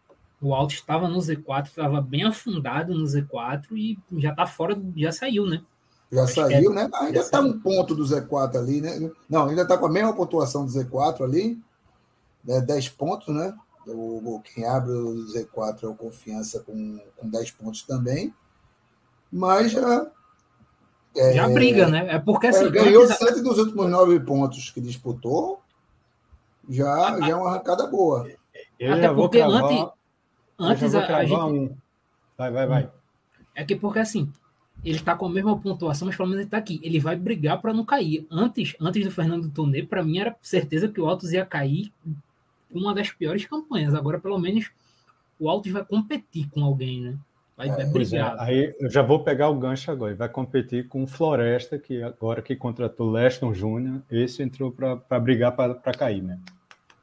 o 0.46 0.54
Altos 0.54 0.76
estava 0.76 1.08
no 1.08 1.18
Z4, 1.18 1.66
estava 1.66 2.00
bem 2.00 2.24
afundado 2.24 2.94
no 2.94 3.04
Z4 3.04 3.66
e 3.72 3.98
já 4.18 4.34
tá 4.34 4.46
fora, 4.46 4.80
já 4.96 5.12
saiu, 5.12 5.46
né? 5.46 5.62
já 6.12 6.22
Acho 6.24 6.34
saiu, 6.34 6.72
é- 6.72 6.74
né? 6.74 6.90
Ainda 6.94 7.18
está 7.20 7.40
um 7.40 7.58
ponto 7.58 7.94
do 7.94 8.04
Z4 8.04 8.56
ali, 8.56 8.80
né? 8.80 9.10
Não, 9.28 9.46
ainda 9.48 9.62
está 9.62 9.76
com 9.76 9.86
a 9.86 9.90
mesma 9.90 10.14
pontuação 10.14 10.64
do 10.64 10.70
Z4 10.70 11.22
ali, 11.24 11.58
né? 12.44 12.60
10 12.60 12.88
pontos, 12.90 13.34
né? 13.34 13.52
O, 13.86 14.36
o- 14.36 14.40
quem 14.40 14.64
abre 14.64 14.92
o 14.92 15.26
Z4 15.32 15.82
é 15.84 15.86
o 15.88 15.94
Confiança 15.94 16.60
com, 16.60 17.00
com 17.16 17.28
10 17.28 17.50
pontos 17.52 17.82
também. 17.82 18.32
Mas 19.32 19.72
já. 19.72 20.06
é, 21.16 21.32
Já 21.34 21.48
briga, 21.48 21.88
né? 21.88 22.06
É 22.14 22.18
porque 22.18 22.46
assim, 22.48 22.66
é, 22.66 22.70
ganhou 22.70 23.02
antes- 23.04 23.16
sete 23.18 23.40
dos 23.42 23.58
últimos 23.58 23.90
nove 23.90 24.18
pontos 24.20 24.70
que 24.70 24.80
disputou. 24.80 25.60
Já, 26.68 27.18
já 27.20 27.28
é 27.28 27.34
uma 27.34 27.48
arrancada 27.50 27.86
boa. 27.86 28.28
Eu 28.78 28.92
Até 28.92 29.02
já 29.02 29.12
vou 29.12 29.24
porque 29.24 29.38
cravar, 29.38 29.64
antes- 29.64 29.92
antes 30.58 30.94
a, 30.94 31.16
a 31.16 31.24
gente. 31.24 31.38
um. 31.38 31.76
Vai, 32.36 32.50
vai, 32.50 32.66
vai. 32.66 32.90
É 33.54 33.64
que 33.64 33.74
porque 33.74 33.98
assim, 33.98 34.30
ele 34.84 35.00
tá 35.00 35.14
com 35.16 35.26
a 35.26 35.30
mesma 35.30 35.58
pontuação, 35.58 36.06
mas 36.06 36.16
pelo 36.16 36.28
menos 36.28 36.42
ele 36.42 36.50
tá 36.50 36.58
aqui. 36.58 36.80
Ele 36.82 37.00
vai 37.00 37.16
brigar 37.16 37.60
para 37.60 37.72
não 37.72 37.84
cair. 37.84 38.26
Antes, 38.30 38.76
antes 38.80 39.04
do 39.04 39.10
Fernando 39.10 39.50
Tonê, 39.50 39.82
para 39.82 40.02
mim 40.04 40.18
era 40.18 40.36
certeza 40.42 40.88
que 40.88 41.00
o 41.00 41.08
Altos 41.08 41.32
ia 41.32 41.46
cair 41.46 41.92
uma 42.70 42.94
das 42.94 43.10
piores 43.10 43.44
campanhas. 43.46 43.94
Agora, 43.94 44.20
pelo 44.20 44.38
menos, 44.38 44.70
o 45.38 45.48
Altos 45.48 45.72
vai 45.72 45.84
competir 45.84 46.48
com 46.50 46.62
alguém, 46.62 47.00
né? 47.00 47.18
Vai, 47.56 47.68
vai 47.68 47.90
Pois 47.90 48.12
é, 48.12 48.18
brigar. 48.18 48.36
aí 48.38 48.74
eu 48.78 48.90
já 48.90 49.00
vou 49.00 49.24
pegar 49.24 49.48
o 49.48 49.58
gancho 49.58 49.90
agora. 49.90 50.12
Ele 50.12 50.18
vai 50.18 50.28
competir 50.28 50.88
com 50.88 51.04
o 51.04 51.06
Floresta, 51.06 51.78
que 51.78 52.02
agora 52.02 52.42
que 52.42 52.54
contratou 52.54 53.10
Leston 53.10 53.54
Júnior, 53.54 54.02
esse 54.10 54.42
entrou 54.42 54.70
para 54.70 55.18
brigar 55.18 55.56
para 55.56 55.92
cair, 55.94 56.22
né? 56.22 56.38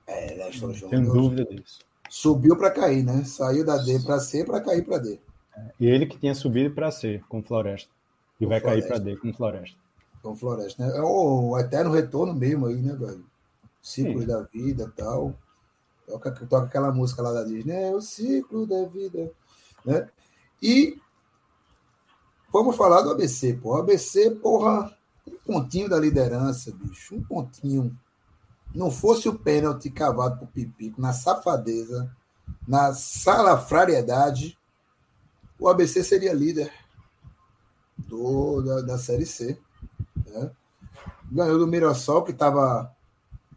É, 0.05 0.35
Leston 0.35 0.67
Não 0.67 0.89
tenho 0.89 1.05
Júnior 1.05 1.13
dúvida 1.13 1.45
disso. 1.45 1.79
Subiu 2.13 2.55
para 2.55 2.69
cair, 2.69 3.03
né? 3.03 3.23
Saiu 3.23 3.65
da 3.65 3.75
D 3.75 3.99
para 3.99 4.19
C 4.19 4.45
para 4.45 4.61
cair 4.61 4.85
para 4.85 4.99
D. 4.99 5.19
E 5.79 5.87
ele 5.87 6.05
que 6.05 6.15
tinha 6.15 6.35
subido 6.35 6.73
para 6.73 6.91
C 6.91 7.19
com 7.27 7.41
Floresta. 7.41 7.89
E 8.39 8.45
Com 8.45 8.49
vai 8.51 8.61
cair 8.61 8.87
para 8.87 8.97
Floresta. 8.97 9.03
D 9.03 9.17
com 9.17 9.33
Floresta. 9.33 9.77
Com 10.21 10.35
Floresta, 10.35 10.85
né? 10.85 10.95
É 10.95 11.01
o 11.01 11.57
eterno 11.57 11.89
retorno 11.89 12.31
mesmo 12.31 12.67
aí, 12.67 12.75
né, 12.75 12.93
velho? 12.93 13.25
Ciclos 13.81 14.27
da 14.27 14.43
vida 14.43 14.83
e 14.83 14.91
tal. 14.95 15.33
Toca, 16.05 16.31
toca 16.31 16.67
aquela 16.67 16.91
música 16.91 17.23
lá 17.23 17.31
da 17.33 17.43
Disney, 17.43 17.73
é 17.73 17.91
o 17.91 18.01
ciclo 18.01 18.67
da 18.67 18.85
vida, 18.85 19.31
né? 19.83 20.07
E 20.61 20.99
vamos 22.51 22.75
falar 22.75 23.01
do 23.01 23.09
ABC, 23.09 23.53
pô. 23.53 23.75
ABC, 23.75 24.29
porra, 24.35 24.95
um 25.27 25.35
pontinho 25.51 25.89
da 25.89 25.99
liderança, 25.99 26.71
bicho, 26.75 27.15
um 27.15 27.23
pontinho. 27.23 27.97
Não 28.73 28.89
fosse 28.89 29.29
o 29.29 29.37
pênalti 29.37 29.89
cavado 29.89 30.39
por 30.39 30.47
Pipico, 30.47 30.99
na 30.99 31.13
safadeza, 31.13 32.11
na 32.67 32.93
salafrariedade, 32.93 34.57
o 35.59 35.69
ABC 35.69 36.03
seria 36.03 36.33
líder 36.33 36.71
do, 37.97 38.61
da, 38.61 38.81
da 38.81 38.97
Série 38.97 39.25
C. 39.25 39.57
né? 40.27 40.51
Ganhou 41.31 41.59
do 41.59 41.67
Mirassol, 41.67 42.23
que 42.23 42.31
estava 42.31 42.93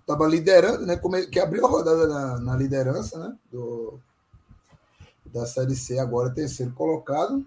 tava 0.06 0.26
liderando, 0.26 0.86
né? 0.86 0.96
Que 1.30 1.40
abriu 1.40 1.66
a 1.66 1.68
rodada 1.68 2.06
na, 2.06 2.38
na 2.38 2.56
liderança, 2.56 3.18
né? 3.18 3.36
Do, 3.50 3.98
da 5.26 5.44
Série 5.46 5.74
C, 5.74 5.98
agora 5.98 6.32
terceiro 6.32 6.72
colocado. 6.72 7.44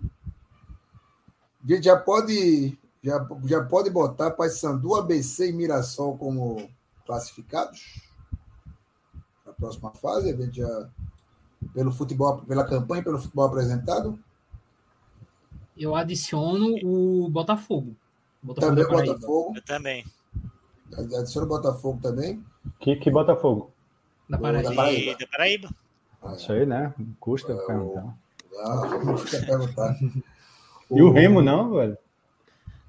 A 1.64 1.68
gente 1.68 1.86
já 1.86 1.98
pode, 1.98 2.78
já, 3.02 3.28
já 3.46 3.64
pode 3.64 3.90
botar 3.90 4.32
Paysandu, 4.32 4.96
ABC 4.96 5.50
e 5.50 5.54
Mirassol 5.54 6.18
como 6.18 6.70
classificados 7.10 8.04
para 9.44 9.52
a 9.52 9.56
próxima 9.56 9.90
fase. 9.96 10.32
A 10.32 10.36
gente 10.36 10.58
já, 10.58 10.90
pelo 11.74 11.92
futebol, 11.92 12.38
pela 12.44 12.64
campanha, 12.64 13.04
pelo 13.04 13.18
futebol 13.18 13.48
apresentado. 13.48 14.20
Eu 15.76 15.96
adiciono 15.96 16.76
o 16.84 17.28
Botafogo. 17.30 17.96
Botafogo 18.44 18.76
Também 18.76 18.88
Paraíba. 18.88 19.14
Botafogo. 19.16 19.54
Eu 19.56 19.62
também. 19.64 20.06
Adiciona 21.18 21.46
o 21.48 21.50
Botafogo 21.50 22.00
também. 22.02 22.46
Que, 22.80 22.96
que 22.96 23.10
Botafogo? 23.10 23.72
Da 24.30 24.38
Paraíba. 24.38 24.70
da 24.70 24.76
Paraíba. 24.76 25.18
Da 25.18 25.28
Paraíba. 25.28 25.70
Ah, 26.22 26.34
Isso 26.34 26.52
aí, 26.52 26.66
né? 26.66 26.94
Custa 27.20 27.54
É, 27.54 27.66
perguntar. 27.66 28.16
Ah, 28.62 29.00
não 29.04 29.18
fica 29.18 29.38
a 29.42 29.46
perguntar. 29.46 29.98
E 30.92 31.02
o 31.02 31.12
Remo 31.12 31.42
não, 31.42 31.72
velho? 31.72 31.98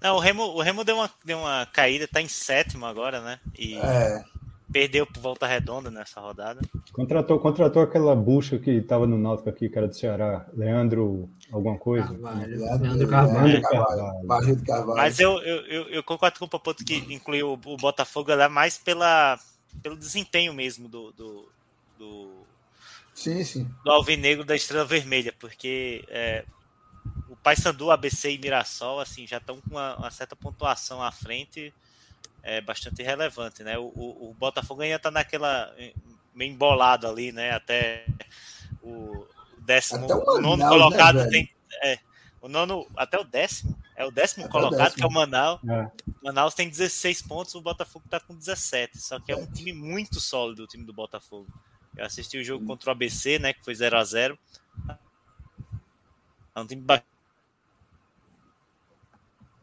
Não, 0.01 0.17
o 0.17 0.19
Remo, 0.19 0.43
o 0.45 0.63
Remo 0.63 0.85
deu, 0.85 0.97
uma, 0.97 1.11
deu 1.25 1.39
uma 1.39 1.67
caída, 1.67 2.09
tá 2.09 2.21
em 2.23 2.29
sétimo 2.29 2.87
agora, 2.87 3.21
né? 3.21 3.39
E 3.59 3.77
É, 3.77 4.25
perdeu 4.73 5.07
por 5.07 5.21
volta 5.21 5.47
redonda 5.47 5.91
nessa 5.91 6.21
rodada. 6.21 6.61
Contratou, 6.93 7.39
contratou 7.39 7.83
aquela 7.83 8.15
bucha 8.17 8.59
que 8.59 8.71
estava 8.71 9.07
no 9.07 9.19
Náutico 9.19 9.49
aqui, 9.51 9.69
que 9.69 9.77
era 9.77 9.89
do 9.89 9.95
Ceará. 9.95 10.47
Leandro, 10.55 11.29
alguma 11.53 11.77
coisa. 11.77 12.07
Carvalho. 12.09 12.59
Leandro, 12.59 12.83
Leandro 12.87 13.09
Carvalho. 13.09 13.47
Leandro 13.47 13.63
Carvalho. 13.63 14.01
Carvalho. 14.01 14.65
Carvalho. 14.65 14.97
Mas 14.97 15.21
eu, 15.21 15.39
eu, 15.43 15.67
eu, 15.67 15.89
eu 15.89 16.03
concordo 16.03 16.39
com 16.39 16.45
o 16.47 16.49
Papoto 16.49 16.85
que 16.85 16.97
incluiu 17.13 17.51
o, 17.51 17.73
o 17.73 17.77
Botafogo 17.77 18.35
lá 18.35 18.49
mais 18.49 18.79
pela, 18.79 19.39
pelo 19.83 19.97
desempenho 19.97 20.55
mesmo 20.55 20.89
do, 20.89 21.13
do, 21.13 21.49
do, 21.99 22.31
Sim, 23.15 23.45
sim. 23.45 23.69
do 23.85 23.91
Alvinegro 23.91 24.45
da 24.45 24.57
Estrela 24.57 24.85
Vermelha, 24.85 25.35
porque 25.39 26.05
é, 26.09 26.45
Paysandu, 27.43 27.91
ABC 27.91 28.33
e 28.33 28.39
Mirassol 28.39 29.01
assim, 29.01 29.27
já 29.27 29.39
estão 29.39 29.61
com 29.61 29.71
uma, 29.71 29.97
uma 29.97 30.11
certa 30.11 30.37
pontuação 30.37 31.03
à 31.03 31.11
frente 31.11 31.73
é, 32.43 32.61
bastante 32.61 33.03
relevante, 33.03 33.63
né? 33.63 33.79
O, 33.79 33.85
o, 33.95 34.31
o 34.31 34.35
Botafogo 34.35 34.83
ainda 34.83 34.97
está 34.97 35.11
naquela 35.11 35.75
meio 36.35 36.53
embolado 36.53 37.07
ali, 37.09 37.33
né? 37.33 37.53
Até 37.53 38.07
o 38.83 39.27
décimo, 39.59 40.05
Até 40.05 40.15
o 40.15 40.19
o 40.19 40.41
nono 40.41 40.57
Manaus, 40.57 40.59
né, 40.61 40.69
colocado 40.69 41.19
velho? 41.19 41.31
tem 41.31 41.51
é, 41.83 41.99
o 42.41 42.49
nono 42.49 42.87
até 42.97 43.19
o 43.19 43.25
décimo 43.25 43.79
é 43.97 44.05
o 44.05 44.11
décimo 44.11 44.47
Até 44.47 44.51
o 44.57 44.61
colocado 44.61 44.79
décimo. 44.85 44.97
que 44.97 45.03
é 45.03 45.07
o 45.07 45.11
Manaus. 45.13 45.61
É. 45.69 45.91
Manaus 46.23 46.55
tem 46.55 46.69
16 46.69 47.23
pontos, 47.23 47.55
o 47.55 47.61
Botafogo 47.61 48.05
tá 48.09 48.19
com 48.21 48.35
17. 48.35 48.99
Só 48.99 49.21
que 49.21 49.31
é 49.33 49.37
um 49.37 49.47
time 49.47 49.73
muito 49.75 50.19
sólido 50.21 50.65
o 50.65 50.67
time 50.67 50.85
do 50.85 50.93
Botafogo. 50.93 51.47
Eu 51.97 52.07
assisti 52.07 52.39
o 52.39 52.45
jogo 52.45 52.65
contra 52.65 52.89
o 52.89 52.93
ABC, 52.93 53.39
né? 53.39 53.53
Que 53.53 53.63
foi 53.63 53.75
0 53.75 53.99
a 53.99 54.05
0 54.05 54.39
É 56.55 56.61
um 56.61 56.67
time 56.67 56.81
ba- 56.83 57.03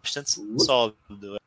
bastante 0.08 0.32
sólido. 0.64 1.38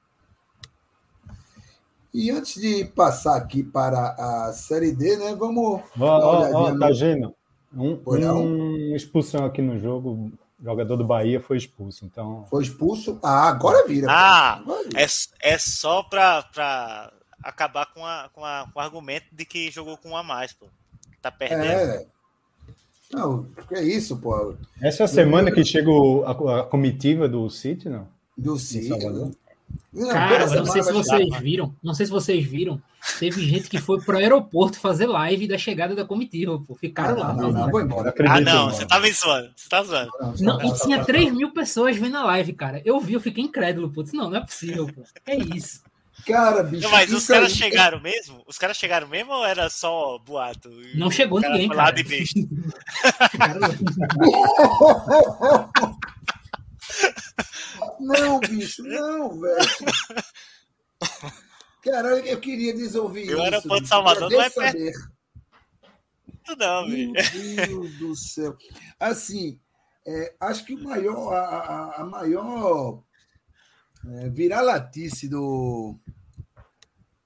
E 2.13 2.31
antes 2.31 2.61
de 2.61 2.85
passar 2.87 3.37
aqui 3.37 3.63
para 3.63 4.11
a 4.19 4.53
Série 4.53 4.93
D, 4.93 5.17
né? 5.17 5.35
Vamos. 5.35 5.81
Ó, 5.99 6.05
ó, 6.05 6.51
ó, 6.53 6.71
no- 6.73 6.79
Tagino. 6.79 7.35
Um, 7.73 8.01
um 8.05 8.97
expulsão 8.97 9.45
aqui 9.45 9.63
no 9.63 9.79
jogo. 9.79 10.11
O 10.61 10.65
jogador 10.65 10.97
do 10.97 11.05
Bahia 11.05 11.41
foi 11.41 11.57
expulso. 11.57 12.05
Então, 12.05 12.45
Foi 12.51 12.65
expulso. 12.65 13.19
Ah, 13.23 13.49
agora 13.49 13.87
vira. 13.87 14.09
Ah, 14.11 14.55
Agora 14.57 14.83
vira. 14.89 15.01
É, 15.01 15.07
é 15.55 15.59
só 15.59 16.03
pra, 16.03 16.43
pra 16.43 17.13
acabar 17.43 17.87
com, 17.95 18.05
a, 18.05 18.29
com, 18.35 18.45
a, 18.45 18.69
com 18.75 18.79
o 18.79 18.83
argumento 18.83 19.27
de 19.33 19.45
que 19.45 19.71
jogou 19.71 19.97
com 19.97 20.11
um 20.11 20.17
a 20.17 20.23
mais, 20.25 20.53
pô. 20.53 20.67
Tá 21.23 21.31
perdendo. 21.31 21.63
É. 21.65 22.07
Não, 23.13 23.45
que 23.69 23.75
é 23.75 23.83
isso, 23.83 24.17
pô. 24.19 24.55
essa 24.81 25.03
é 25.03 25.05
a 25.05 25.09
semana 25.09 25.51
que 25.53 25.65
chega 25.65 25.91
a 26.27 26.63
comitiva 26.65 27.29
do 27.29 27.49
City, 27.51 27.89
não? 27.89 28.07
Do? 28.41 28.57
Não, 29.93 30.09
Cara, 30.09 30.45
eu 30.45 30.65
não 30.65 30.67
sei 30.67 30.83
se 30.83 30.93
vocês 30.93 31.39
viram. 31.41 31.75
Não 31.83 31.95
sei 31.95 32.07
se 32.07 32.13
vocês 32.13 32.45
viram. 32.45 32.81
Teve 33.19 33.45
gente 33.47 33.69
que 33.69 33.79
foi 33.79 34.01
pro 34.01 34.17
aeroporto 34.19 34.79
fazer 34.79 35.07
live 35.07 35.47
da 35.49 35.57
chegada 35.59 35.95
da 35.95 36.05
comitiva, 36.05 36.61
pô. 36.67 36.75
Ficaram 36.75 37.23
Ah, 37.23 37.29
lá. 37.29 37.33
não, 37.35 37.51
não, 37.53 37.71
vou 37.71 37.81
embora. 37.81 38.11
acredito, 38.11 38.37
Ah, 38.37 38.41
não, 38.41 38.67
não. 38.67 38.71
você 38.75 38.85
tá 38.87 38.99
me 39.01 39.11
zoando. 39.13 39.51
Você 39.57 39.69
tá 39.69 39.83
zoando. 39.83 40.11
Não, 40.41 40.61
e 40.63 40.75
tinha 40.75 41.05
3 41.05 41.33
mil 41.33 41.53
pessoas 41.53 41.97
vendo 41.97 42.17
a 42.19 42.25
live, 42.25 42.53
cara. 42.53 42.83
Eu 42.85 43.01
vi, 43.01 43.15
eu 43.15 43.21
fiquei 43.21 43.43
incrédulo, 43.45 43.91
putz. 43.91 44.13
Não, 44.13 44.29
não 44.31 44.37
é 44.39 44.41
possível, 44.41 44.87
pô. 44.93 45.03
É 45.27 45.37
isso. 45.37 45.81
Cara, 46.27 46.63
bicho. 46.63 46.83
Não, 46.83 46.91
mas 46.91 47.11
os 47.15 47.27
caras 47.27 47.51
aí- 47.51 47.57
chegaram 47.59 47.99
mesmo? 48.01 48.43
Os 48.47 48.59
caras 48.59 48.77
chegaram 48.77 49.09
mesmo 49.09 49.33
ou 49.33 49.45
era 49.47 49.71
só 49.71 50.19
boato? 50.19 50.69
E 50.95 50.99
Não 50.99 51.11
chegou 51.11 51.41
cara 51.41 51.55
ninguém, 51.55 51.69
lá 51.69 51.85
cara. 51.85 51.93
de 51.97 52.03
besta? 52.05 52.41
Não, 58.01 58.41
bicho, 58.41 58.83
não, 58.83 59.39
velho. 59.41 59.69
Caralho, 61.83 62.27
eu 62.27 62.39
queria 62.41 62.75
desouvir 62.75 63.29
o 63.29 63.33
isso. 63.33 63.41
aeroporto 63.41 63.69
de 63.75 63.81
bicho. 63.81 63.89
Salvador 63.89 64.31
não 64.31 64.43
é 64.43 64.51
saber? 64.51 64.93
Não, 66.49 66.57
não, 66.57 66.89
Meu 66.89 67.13
velho. 67.13 67.67
Deus 67.67 67.99
do 67.99 68.17
céu. 68.17 68.57
Assim, 68.99 69.59
é, 70.07 70.35
acho 70.41 70.65
que 70.65 70.75
o 70.75 70.83
maior, 70.83 71.33
a, 71.33 71.41
a- 71.41 72.01
a 72.03 72.05
maior 72.05 73.03
é, 74.07 74.29
viralatice 74.31 75.29
do, 75.29 75.97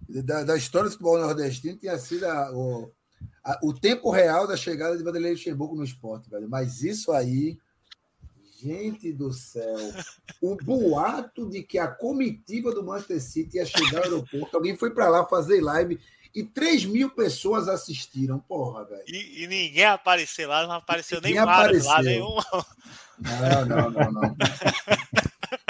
da, 0.09 0.45
da 0.45 0.57
história 0.57 0.89
do 0.89 0.93
futebol 0.93 1.19
nordestino 1.19 1.77
tinha 1.79 1.97
sido 1.99 2.25
a- 2.27 2.51
o, 2.53 2.93
a- 3.45 3.59
o 3.63 3.73
tempo 3.73 4.11
real 4.11 4.47
da 4.47 4.57
chegada 4.57 4.97
de 4.97 5.03
Vanderlei 5.03 5.33
Luxemburgo 5.33 5.75
no 5.77 5.85
esporte, 5.85 6.29
velho. 6.31 6.49
Mas 6.49 6.83
isso 6.83 7.11
aí, 7.13 7.59
gente 8.65 9.13
do 9.13 9.31
céu, 9.33 9.77
o 10.41 10.57
boato 10.57 11.49
de 11.51 11.63
que 11.63 11.79
a 11.79 11.87
comitiva 11.87 12.73
do 12.73 12.83
Manchester 12.83 13.21
City 13.21 13.59
ia 13.59 13.67
chegar 13.67 13.99
ao 13.99 14.05
aeroporto, 14.05 14.57
alguém 14.57 14.77
foi 14.77 14.91
para 14.91 15.09
lá 15.09 15.27
fazer 15.27 15.61
live 15.61 16.01
e 16.35 16.43
3 16.43 16.87
mil 16.87 17.11
pessoas 17.11 17.69
assistiram. 17.69 18.39
Porra, 18.41 18.85
velho. 18.87 19.05
E, 19.07 19.45
e 19.45 19.47
ninguém 19.47 19.85
apareceu 19.85 20.49
lá, 20.49 20.67
não 20.67 20.73
apareceu 20.75 21.21
nem 21.21 21.33
Ninguém 21.33 21.45
lá, 21.47 21.59
apareceu. 21.59 22.03
nenhum. 22.03 22.37
Não, 23.21 23.65
não, 23.67 23.91
não, 23.91 24.13
não. 24.13 24.37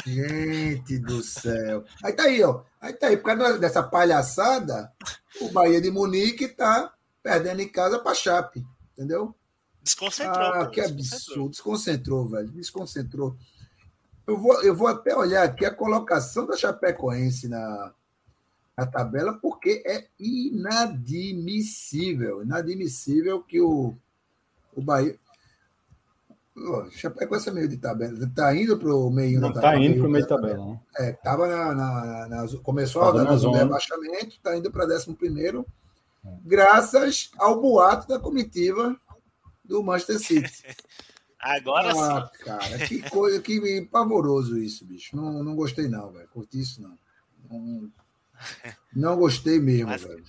Gente 0.07 0.99
do 0.99 1.23
céu. 1.23 1.85
Aí 2.03 2.13
tá 2.13 2.23
aí, 2.23 2.43
ó. 2.43 2.63
Aí 2.81 2.93
tá 2.95 3.09
aí, 3.09 3.17
por 3.17 3.37
causa 3.37 3.59
dessa 3.59 3.83
palhaçada, 3.83 4.91
o 5.41 5.51
Bahia 5.51 5.81
de 5.81 5.91
Munique 5.91 6.49
tá 6.49 6.93
perdendo 7.23 7.61
em 7.61 7.69
casa 7.69 7.99
pra 7.99 8.15
Chape. 8.15 8.65
Entendeu? 8.93 9.35
Desconcentrou. 9.85 10.47
Ah, 10.47 10.65
pô, 10.65 10.71
que 10.71 10.81
absurdo. 10.81 11.51
Desconcentrou, 11.51 12.27
velho. 12.27 12.49
Desconcentrou. 12.49 13.37
Eu 14.27 14.39
vou, 14.39 14.63
eu 14.63 14.75
vou 14.75 14.89
até 14.89 15.15
olhar 15.15 15.43
aqui 15.45 15.67
a 15.67 15.75
colocação 15.75 16.47
da 16.47 16.57
Chapecoense 16.57 17.47
na, 17.47 17.93
na 18.77 18.87
tabela, 18.87 19.35
porque 19.35 19.83
é 19.87 20.07
inadmissível. 20.19 22.43
Inadmissível 22.43 23.43
que 23.43 23.61
o, 23.61 23.95
o 24.75 24.81
Bahia. 24.83 25.17
Ó, 26.57 26.89
Chapecoense 26.91 27.49
é 27.51 27.53
meio 27.53 27.69
de 27.69 27.77
tabela. 27.77 28.17
Tá 28.35 28.55
indo 28.57 28.79
pro 28.79 29.11
meio 29.11 29.39
Não 29.41 29.53
da 29.53 29.61
tá 29.61 29.77
indo 29.77 30.01
pro 30.01 30.09
meio 30.09 30.27
da 30.27 30.37
da 30.37 30.41
tabela, 30.43 30.67
né? 30.67 30.81
é, 30.99 31.13
tava 31.13 31.47
na, 31.49 31.75
na- 31.75 32.29
na- 32.29 32.47
começou 32.63 33.03
a 33.03 33.07
Tava 33.07 33.25
na 33.25 33.33
do 33.33 33.39
zona. 33.39 33.59
rebaixamento, 33.59 34.29
está 34.37 34.57
indo 34.57 34.71
para 34.71 34.87
11 34.87 35.13
primeiro 35.15 35.67
graças 36.43 37.31
ao 37.39 37.61
boato 37.61 38.09
da 38.09 38.19
comitiva 38.19 38.97
do 39.65 39.83
Manchester 39.83 40.19
City. 40.19 40.53
Agora 41.41 41.91
ah, 41.93 42.31
sim. 42.35 42.45
cara, 42.45 42.79
que 42.87 43.11
coisa, 43.11 43.41
que 43.43 43.83
pavoroso 43.93 44.57
isso, 44.59 44.85
bicho. 44.87 45.15
Não, 45.15 45.43
não 45.43 45.55
gostei 45.55 45.89
não, 45.89 46.11
velho. 46.11 46.27
Curti 46.29 46.61
isso 46.61 46.81
não. 46.81 46.99
Não, 47.51 47.91
não 48.95 49.17
gostei 49.19 49.61
mesmo, 49.61 49.89
Mas- 49.89 50.03
velho. 50.03 50.25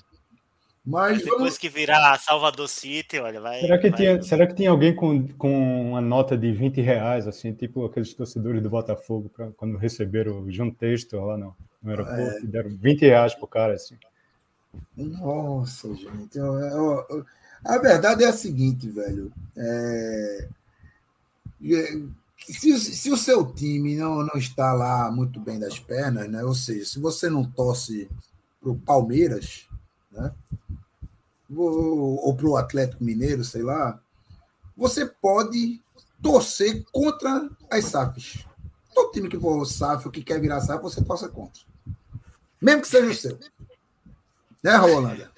Mas 0.88 1.14
Mas 1.14 1.18
depois 1.24 1.40
vamos... 1.40 1.58
que 1.58 1.68
virar 1.68 2.20
Salvador 2.20 2.70
City, 2.70 3.18
olha, 3.18 3.42
vai. 3.42 3.60
Será 3.60 3.80
que, 3.80 3.90
vai- 3.90 3.98
tinha, 3.98 4.22
será 4.22 4.46
que 4.46 4.54
tinha 4.54 4.70
alguém 4.70 4.94
com, 4.96 5.28
com 5.30 5.90
uma 5.90 6.00
nota 6.00 6.38
de 6.38 6.52
20 6.52 6.80
reais, 6.80 7.28
assim, 7.28 7.54
tipo 7.54 7.84
aqueles 7.86 8.14
torcedores 8.14 8.62
do 8.62 8.70
Botafogo, 8.70 9.28
pra, 9.30 9.50
quando 9.58 9.78
receberam 9.78 10.42
o 10.44 10.52
João 10.52 10.70
Texto 10.70 11.18
lá 11.18 11.38
no, 11.40 11.56
no 11.82 11.90
aeroporto, 11.90 12.44
e 12.44 12.48
deram 12.48 12.70
20 12.70 13.02
reais 13.02 13.34
pro 13.34 13.48
cara, 13.48 13.74
assim. 13.74 13.98
Nossa, 14.96 15.92
gente. 15.96 16.38
eu- 16.38 16.54
eu- 16.60 17.06
eu- 17.10 17.26
a 17.66 17.78
verdade 17.80 18.24
é 18.24 18.28
a 18.28 18.34
seguinte, 18.34 18.90
velho. 18.90 19.32
É, 19.58 20.48
é, 21.64 22.02
Se, 22.38 22.78
se 22.78 23.12
o 23.12 23.18
seu 23.18 23.52
time 23.54 23.96
não, 23.96 24.18
não 24.18 24.36
está 24.36 24.74
lá 24.74 25.12
muito 25.12 25.40
bem 25.40 25.60
das 25.60 25.80
pernas, 25.80 26.30
né? 26.30 26.44
Ou 26.44 26.54
seja, 26.54 26.86
se 26.86 27.00
você 27.00 27.30
não 27.30 27.44
torce 27.44 28.10
para 28.62 28.72
o 28.72 28.80
Palmeiras, 28.80 29.68
né? 30.12 30.32
Ou, 31.56 32.26
ou 32.26 32.36
para 32.36 32.48
o 32.48 32.58
Atlético 32.58 33.04
Mineiro, 33.04 33.44
sei 33.44 33.64
lá, 33.64 34.00
você 34.76 35.06
pode 35.06 35.82
torcer 36.22 36.84
contra 36.92 37.50
as 37.70 37.86
SAFs. 37.86 38.46
Todo 38.94 39.12
time 39.12 39.30
que 39.30 39.40
for 39.40 39.66
SAF 39.66 40.06
ou 40.06 40.12
que 40.12 40.24
quer 40.24 40.40
virar 40.40 40.62
SAF, 40.62 40.84
você 40.84 41.04
torce 41.04 41.28
contra. 41.30 41.62
Mesmo 42.62 42.82
que 42.82 42.88
seja 42.88 43.10
o 43.10 43.14
seu. 43.14 43.40
Né, 44.64 44.76
Rolanda? 44.76 45.32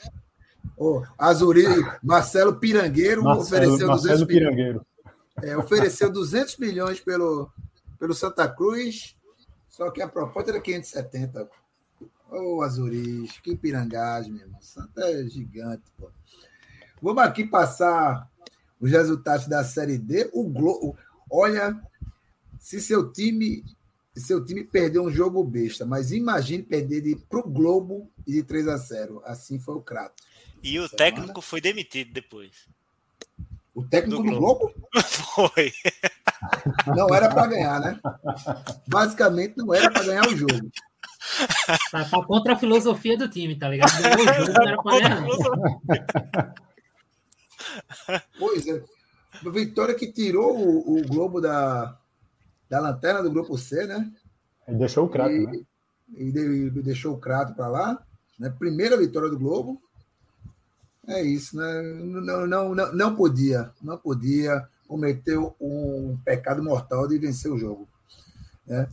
O 0.78 1.04
Azuri, 1.18 1.66
Marcelo 2.04 2.58
Pirangueiro 2.58 3.24
Marcelo, 3.24 3.74
ofereceu 3.74 3.88
200 3.88 3.88
Marcelo 3.88 4.28
milhões. 4.28 4.28
Pirangueiro. 4.28 4.86
É, 5.44 5.58
ofereceu 5.58 6.12
200 6.12 6.58
milhões 6.58 7.00
pelo, 7.00 7.52
pelo 8.00 8.14
Santa 8.14 8.48
Cruz, 8.48 9.16
só 9.68 9.90
que 9.92 10.02
a 10.02 10.08
proposta 10.08 10.52
era 10.52 10.62
570. 10.62 11.50
Ô, 12.30 12.62
Azuris, 12.62 13.40
que 13.40 13.56
pirangagem, 13.56 14.34
meu 14.34 14.46
irmão. 14.46 14.62
Santa 14.62 15.02
é 15.02 15.24
gigante, 15.26 15.84
pô. 15.98 16.10
Vamos 17.02 17.24
aqui 17.24 17.46
passar 17.46 18.30
os 18.80 18.92
resultados 18.92 19.48
da 19.48 19.64
Série 19.64 19.98
D. 19.98 20.30
O 20.34 20.44
Globo, 20.44 20.98
olha, 21.30 21.80
se 22.60 22.82
seu 22.82 23.12
time, 23.12 23.64
se 24.16 24.26
seu 24.26 24.44
time 24.44 24.64
perdeu 24.64 25.04
um 25.04 25.12
jogo 25.12 25.44
besta, 25.44 25.86
mas 25.86 26.12
imagine 26.12 26.64
perder 26.64 27.02
de, 27.02 27.16
pro 27.16 27.44
Globo 27.44 28.10
e 28.26 28.34
de 28.34 28.44
3 28.44 28.68
a 28.68 28.78
0. 28.78 29.22
Assim 29.26 29.60
foi 29.60 29.76
o 29.76 29.82
Crato. 29.82 30.24
E 30.64 30.80
o 30.80 30.90
técnico 30.90 31.42
foi 31.42 31.62
demitido 31.62 32.12
depois. 32.14 32.52
O 33.74 33.84
técnico 33.86 34.24
Do 34.24 34.30
do 34.32 34.38
Globo. 34.38 34.74
Foi. 35.06 35.72
não 36.96 37.14
era 37.14 37.30
para 37.30 37.46
ganhar, 37.48 37.80
né? 37.80 38.00
Basicamente 38.88 39.56
não 39.58 39.72
era 39.74 39.92
para 39.92 40.04
ganhar 40.04 40.28
o 40.28 40.36
jogo. 40.36 40.72
Tá, 41.92 42.06
tá 42.06 42.26
contra 42.26 42.54
a 42.54 42.58
filosofia 42.58 43.16
do 43.18 43.30
time, 43.30 43.56
tá 43.56 43.70
ligado? 43.70 43.92
Ganhou 44.02 44.20
o 44.20 44.34
jogo, 44.34 44.52
não 44.54 44.68
era 44.68 44.82
pra 44.82 45.00
ganhar. 45.00 46.54
Pois 48.40 48.68
é. 48.68 48.84
A 49.46 49.50
Vitória 49.50 49.94
que 49.94 50.12
tirou 50.12 50.58
o, 50.58 50.98
o 51.00 51.08
Globo 51.08 51.40
da, 51.40 51.96
da 52.70 52.80
lanterna 52.80 53.22
do 53.22 53.30
grupo 53.32 53.58
C, 53.58 53.86
né? 53.86 54.12
Ele 54.68 54.78
deixou 54.78 55.06
o 55.06 55.10
craque, 55.10 55.36
e, 55.36 55.46
né? 55.46 55.60
e 56.16 56.32
de- 56.32 56.68
e 56.68 56.70
deixou 56.82 57.14
o 57.14 57.20
Crato 57.20 57.54
para 57.54 57.68
lá. 57.68 58.04
Né? 58.40 58.50
Primeira 58.58 58.98
vitória 58.98 59.30
do 59.30 59.38
Globo. 59.38 59.82
É 61.08 61.22
isso, 61.22 61.56
né? 61.56 61.82
Não, 61.82 62.46
não, 62.46 62.76
não, 62.76 62.94
não 62.94 63.16
podia, 63.16 63.72
não 63.82 63.98
podia 63.98 64.68
cometer 64.88 65.38
um 65.38 66.18
pecado 66.24 66.62
mortal 66.62 67.08
de 67.08 67.18
vencer 67.18 67.52
o 67.52 67.58
jogo. 67.58 67.88
Né? 68.66 68.88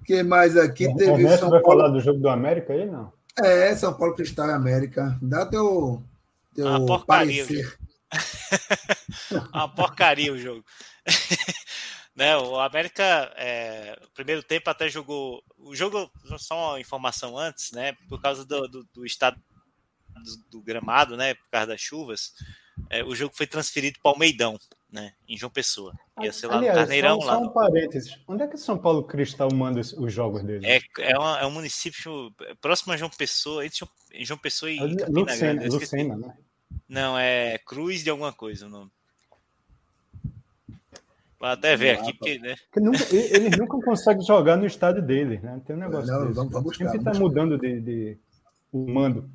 O 0.00 0.04
que 0.04 0.22
mais 0.22 0.56
aqui 0.56 0.88
O 0.88 0.96
teve 0.96 1.12
Ernesto 1.12 1.40
São 1.40 1.50
vai 1.50 1.60
Paulo? 1.60 1.78
falar 1.78 1.92
do 1.92 2.00
jogo 2.00 2.18
do 2.18 2.28
América 2.28 2.72
aí, 2.72 2.90
não? 2.90 3.12
É, 3.40 3.74
São 3.76 3.94
Paulo 3.94 4.14
Cristal 4.14 4.48
e 4.48 4.52
América. 4.52 5.16
Dá 5.22 5.46
teu, 5.46 6.02
teu 6.54 6.66
Uma 6.66 6.84
porcaria, 6.84 7.46
parecer. 7.46 7.78
Uma 9.54 9.68
porcaria 9.68 10.32
o 10.32 10.38
jogo. 10.38 10.64
né, 12.16 12.36
o 12.36 12.58
América, 12.58 13.32
é, 13.36 13.96
o 14.04 14.10
primeiro 14.12 14.42
tempo 14.42 14.68
até 14.68 14.88
jogou. 14.88 15.42
O 15.56 15.74
jogo, 15.74 16.10
só 16.36 16.72
uma 16.72 16.80
informação 16.80 17.38
antes, 17.38 17.70
né? 17.70 17.94
Por 18.08 18.20
causa 18.20 18.44
do, 18.44 18.68
do, 18.68 18.84
do 18.92 19.06
estado 19.06 19.40
do, 20.50 20.58
do 20.58 20.60
gramado, 20.62 21.16
né? 21.16 21.34
Por 21.34 21.48
causa 21.50 21.68
das 21.68 21.80
chuvas, 21.80 22.32
é, 22.90 23.02
o 23.04 23.14
jogo 23.14 23.34
foi 23.36 23.46
transferido 23.46 23.98
para 24.02 24.14
o 24.14 24.18
Meidão, 24.18 24.58
né? 24.90 25.12
Em 25.28 25.36
João 25.36 25.50
Pessoa. 25.50 25.94
Ia 26.20 26.32
ser 26.32 26.46
lá 26.48 26.56
Aliás, 26.56 26.76
no 26.76 26.80
Carneirão. 26.82 27.20
só, 27.20 27.26
lá 27.26 27.32
só 27.34 27.40
um 27.40 27.44
no- 27.44 27.52
parênteses. 27.52 28.18
Onde 28.28 28.42
é 28.42 28.46
que 28.48 28.56
São 28.58 28.78
Paulo 28.78 29.02
Cristal 29.04 29.48
manda 29.52 29.80
os, 29.80 29.92
os 29.92 30.12
jogos 30.12 30.42
dele? 30.42 30.66
é, 30.66 30.80
é, 30.98 31.18
uma- 31.18 31.38
é 31.40 31.46
um 31.46 31.50
município 31.50 32.32
próximo 32.60 32.92
a 32.92 32.96
João 32.96 33.10
Pessoa, 33.10 33.64
entre 33.64 33.78
João- 33.78 33.90
em 34.12 34.24
João 34.24 34.38
Pessoa 34.38 34.70
e 34.70 34.76
É 34.78 34.96
Campina 34.96 35.20
Lucena, 35.20 35.54
Grande. 35.60 35.68
Lucena, 35.76 36.16
né? 36.16 36.36
Não, 36.88 37.18
é 37.18 37.58
Cruz 37.58 38.02
de 38.04 38.10
alguma 38.10 38.32
coisa 38.32 38.66
o 38.66 38.68
nome. 38.70 38.90
Vou 41.38 41.48
até 41.48 41.74
ver 41.76 41.98
aqui, 41.98 42.12
porque, 42.14 42.38
né? 42.38 42.54
Porque 42.70 42.80
nunca, 42.80 43.04
eles 43.16 43.58
nunca 43.58 43.76
conseguem 43.84 44.24
jogar 44.24 44.56
no 44.56 44.64
estádio 44.64 45.02
deles, 45.02 45.42
né? 45.42 45.60
Tem 45.66 45.74
um 45.74 45.78
negócio 45.80 46.06
Não, 46.12 46.22
desse. 46.22 46.34
vamos- 46.34 46.52
vamos 46.52 46.68
buscar, 46.68 46.84
Sempre 46.90 46.98
está 47.10 47.18
mudando 47.18 47.58
de, 47.58 47.80
de- 47.80 48.18
o 48.70 48.88
mando. 48.88 49.28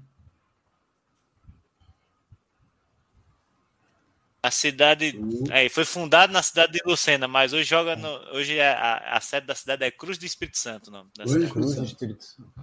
A 4.47 4.51
cidade. 4.51 5.19
É, 5.49 5.67
foi 5.67 5.83
fundado 5.83 6.31
na 6.31 6.41
cidade 6.41 6.71
de 6.71 6.81
Lucena, 6.85 7.27
mas 7.27 7.51
hoje 7.51 7.65
joga 7.65 7.97
no. 7.97 8.07
Hoje 8.33 8.57
é 8.57 8.69
a, 8.69 9.17
a 9.17 9.19
sede 9.19 9.45
da 9.45 9.53
cidade 9.53 9.83
é 9.83 9.91
Cruz 9.91 10.17
do 10.17 10.25
Espírito 10.25 10.57
Santo, 10.57 10.87
o 10.87 10.91
nome 10.91 11.09
da 11.17 11.25
Cruz 11.25 11.33
cidade. 11.33 11.51
Cruz 11.51 11.75
do. 11.75 11.83
Espírito 11.83 12.23
Santo. 12.23 12.53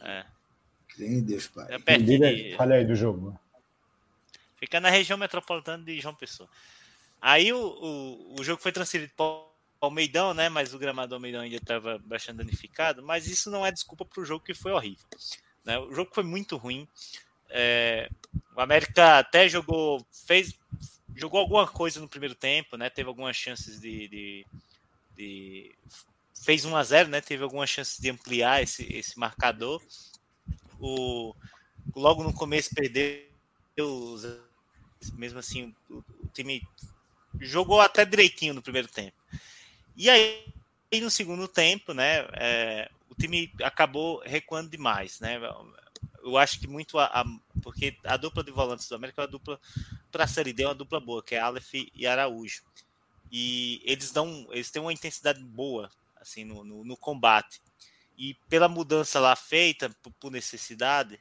É, 0.00 0.24
Sim, 0.96 1.22
Deus, 1.22 1.46
Pai. 1.48 1.66
é 1.68 1.98
de, 1.98 2.54
Fale 2.56 2.72
aí 2.72 2.86
do 2.86 2.94
jogo. 2.94 3.38
Fica 4.58 4.80
na 4.80 4.88
região 4.88 5.18
metropolitana 5.18 5.84
de 5.84 6.00
João 6.00 6.14
Pessoa. 6.14 6.48
Aí 7.20 7.52
o, 7.52 7.58
o, 7.58 8.40
o 8.40 8.44
jogo 8.44 8.62
foi 8.62 8.72
transferido 8.72 9.12
para 9.14 9.26
o 9.26 9.50
Almeidão, 9.78 10.32
né? 10.32 10.48
Mas 10.48 10.72
o 10.72 10.78
gramado 10.78 11.10
do 11.10 11.14
Almeidão 11.16 11.42
ainda 11.42 11.56
estava 11.56 11.98
bastante 11.98 12.38
danificado. 12.38 13.02
Mas 13.02 13.26
isso 13.26 13.50
não 13.50 13.66
é 13.66 13.70
desculpa 13.70 14.06
para 14.06 14.22
o 14.22 14.24
jogo 14.24 14.42
que 14.42 14.54
foi 14.54 14.72
horrível. 14.72 15.04
né? 15.66 15.78
O 15.78 15.92
jogo 15.92 16.10
foi 16.14 16.24
muito 16.24 16.56
ruim. 16.56 16.88
É, 17.50 18.08
o 18.56 18.60
América 18.60 19.18
até 19.18 19.48
jogou, 19.48 20.04
fez, 20.26 20.54
jogou 21.14 21.40
alguma 21.40 21.66
coisa 21.68 22.00
no 22.00 22.08
primeiro 22.08 22.34
tempo, 22.34 22.76
né? 22.76 22.90
Teve 22.90 23.08
algumas 23.08 23.36
chances 23.36 23.80
de, 23.80 24.08
de, 24.08 24.46
de- 25.16 25.74
fez 26.44 26.64
1 26.64 26.76
a 26.76 26.82
0, 26.84 27.08
né? 27.10 27.20
Teve 27.20 27.42
algumas 27.44 27.70
chances 27.70 27.98
de 27.98 28.10
ampliar 28.10 28.62
esse, 28.62 28.84
esse 28.92 29.18
marcador. 29.18 29.82
O 30.80 31.34
logo 31.94 32.22
no 32.24 32.32
começo 32.34 32.74
perdeu, 32.74 33.28
mesmo 35.14 35.38
assim 35.38 35.74
o, 35.90 35.98
o 35.98 36.28
time 36.32 36.62
jogou 37.40 37.80
até 37.80 38.04
direitinho 38.04 38.54
no 38.54 38.62
primeiro 38.62 38.88
tempo. 38.88 39.16
E 39.96 40.10
aí 40.10 40.44
e 40.92 41.00
no 41.00 41.10
segundo 41.10 41.48
tempo, 41.48 41.94
né? 41.94 42.26
é, 42.34 42.90
o 43.10 43.14
time 43.16 43.52
acabou 43.62 44.20
recuando 44.24 44.70
demais, 44.70 45.20
né? 45.20 45.38
Eu 46.26 46.38
acho 46.38 46.60
que 46.60 46.68
muito 46.68 46.98
a, 46.98 47.06
a- 47.06 47.24
porque 47.62 47.96
a 48.04 48.16
dupla 48.16 48.44
de 48.44 48.50
volantes 48.52 48.88
do 48.88 48.94
América 48.96 49.22
é 49.22 49.24
uma 49.24 49.30
dupla 49.30 49.60
para 50.12 50.24
a 50.24 50.28
série 50.28 50.52
D 50.52 50.64
é 50.64 50.68
uma 50.68 50.74
dupla 50.74 51.00
boa, 51.00 51.22
que 51.22 51.34
é 51.34 51.40
Aleph 51.40 51.74
e 51.94 52.06
Araújo. 52.06 52.62
E 53.30 53.80
eles 53.84 54.10
dão, 54.12 54.46
eles 54.52 54.70
têm 54.70 54.80
uma 54.82 54.92
intensidade 54.92 55.42
boa 55.42 55.90
assim 56.16 56.44
no, 56.44 56.64
no, 56.64 56.84
no 56.84 56.96
combate. 56.96 57.60
E 58.16 58.34
pela 58.48 58.68
mudança 58.68 59.20
lá 59.20 59.36
feita 59.36 59.90
por, 60.02 60.12
por 60.14 60.30
necessidade, 60.32 61.20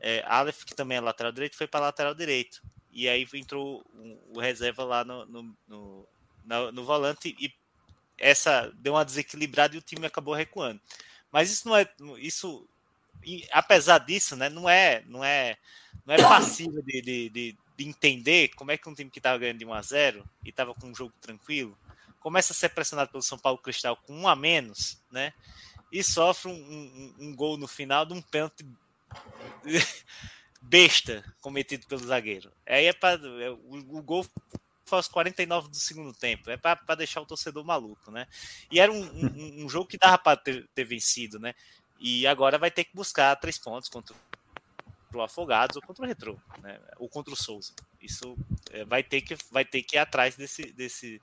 é, 0.00 0.22
Aleph, 0.26 0.64
que 0.64 0.74
também 0.74 0.98
é 0.98 1.00
lateral 1.00 1.32
direito, 1.32 1.56
foi 1.56 1.66
para 1.68 1.86
lateral 1.86 2.14
direito. 2.14 2.62
E 2.92 3.08
aí 3.08 3.26
entrou 3.34 3.84
o, 4.32 4.40
reserva 4.40 4.84
lá 4.84 5.04
no, 5.04 5.26
no, 5.26 5.56
no, 5.66 6.08
na- 6.44 6.72
no 6.72 6.84
volante 6.84 7.34
e 7.40 7.52
essa 8.18 8.70
deu 8.76 8.94
uma 8.94 9.04
desequilibrada 9.04 9.74
e 9.74 9.78
o 9.78 9.82
time 9.82 10.06
acabou 10.06 10.34
recuando. 10.34 10.80
Mas 11.32 11.50
isso 11.50 11.68
não 11.68 11.76
é 11.76 11.88
isso 12.18 12.68
e, 13.24 13.48
apesar 13.52 13.98
disso, 13.98 14.36
né, 14.36 14.48
não 14.48 14.68
é 14.68 15.02
não 15.06 15.24
é 15.24 15.56
não 16.06 16.14
é 16.14 16.18
passível 16.18 16.82
de, 16.82 17.00
de, 17.02 17.28
de, 17.30 17.58
de 17.76 17.84
entender 17.88 18.48
como 18.56 18.70
é 18.70 18.78
que 18.78 18.88
um 18.88 18.94
time 18.94 19.10
que 19.10 19.18
estava 19.18 19.38
ganhando 19.38 19.58
de 19.58 19.64
1 19.64 19.72
a 19.72 19.82
0 19.82 20.24
e 20.44 20.50
estava 20.50 20.74
com 20.74 20.88
um 20.88 20.94
jogo 20.94 21.12
tranquilo 21.20 21.76
começa 22.20 22.52
a 22.52 22.56
ser 22.56 22.70
pressionado 22.70 23.10
pelo 23.10 23.22
São 23.22 23.38
Paulo 23.38 23.58
Cristal 23.58 23.96
com 23.98 24.14
um 24.16 24.26
a 24.28 24.34
menos, 24.34 24.98
né? 25.10 25.32
E 25.92 26.02
sofre 26.04 26.50
um, 26.50 26.54
um- 26.54 27.14
um 27.28 27.36
gol 27.36 27.56
no 27.58 27.68
final 27.68 28.06
de 28.06 28.14
um 28.14 28.22
pênalti 28.22 28.64
besta 30.60 31.24
cometido 31.40 31.86
pelo 31.86 32.04
zagueiro. 32.04 32.52
Aí 32.66 32.86
é 32.86 32.92
para 32.92 33.20
o, 33.54 33.98
o 33.98 34.02
gol 34.02 34.26
foi 34.86 34.98
aos 34.98 35.08
49 35.08 35.68
do 35.68 35.76
segundo 35.76 36.12
tempo, 36.12 36.50
é 36.50 36.56
para 36.58 36.94
deixar 36.96 37.20
o 37.22 37.26
torcedor 37.26 37.64
maluco, 37.64 38.10
né? 38.10 38.26
E 38.70 38.80
era 38.80 38.92
um, 38.92 39.02
um- 39.02 39.64
um 39.64 39.68
jogo 39.68 39.86
que 39.88 39.98
dava 39.98 40.18
para 40.18 40.36
ter, 40.36 40.68
ter 40.74 40.84
vencido, 40.84 41.38
né? 41.38 41.54
E 41.98 42.26
agora 42.26 42.58
vai 42.58 42.70
ter 42.70 42.84
que 42.84 42.94
buscar 42.94 43.34
três 43.36 43.58
pontos 43.58 43.88
contra 43.88 44.14
o 45.12 45.22
Afogados 45.22 45.76
ou 45.76 45.82
contra 45.82 46.04
o 46.04 46.08
Retrô, 46.08 46.36
né? 46.60 46.78
ou 46.98 47.08
contra 47.08 47.32
o 47.32 47.36
Souza. 47.36 47.72
Isso 48.00 48.36
é, 48.72 48.84
vai, 48.84 49.02
ter 49.02 49.20
que, 49.22 49.36
vai 49.50 49.64
ter 49.64 49.82
que 49.82 49.96
ir 49.96 50.00
atrás 50.00 50.36
desse, 50.36 50.72
desse, 50.72 51.20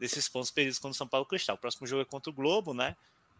desses 0.00 0.28
pontos 0.28 0.50
perdidos 0.50 0.78
contra 0.78 0.94
o 0.94 0.98
São 0.98 1.06
Paulo 1.06 1.26
Cristal. 1.26 1.56
O 1.56 1.58
próximo 1.58 1.86
jogo 1.86 2.02
é 2.02 2.06
contra 2.06 2.30
o 2.30 2.34
Globo, 2.34 2.72
né? 2.72 2.96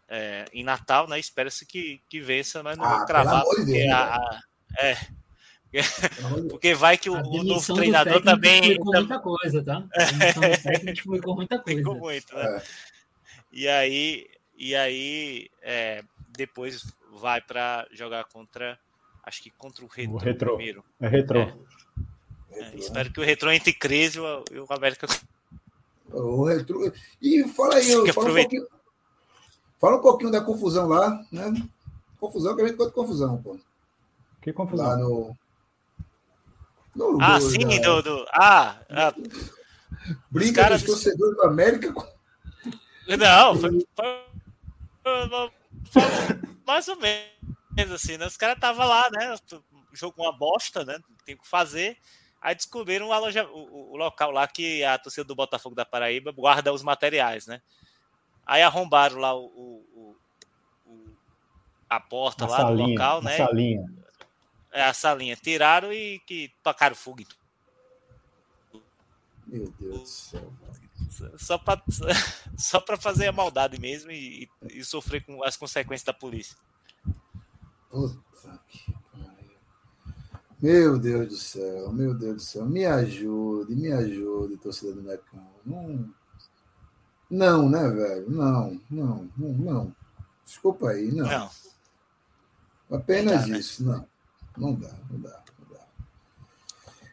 É, 0.08 0.44
em 0.52 0.62
Natal, 0.62 1.08
né? 1.08 1.18
Espera-se 1.18 1.64
que, 1.66 2.00
que 2.08 2.20
vença, 2.20 2.62
mas 2.62 2.76
não 2.76 2.84
Ah, 2.84 2.96
vou 2.98 3.06
cravar, 3.06 3.42
porque, 3.44 3.64
Deus, 3.64 3.92
a- 3.92 4.16
a- 4.16 4.40
é, 4.78 4.96
porque 6.50 6.74
vai 6.74 6.96
que 6.96 7.10
o, 7.10 7.14
o 7.14 7.42
novo 7.42 7.66
do 7.66 7.74
treinador 7.74 8.22
também 8.22 8.54
explicou 8.54 8.94
muita 8.94 9.18
coisa, 9.18 9.64
tá? 9.64 9.82
A 9.96 10.92
explicou 10.92 11.34
muita 11.34 11.58
coisa. 11.58 11.90
muito, 11.94 12.34
né? 12.36 12.58
É. 12.58 12.62
E 13.50 13.68
aí, 13.68 14.30
e 14.56 14.76
aí 14.76 15.50
é, 15.62 16.04
depois 16.36 16.84
vai 17.12 17.40
para 17.40 17.86
jogar 17.92 18.24
contra, 18.24 18.78
acho 19.24 19.42
que 19.42 19.50
contra 19.50 19.84
o 19.84 19.88
Retro, 19.88 20.18
Retrô. 20.18 20.56
primeiro. 20.56 20.84
É 21.00 21.08
retrô. 21.08 21.40
É. 21.40 21.54
É, 22.50 22.74
espero 22.76 23.12
que 23.12 23.20
o 23.20 23.24
Retro 23.24 23.50
entre 23.52 23.72
crise 23.72 24.18
e 24.18 24.20
o, 24.20 24.44
o 24.68 24.72
América 24.72 25.06
O 26.10 26.44
retro... 26.44 26.92
E 27.20 27.44
fala 27.48 27.74
aí, 27.76 27.84
Fica 27.84 28.12
fala 28.14 28.30
um, 28.30 28.34
pouquinho, 28.34 28.66
fala 29.80 29.96
um 29.96 30.00
pouquinho 30.00 30.30
da 30.30 30.40
confusão 30.40 30.88
lá, 30.88 31.22
né? 31.30 31.52
Confusão 32.18 32.56
que 32.56 32.62
a 32.62 32.66
gente 32.68 32.76
conta 32.78 32.92
confusão, 32.92 33.42
pô. 33.42 33.58
Que 34.40 34.50
Lá 34.50 34.56
confusão. 34.56 34.98
no. 35.00 35.36
no 36.94 37.22
Ah, 37.22 37.40
sim, 37.40 37.58
na- 37.58 37.78
do, 37.80 38.02
do- 38.02 38.26
ah, 38.32 38.80
ah, 38.88 39.14
Briga 40.30 40.62
caras- 40.62 40.82
dos 40.82 40.92
torcedores 40.92 41.36
do 41.36 41.42
América 41.42 41.92
Não, 43.18 43.54
foi, 43.58 43.70
foi- 43.94 44.24
foi- 45.02 45.28
foi 45.28 45.50
mais 46.66 46.88
ou 46.88 46.96
menos 46.96 47.92
assim, 47.92 48.16
né? 48.16 48.26
Os 48.26 48.36
caras 48.36 48.56
estavam 48.56 48.86
lá, 48.86 49.08
né? 49.10 49.34
O 49.92 49.96
jogo 49.96 50.22
uma 50.22 50.32
bosta, 50.36 50.84
né? 50.84 50.98
Não 51.08 51.16
tem 51.24 51.34
o 51.34 51.38
que 51.38 51.48
fazer. 51.48 51.96
Aí 52.40 52.54
descobriram 52.54 53.08
o, 53.08 53.10
o- 53.12 53.92
o 53.92 53.96
local 53.96 54.30
lá 54.30 54.46
que 54.46 54.84
a 54.84 54.98
torcida 54.98 55.24
do 55.24 55.34
Botafogo 55.34 55.74
da 55.74 55.84
Paraíba 55.84 56.30
guarda 56.32 56.72
os 56.72 56.82
materiais, 56.82 57.46
né? 57.46 57.60
Aí 58.44 58.62
arrombaram 58.62 59.16
lá 59.18 59.34
o, 59.34 59.46
o- 59.46 60.16
o- 60.86 61.16
a 61.88 61.98
porta 62.00 62.44
A 62.44 62.48
lá 62.48 62.56
do 62.58 62.62
salinha. 62.68 62.88
local, 62.88 63.18
a 63.18 63.22
né? 63.22 63.36
salinha. 63.36 63.84
É, 64.72 64.82
a 64.84 64.92
salinha. 64.94 65.34
Tiraram 65.36 65.92
e 65.92 66.18
que 66.20 66.52
tocaram 66.62 66.94
fogo. 66.94 67.24
Meu 69.46 69.72
Deus 69.78 70.00
do 70.00 70.06
céu. 70.06 70.52
Só 71.38 71.58
pra, 71.58 71.82
só 72.56 72.80
pra 72.80 72.96
fazer 72.96 73.28
a 73.28 73.32
maldade 73.32 73.80
mesmo 73.80 74.10
e, 74.10 74.48
e 74.72 74.84
sofrer 74.84 75.24
com 75.24 75.42
as 75.44 75.56
consequências 75.56 76.04
da 76.04 76.12
polícia. 76.12 76.56
Puta 77.90 78.60
que 78.68 78.92
pariu. 79.12 79.56
Meu 80.60 80.98
Deus 80.98 81.28
do 81.28 81.36
céu, 81.36 81.92
meu 81.92 82.14
Deus 82.14 82.34
do 82.36 82.42
céu. 82.42 82.66
Me 82.66 82.84
ajude, 82.84 83.74
me 83.74 83.92
ajude, 83.92 84.56
torcida 84.56 84.92
do 84.92 85.02
Mecão. 85.02 85.46
Não, 85.64 86.12
não, 87.30 87.68
né, 87.68 87.88
velho? 87.88 88.30
Não, 88.30 88.80
não, 88.90 89.30
não, 89.36 89.52
não. 89.52 89.96
Desculpa 90.44 90.90
aí, 90.90 91.10
não. 91.10 91.26
Não. 91.26 91.50
Apenas 92.90 93.34
Não 93.34 93.42
dá, 93.42 93.46
né? 93.48 93.58
isso, 93.58 93.84
não. 93.84 94.08
Não 94.56 94.74
dá, 94.74 94.92
não 95.10 95.20
dá, 95.20 95.42
não 95.58 95.76
dá. 95.76 95.84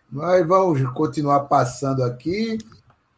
Mas 0.10 0.48
vamos 0.48 0.84
continuar 0.94 1.42
passando 1.46 2.04
aqui. 2.04 2.60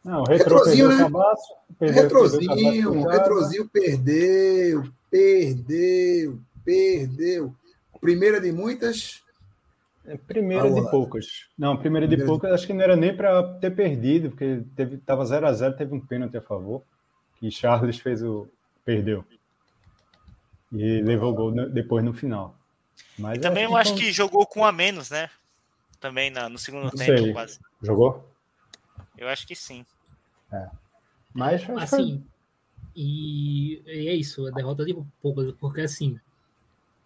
Não, 0.06 0.22
o 0.22 0.26
Retrozinho, 0.26 0.88
né? 0.88 0.96
o 0.96 0.98
cabaço. 1.00 1.54
perdeu- 1.80 1.80
perdeu 1.80 1.96
o 1.96 2.04
Retrozinho, 2.04 2.94
cabaço 3.04 3.10
retrozinho 3.18 3.70
perdeu, 3.70 4.84
perdeu, 5.10 6.40
perdeu. 6.64 7.56
Primeira 8.00 8.40
de 8.40 8.52
muitas. 8.52 9.24
É, 10.06 10.16
Primeira 10.16 10.62
Vamos 10.64 10.78
de 10.78 10.86
lá. 10.86 10.92
poucas. 10.92 11.26
Não, 11.58 11.76
primeira 11.76 12.08
de 12.08 12.24
poucas, 12.24 12.52
acho 12.52 12.68
que 12.68 12.74
não 12.74 12.84
era 12.84 12.96
nem 12.96 13.16
para 13.18 13.42
ter 13.56 13.72
perdido, 13.72 14.30
porque 14.30 14.62
teve, 14.76 14.98
tava 14.98 15.26
0 15.26 15.48
a 15.48 15.52
0 15.54 15.76
teve 15.76 15.96
um 15.96 16.00
pênalti 16.00 16.38
a 16.38 16.42
favor, 16.42 16.84
que 17.40 17.50
Charles 17.50 17.98
fez 18.00 18.22
o. 18.22 18.48
perdeu. 18.86 19.26
E 20.72 21.02
levou 21.02 21.32
o 21.32 21.36
gol 21.36 21.52
depois 21.72 22.04
no 22.06 22.14
final. 22.14 22.56
Mas 23.18 23.40
Também 23.40 23.64
eu 23.64 23.76
acho 23.76 23.96
que 23.96 24.12
jogou 24.12 24.46
com 24.46 24.60
um 24.60 24.66
a 24.66 24.72
menos, 24.72 25.10
né? 25.10 25.30
Também 26.00 26.30
na- 26.30 26.48
no 26.50 26.60
segundo 26.60 26.84
Não 26.84 26.92
tempo, 26.92 27.24
sei. 27.24 27.34
quase. 27.34 27.60
Jogou? 27.82 28.30
Eu 29.18 29.28
acho 29.28 29.48
que 29.48 29.56
sim. 29.56 29.84
Mas 31.34 31.56
acho 31.56 31.66
que 31.66 31.74
foi- 31.74 31.84
Assim, 31.84 32.24
e, 32.96 33.82
e 33.86 34.08
é 34.08 34.14
isso, 34.16 34.48
a 34.48 34.52
derrota 34.52 34.86
de 34.86 34.96
poucas, 35.22 35.52
porque 35.60 35.82
assim, 35.82 36.18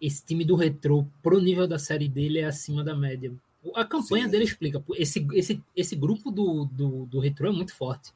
esse 0.00 0.24
time 0.24 0.44
do 0.44 0.54
Retrô, 0.54 1.04
pro 1.22 1.40
nível 1.40 1.66
da 1.66 1.78
série 1.78 2.08
dele, 2.08 2.38
é 2.40 2.44
acima 2.44 2.84
da 2.84 2.94
média. 2.94 3.32
A 3.74 3.84
campanha 3.84 4.24
Sim. 4.24 4.30
dele 4.30 4.44
explica, 4.44 4.82
esse, 4.96 5.26
esse, 5.32 5.62
esse 5.76 5.96
grupo 5.96 6.30
do, 6.30 6.64
do, 6.66 7.06
do 7.06 7.20
Retrô 7.20 7.48
é 7.48 7.52
muito 7.52 7.74
forte. 7.74 8.12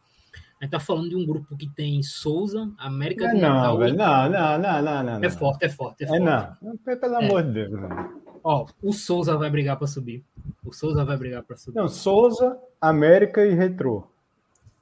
A 0.60 0.64
gente 0.64 0.70
tá 0.70 0.80
falando 0.80 1.10
de 1.10 1.16
um 1.16 1.26
grupo 1.26 1.54
que 1.56 1.68
tem 1.68 2.02
Souza, 2.02 2.70
América 2.78 3.26
É 3.26 3.34
do 3.34 3.40
não, 3.40 3.48
Natal. 3.54 3.78
velho. 3.78 3.96
Não, 3.96 4.30
não, 4.30 4.58
não, 4.58 4.82
não, 4.82 5.02
não. 5.02 5.12
É 5.16 5.18
não. 5.20 5.30
forte, 5.30 5.64
é 5.64 5.68
forte, 5.68 6.02
é 6.02 6.04
É 6.04 6.08
forte. 6.08 6.22
não. 6.22 6.56
Não, 6.62 6.76
Pelo 6.78 7.16
amor 7.16 7.42
de 7.42 7.52
Deus. 7.52 7.70
velho. 7.72 8.22
Ó, 8.42 8.66
o 8.82 8.92
Souza 8.92 9.36
vai 9.36 9.50
brigar 9.50 9.76
pra 9.76 9.86
subir. 9.86 10.22
O 10.64 10.72
Souza 10.72 11.04
vai 11.04 11.16
brigar 11.18 11.42
pra 11.42 11.56
subir. 11.56 11.76
Não, 11.76 11.88
Souza, 11.88 12.56
América 12.80 13.44
e 13.44 13.52
Retrô. 13.52 14.06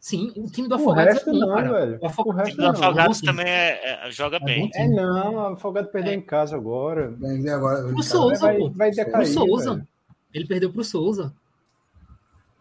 Sim, 0.04 0.32
o 0.36 0.50
time 0.50 0.66
do 0.66 0.74
O 0.74 0.78
Afogados 0.78 1.14
resto 1.14 1.30
é 1.30 1.32
bom, 1.32 1.38
não, 1.38 1.54
cara. 1.54 1.72
velho. 1.72 1.98
O 2.02 2.06
Afo- 2.06 2.22
O 2.28 2.30
resto 2.32 2.58
O 2.58 2.60
não. 2.60 2.70
Afogados 2.70 3.20
também 3.20 3.46
é- 3.46 4.06
é- 4.08 4.10
joga 4.10 4.40
bom 4.40 4.46
bem. 4.46 4.68
É 4.74 4.88
não, 4.88 5.34
o 5.34 5.38
Afogado 5.54 5.88
perdeu 5.92 6.12
em 6.12 6.20
casa 6.20 6.56
agora. 6.56 7.14
Agora, 7.54 7.86
O 7.86 8.02
Souza, 8.02 8.40
vai, 8.40 8.58
pô. 8.58 8.70
vai 8.70 8.90
Pro 8.90 9.04
decair. 9.04 9.26
Souza. 9.28 9.74
velho. 9.74 9.88
Ele 10.34 10.46
perdeu 10.48 10.72
pro 10.72 10.82
Souza. 10.82 11.32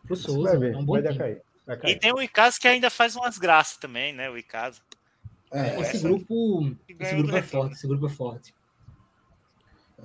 Pro 0.05 0.15
Vai 0.15 0.23
Souza. 0.23 0.59
ver, 0.59 0.73
É 0.75 0.77
um 0.77 0.85
bom 0.85 0.93
vai 0.93 1.01
decair. 1.01 1.41
Vai 1.65 1.79
E 1.85 1.95
tem 1.95 2.13
o 2.13 2.21
Icasa 2.21 2.59
que 2.59 2.67
ainda 2.67 2.91
faz 2.91 3.15
umas 3.15 3.39
graças 3.39 3.75
também, 3.77 4.13
né? 4.13 4.29
O 4.29 4.37
Icasa. 4.37 4.79
É, 5.51 5.79
Esse 5.81 5.97
grupo, 5.97 6.71
esse 6.99 7.15
grupo 7.15 7.31
do 7.31 7.37
é 7.37 7.41
forte, 7.41 7.73
esse 7.73 7.87
grupo 7.87 8.05
é 8.05 8.09
forte. 8.09 8.53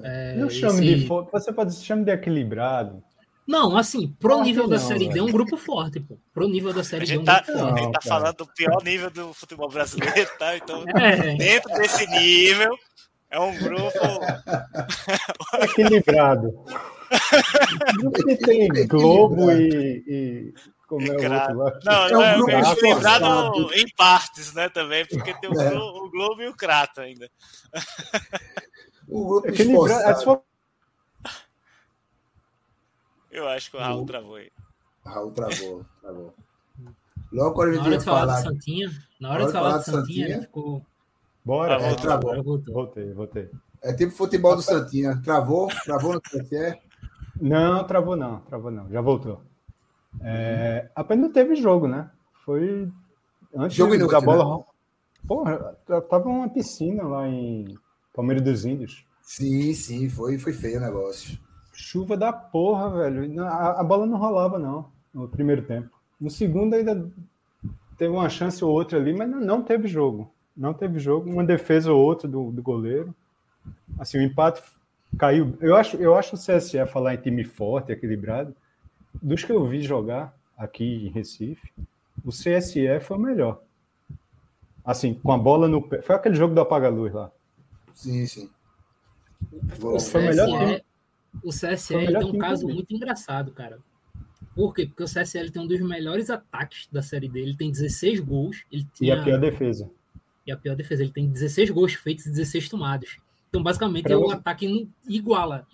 É, 0.03 0.37
Não 0.37 0.49
chame 0.49 0.87
esse- 0.87 1.01
de 1.03 1.07
fo- 1.07 1.29
Você 1.31 1.53
pode 1.53 1.75
chamar 1.77 2.05
de 2.05 2.11
equilibrado. 2.13 3.03
Não, 3.47 3.77
assim, 3.77 4.09
pro 4.19 4.43
nível 4.43 4.65
que 4.65 4.71
da 4.71 4.77
não, 4.79 4.89
Série 4.89 5.09
D 5.09 5.19
é 5.19 5.23
um 5.23 5.31
grupo 5.31 5.57
forte, 5.57 6.01
pô. 6.01 6.19
Pro 6.35 6.49
nível 6.49 6.73
da 6.73 6.81
A 6.81 6.85
Série 6.85 7.07
D 7.07 7.15
é 7.15 7.19
um 7.21 7.25
tá, 7.25 7.41
grupo 7.43 7.53
a 7.53 7.59
forte. 7.69 7.81
gente 7.83 7.93
tá 7.93 8.01
Não, 8.05 8.09
falando 8.11 8.37
do 8.37 8.47
pior 8.55 8.83
nível 8.83 9.11
do 9.11 9.33
futebol 9.35 9.69
brasileiro, 9.69 10.31
tá? 10.39 10.57
Então, 10.57 10.85
É, 10.97 11.37
dentro 11.37 11.73
desse 11.75 12.07
nível, 12.09 12.77
é 13.31 13.39
um 13.39 13.57
grupo. 13.57 13.99
Equilibrado. 15.63 16.53
Que 18.27 18.37
tem 18.39 18.69
Globo 18.89 19.53
e, 19.53 20.03
e- 20.09 20.55
Como 20.89 21.07
é 21.07 21.11
o 21.11 21.33
outro 21.35 21.57
lá? 21.59 21.73
Não, 21.85 21.93
É 21.95 22.07
um 22.09 22.11
não 22.11 22.23
é 22.25 22.35
grupo 22.35 22.51
grupo 22.51 22.73
equilibrado 22.81 23.75
em 23.75 23.87
partes, 23.97 24.53
né? 24.55 24.69
Também, 24.69 25.07
porque 25.07 25.33
tem 25.41 25.49
o, 25.51 25.61
É. 25.61 25.73
O 25.79 26.11
Globo 26.11 26.43
e 26.43 26.49
o 26.49 26.55
Crato 26.57 27.01
ainda. 27.01 27.31
O 29.09 29.25
grupo 29.29 29.49
Equilibrado. 29.49 30.03
É. 30.11 30.47
Eu 33.37 33.49
acho 33.49 33.71
que 33.71 33.77
o 33.77 33.81
Raul 33.81 34.07
travou 34.07 34.37
aí. 34.37 34.51
Raul 35.05 35.31
travou, 35.31 35.85
travou. 36.01 36.35
Logo 37.33 37.55
quando 37.55 37.75
a 37.75 37.77
na 37.77 37.85
hora 37.85 37.99
de 37.99 38.05
falar 38.05 38.21
falar. 38.21 38.37
do 38.41 38.43
Santinha, 38.49 38.91
na 39.21 39.31
hora 39.33 39.47
de 39.47 39.53
falar 39.53 39.79
do 39.79 39.85
Santinha, 39.85 40.27
ele 40.29 40.41
ficou. 40.43 40.83
Bora. 41.45 41.77
Ah, 41.77 41.81
É, 41.81 41.89
voltou. 41.89 42.03
travou. 42.07 42.43
Voltou. 42.43 42.75
Voltei, 42.75 43.13
voltei. 43.13 43.51
É 43.83 43.93
tipo 43.93 44.13
futebol 44.13 44.57
do 44.57 44.63
Santinha. 44.63 45.21
Travou, 45.23 45.69
travou 45.85 46.15
no 46.15 46.21
TSE. 46.21 46.79
Não, 47.41 47.85
travou 47.87 48.17
não, 48.17 48.41
travou 48.41 48.71
não, 48.71 48.89
já 48.91 49.01
voltou. 49.01 49.43
É, 50.23 50.89
apenas 50.95 51.27
não 51.27 51.33
teve 51.33 51.55
jogo, 51.57 51.87
né? 51.87 52.11
Foi 52.45 52.91
antes 53.55 53.77
Jogo 53.77 53.91
da 53.91 53.97
inútil, 53.97 54.21
bola. 54.23 54.59
né? 54.59 54.65
Porra, 55.29 55.77
tava 56.09 56.29
uma 56.29 56.49
piscina 56.49 57.03
lá 57.03 57.29
em 57.29 57.77
Palmeiras 58.15 58.43
dos 58.43 58.65
Índios. 58.65 59.05
Sim, 59.21 59.75
sim, 59.75 60.09
foi, 60.09 60.39
foi 60.39 60.53
feio 60.55 60.79
o 60.79 60.81
negócio. 60.81 61.39
Chuva 61.79 62.17
da 62.17 62.33
porra, 62.33 62.89
velho. 62.91 63.45
A, 63.45 63.81
a 63.81 63.85
bola 63.85 64.07
não 64.07 64.17
rolava, 64.17 64.59
não, 64.59 64.87
no 65.13 65.29
primeiro 65.29 65.61
tempo. 65.61 65.91
No 66.19 66.31
segundo 66.31 66.73
ainda 66.75 67.07
teve 67.99 68.11
uma 68.15 68.31
chance 68.31 68.65
ou 68.65 68.73
outra 68.73 68.99
ali, 68.99 69.13
mas 69.13 69.29
não, 69.29 69.41
não 69.41 69.63
teve 69.63 69.87
jogo. 69.87 70.33
Não 70.57 70.73
teve 70.73 70.99
jogo. 70.99 71.31
Uma 71.31 71.45
defesa 71.45 71.93
ou 71.93 72.03
outra 72.03 72.27
do, 72.27 72.51
do 72.51 72.63
goleiro. 72.63 73.15
Assim, 73.99 74.17
o 74.17 74.23
empate 74.23 74.63
caiu. 75.19 75.55
Eu 75.61 75.77
acho, 75.77 75.99
eu 75.99 76.15
acho 76.15 76.35
o 76.35 76.39
CSE 76.39 76.87
falar 76.87 77.13
em 77.13 77.19
time 77.19 77.45
forte, 77.45 77.93
equilibrado. 77.93 78.57
Dos 79.23 79.45
que 79.45 79.53
eu 79.53 79.67
vi 79.67 79.83
jogar 79.83 80.35
aqui 80.57 81.07
em 81.07 81.11
Recife, 81.11 81.71
o 82.25 82.31
CSE 82.31 83.01
foi 83.03 83.19
o 83.19 83.21
melhor. 83.21 83.61
Assim, 84.83 85.13
com 85.13 85.31
a 85.31 85.37
bola 85.37 85.69
no 85.69 85.83
pé. 85.83 86.01
Foi 86.01 86.17
aquele 86.17 86.37
jogo 86.37 86.55
do 86.55 86.61
apaga-luz 86.63 87.13
lá. 87.13 87.31
Sim, 87.93 88.27
sim. 88.27 88.49
Foi 89.79 90.23
o 90.23 90.27
melhor 90.27 90.47
time. 90.47 90.86
O 91.43 91.49
o 91.51 91.97
melhor 91.97 92.23
tem 92.25 92.33
um 92.33 92.39
caso 92.39 92.67
muito 92.69 92.95
engraçado, 92.95 93.53
cara. 93.53 93.79
Por 94.55 94.75
quê? 94.75 94.87
Porque 94.87 95.03
o 95.03 95.07
CSL 95.07 95.51
tem 95.51 95.63
um 95.63 95.67
dos 95.67 95.81
melhores 95.81 96.31
ataques 96.31 96.89
da 96.91 97.03
série 97.03 97.29
dele. 97.29 97.49
Ele 97.51 97.57
tem 97.57 97.71
16 97.71 98.21
gols. 98.21 98.65
Ele 98.73 98.83
E 98.83 98.97
tinha, 98.97 99.21
a 99.21 99.25
pior 99.25 99.39
defesa. 99.39 99.91
e 100.47 100.53
a 100.53 100.57
pior 100.57 100.75
defesa. 100.75 101.03
Ele 101.03 101.13
tem 101.13 101.29
16 101.29 101.71
gols 101.71 101.93
feitos 101.95 102.25
e 102.27 102.31
16 102.31 102.69
tomados. 102.69 103.19
Então, 103.51 103.63
basicamente, 103.63 104.05
Pra 104.05 104.19
o 104.19 104.23
você- 104.23 104.35
ataque 104.37 104.89
iguala. 105.09 105.67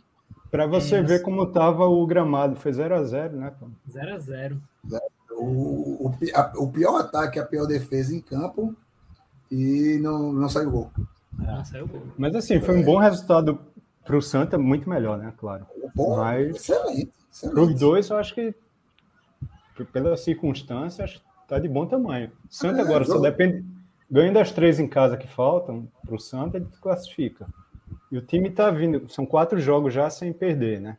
Para 0.51 0.67
você 0.67 0.97
É, 0.97 1.03
ver 1.03 1.23
como 1.23 1.47
tava 1.47 1.87
o 1.87 2.07
gramado, 2.07 2.57
foi 2.57 2.73
0 2.73 2.95
a 2.95 3.05
0 3.05 3.37
né? 3.39 3.53
pô? 3.59 3.69
0x0. 3.89 4.61
O, 5.31 6.09
o, 6.09 6.15
a- 6.35 6.53
o 6.57 6.71
pior 6.71 7.01
ataque, 7.01 7.39
a 7.39 7.47
pior 7.47 7.67
defesa 7.67 8.15
em 8.15 8.21
campo 8.21 8.75
e 9.51 9.99
não, 10.03 10.33
não 10.33 10.49
saiu 10.49 10.71
gol. 10.71 10.91
Não, 11.39 11.65
saiu 11.65 11.87
gol. 11.89 12.03
Mas 12.19 12.35
assim, 12.35 12.61
foi 12.61 12.77
um 12.77 12.83
bom 12.85 12.99
resultado 12.99 13.59
para 14.05 14.17
o 14.17 14.23
Santa, 14.23 14.59
muito 14.59 14.89
melhor, 14.89 15.19
né? 15.19 15.33
Claro. 15.37 15.67
Bom, 15.95 16.17
Mas- 16.17 16.57
excelente. 16.57 17.07
Para 17.13 17.25
os 17.29 17.43
excelente. 17.45 17.79
dois, 17.79 18.11
eu 18.11 18.17
acho 18.17 18.35
que, 18.35 18.55
pelas 19.93 20.21
circunstâncias, 20.21 21.23
tá 21.49 21.59
de 21.59 21.69
bom 21.69 21.87
tamanho. 21.87 22.31
Santa 22.51 22.79
É, 22.81 22.83
agora 22.83 23.05
só 23.05 23.19
depende. 23.19 23.65
Ganhando 24.11 24.39
as 24.39 24.51
três 24.51 24.79
em 24.79 24.87
casa 24.87 25.17
que 25.17 25.27
faltam 25.27 25.89
para 26.05 26.15
o 26.15 26.19
Santa, 26.21 26.59
ele 26.59 26.67
classifica. 26.81 27.47
E 28.11 28.19
o 28.19 28.21
time 28.21 28.51
tá 28.51 28.71
vindo. 28.71 29.09
São 29.11 29.25
quatro 29.25 29.59
jogos 29.59 29.95
já 29.95 30.11
sem 30.11 30.33
perder, 30.33 30.81
né? 30.81 30.99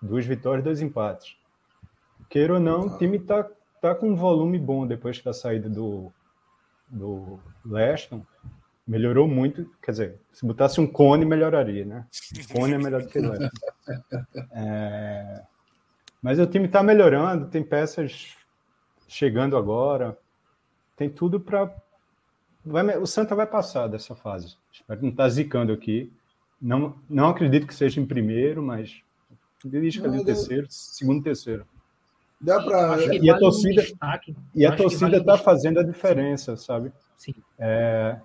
Duas 0.00 0.24
vitórias, 0.24 0.64
dois 0.64 0.80
empates. 0.80 1.36
Queira 2.30 2.54
ou 2.54 2.60
não, 2.60 2.86
o 2.86 2.98
time 2.98 3.18
tá, 3.18 3.46
tá 3.80 3.94
com 3.94 4.08
um 4.10 4.16
volume 4.16 4.58
bom 4.58 4.86
depois 4.86 5.20
da 5.22 5.32
saída 5.34 5.68
do, 5.68 6.10
do 6.88 7.38
Leston. 7.64 8.22
Melhorou 8.88 9.28
muito. 9.28 9.70
Quer 9.82 9.90
dizer, 9.92 10.20
se 10.32 10.46
botasse 10.46 10.80
um 10.80 10.86
cone, 10.86 11.24
melhoraria, 11.26 11.84
né? 11.84 12.06
Cone 12.52 12.72
é 12.72 12.78
melhor 12.78 13.02
do 13.02 13.08
que 13.08 13.18
Leston. 13.20 13.48
É, 14.52 15.42
Mas 16.22 16.38
o 16.38 16.46
time 16.46 16.64
está 16.66 16.82
melhorando, 16.82 17.48
tem 17.48 17.62
peças 17.62 18.34
chegando 19.06 19.56
agora, 19.56 20.16
tem 20.96 21.08
tudo 21.10 21.38
para. 21.38 21.70
O 23.00 23.06
Santa 23.06 23.34
vai 23.34 23.46
passar 23.46 23.86
dessa 23.88 24.14
fase. 24.14 24.56
Espero 24.72 25.02
não 25.02 25.10
estar 25.10 25.28
zicando 25.28 25.72
aqui. 25.72 26.10
Não, 26.60 26.96
não 27.08 27.28
acredito 27.28 27.66
que 27.66 27.74
seja 27.74 28.00
em 28.00 28.06
primeiro, 28.06 28.62
mas 28.62 29.00
belisca 29.64 30.06
ali 30.06 30.16
Não, 30.16 30.22
o 30.22 30.24
deu- 30.24 30.34
terceiro, 30.34 30.66
segundo, 30.70 31.22
terceiro. 31.22 31.66
Dá 32.40 32.62
para. 32.62 32.98
Que 32.98 33.18
E 33.18 33.30
a 33.30 33.34
vale 33.34 33.46
um 33.46 33.50
torcida- 33.50 33.82
destaque. 33.82 34.36
E 34.54 34.64
a 34.66 34.70
que 34.70 34.76
torcida 34.78 35.00
vale 35.02 35.16
um 35.16 35.20
está 35.20 35.32
destaque. 35.34 35.44
fazendo 35.44 35.80
a 35.80 35.82
diferença, 35.82 36.56
sabe? 36.56 36.92
Sim. 37.16 37.34
É, 37.58 38.18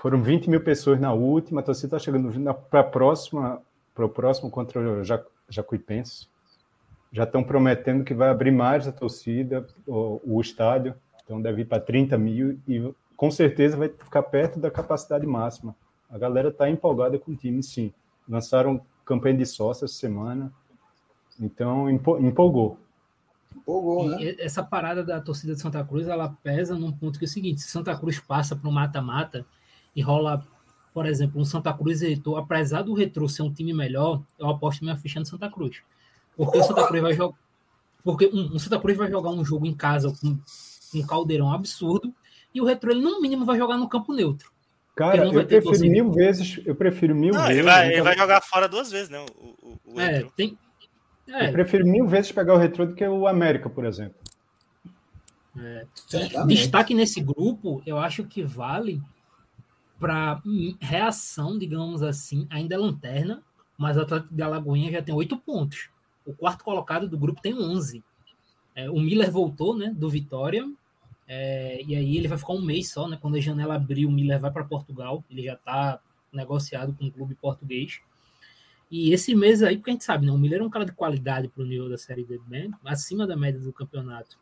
foram 0.00 0.22
20 0.22 0.48
mil 0.48 0.60
pessoas 0.62 0.98
na 1.00 1.12
última, 1.12 1.60
a 1.60 1.64
torcida 1.64 1.96
está 1.96 1.98
chegando 1.98 2.30
para 2.70 2.80
a 2.80 2.84
próxima, 2.84 3.60
para 3.94 4.04
o 4.04 4.08
próximo 4.08 4.50
contra 4.50 4.80
o 4.80 5.04
Ja- 5.04 5.22
Jacuipense. 5.48 6.28
Já 7.12 7.24
estão 7.24 7.42
prometendo 7.42 8.04
que 8.04 8.14
vai 8.14 8.28
abrir 8.30 8.52
mais 8.52 8.86
a 8.86 8.92
torcida, 8.92 9.66
o, 9.86 10.20
o 10.24 10.40
estádio, 10.40 10.94
então 11.24 11.40
deve 11.42 11.62
ir 11.62 11.64
para 11.66 11.80
30 11.80 12.16
mil 12.16 12.58
e 12.68 12.92
com 13.16 13.30
certeza 13.30 13.76
vai 13.76 13.88
ficar 13.88 14.22
perto 14.22 14.58
da 14.58 14.70
capacidade 14.70 15.26
máxima. 15.26 15.74
A 16.08 16.16
galera 16.16 16.48
está 16.48 16.70
empolgada 16.70 17.18
com 17.18 17.32
o 17.32 17.36
time, 17.36 17.62
sim. 17.62 17.92
Lançaram 18.28 18.80
campanha 19.04 19.36
de 19.36 19.44
sócio 19.46 19.84
essa 19.84 19.94
semana, 19.94 20.52
então 21.38 21.90
empo- 21.90 22.18
empolgou. 22.18 22.78
Empolgou, 23.54 24.08
né? 24.08 24.22
E 24.22 24.36
essa 24.40 24.62
parada 24.62 25.02
da 25.02 25.20
torcida 25.20 25.54
de 25.54 25.60
Santa 25.60 25.84
Cruz, 25.84 26.06
ela 26.06 26.30
pesa 26.42 26.78
num 26.78 26.92
ponto 26.92 27.18
que 27.18 27.24
é 27.24 27.28
o 27.28 27.30
seguinte: 27.30 27.60
se 27.60 27.68
Santa 27.68 27.96
Cruz 27.98 28.20
passa 28.20 28.54
para 28.54 28.68
um 28.68 28.72
mata-mata 28.72 29.44
e 29.94 30.02
rola, 30.02 30.46
por 30.94 31.06
exemplo, 31.06 31.40
um 31.40 31.44
Santa 31.44 31.72
Cruz 31.72 32.02
e 32.02 32.08
Retrô, 32.10 32.36
apesar 32.36 32.82
do 32.82 32.94
Retrô 32.94 33.28
ser 33.28 33.42
um 33.42 33.52
time 33.52 33.72
melhor, 33.72 34.22
eu 34.38 34.48
aposto 34.48 34.82
minha 34.82 34.96
ficha 34.96 35.18
no 35.20 35.26
Santa 35.26 35.50
Cruz. 35.50 35.82
Porque 36.36 36.58
o 36.58 36.62
Santa 36.62 36.86
Cruz 36.86 37.02
vai 37.02 37.12
jogar. 37.12 37.38
Porque 38.02 38.26
um, 38.32 38.54
um 38.54 38.58
Santa 38.58 38.78
Cruz 38.80 38.96
vai 38.96 39.10
jogar 39.10 39.30
um 39.30 39.44
jogo 39.44 39.66
em 39.66 39.74
casa 39.74 40.12
com 40.20 40.38
um 40.94 41.06
caldeirão 41.06 41.52
absurdo 41.52 42.12
e 42.54 42.60
o 42.60 42.64
Retrô, 42.64 42.90
ele 42.90 43.00
no 43.02 43.20
mínimo 43.20 43.44
vai 43.44 43.58
jogar 43.58 43.76
no 43.76 43.88
campo 43.88 44.12
neutro. 44.12 44.50
Cara, 44.96 45.24
eu 45.24 45.32
prefiro 45.32 45.62
torcida. 45.62 45.88
mil 45.90 46.10
vezes, 46.12 46.60
eu 46.66 46.74
prefiro 46.74 47.14
mil 47.14 47.32
Não, 47.32 47.40
vezes. 47.42 47.56
ele 47.58 47.62
vai, 47.62 47.80
então- 47.86 47.92
ele 47.92 48.02
vai 48.02 48.16
jogar 48.18 48.40
fora 48.42 48.68
duas 48.68 48.90
vezes, 48.90 49.08
né? 49.08 49.24
O, 49.38 49.46
o, 49.62 49.94
o 49.94 50.00
É, 50.00 50.06
Retro. 50.18 50.32
tem. 50.36 50.58
Eu 51.28 51.36
É, 51.36 51.52
prefiro 51.52 51.86
mil 51.86 52.06
vezes 52.08 52.32
pegar 52.32 52.54
o 52.54 52.58
retrô 52.58 52.84
do 52.84 52.94
que 52.94 53.06
o 53.06 53.26
América, 53.28 53.70
por 53.70 53.84
exemplo. 53.84 54.16
Certamente. 56.08 56.56
Destaque 56.58 56.94
nesse 56.94 57.20
grupo, 57.20 57.82
eu 57.86 57.98
acho 57.98 58.24
que 58.24 58.42
vale 58.42 59.00
para 60.00 60.42
reação, 60.80 61.58
digamos 61.58 62.02
assim, 62.02 62.46
ainda 62.50 62.74
é 62.74 62.78
lanterna, 62.78 63.42
mas 63.76 63.96
o 63.96 64.00
Atlético 64.00 64.34
de 64.34 64.42
Alagoinha 64.42 64.90
já 64.90 65.02
tem 65.02 65.14
oito 65.14 65.36
pontos. 65.36 65.90
O 66.24 66.32
quarto 66.32 66.64
colocado 66.64 67.06
do 67.06 67.18
grupo 67.18 67.40
tem 67.40 67.54
11. 67.54 68.02
É, 68.74 68.90
o 68.90 68.98
Miller 68.98 69.30
voltou, 69.30 69.76
né, 69.76 69.92
do 69.94 70.08
Vitória, 70.08 70.66
é, 71.28 71.80
e 71.86 71.94
aí 71.94 72.16
ele 72.16 72.26
vai 72.26 72.38
ficar 72.38 72.54
um 72.54 72.60
mês 72.60 72.90
só, 72.90 73.06
né? 73.06 73.16
Quando 73.20 73.36
a 73.36 73.40
janela 73.40 73.76
abrir, 73.76 74.04
o 74.04 74.10
Miller 74.10 74.40
vai 74.40 74.50
para 74.50 74.64
Portugal, 74.64 75.24
ele 75.30 75.44
já 75.44 75.54
está 75.54 76.00
negociado 76.32 76.92
com 76.92 77.06
o 77.06 77.12
clube 77.12 77.36
português. 77.36 78.00
E 78.90 79.12
esse 79.12 79.32
mês 79.36 79.62
aí, 79.62 79.76
porque 79.76 79.90
a 79.90 79.92
gente 79.92 80.04
sabe, 80.04 80.26
né? 80.26 80.32
O 80.32 80.38
Miller 80.38 80.60
é 80.60 80.64
um 80.64 80.70
cara 80.70 80.84
de 80.84 80.90
qualidade 80.90 81.46
para 81.46 81.62
o 81.62 81.66
nível 81.66 81.88
da 81.88 81.96
Série 81.96 82.24
D, 82.24 82.40
bem 82.48 82.72
acima 82.84 83.28
da 83.28 83.36
média 83.36 83.60
do 83.60 83.72
campeonato. 83.72 84.36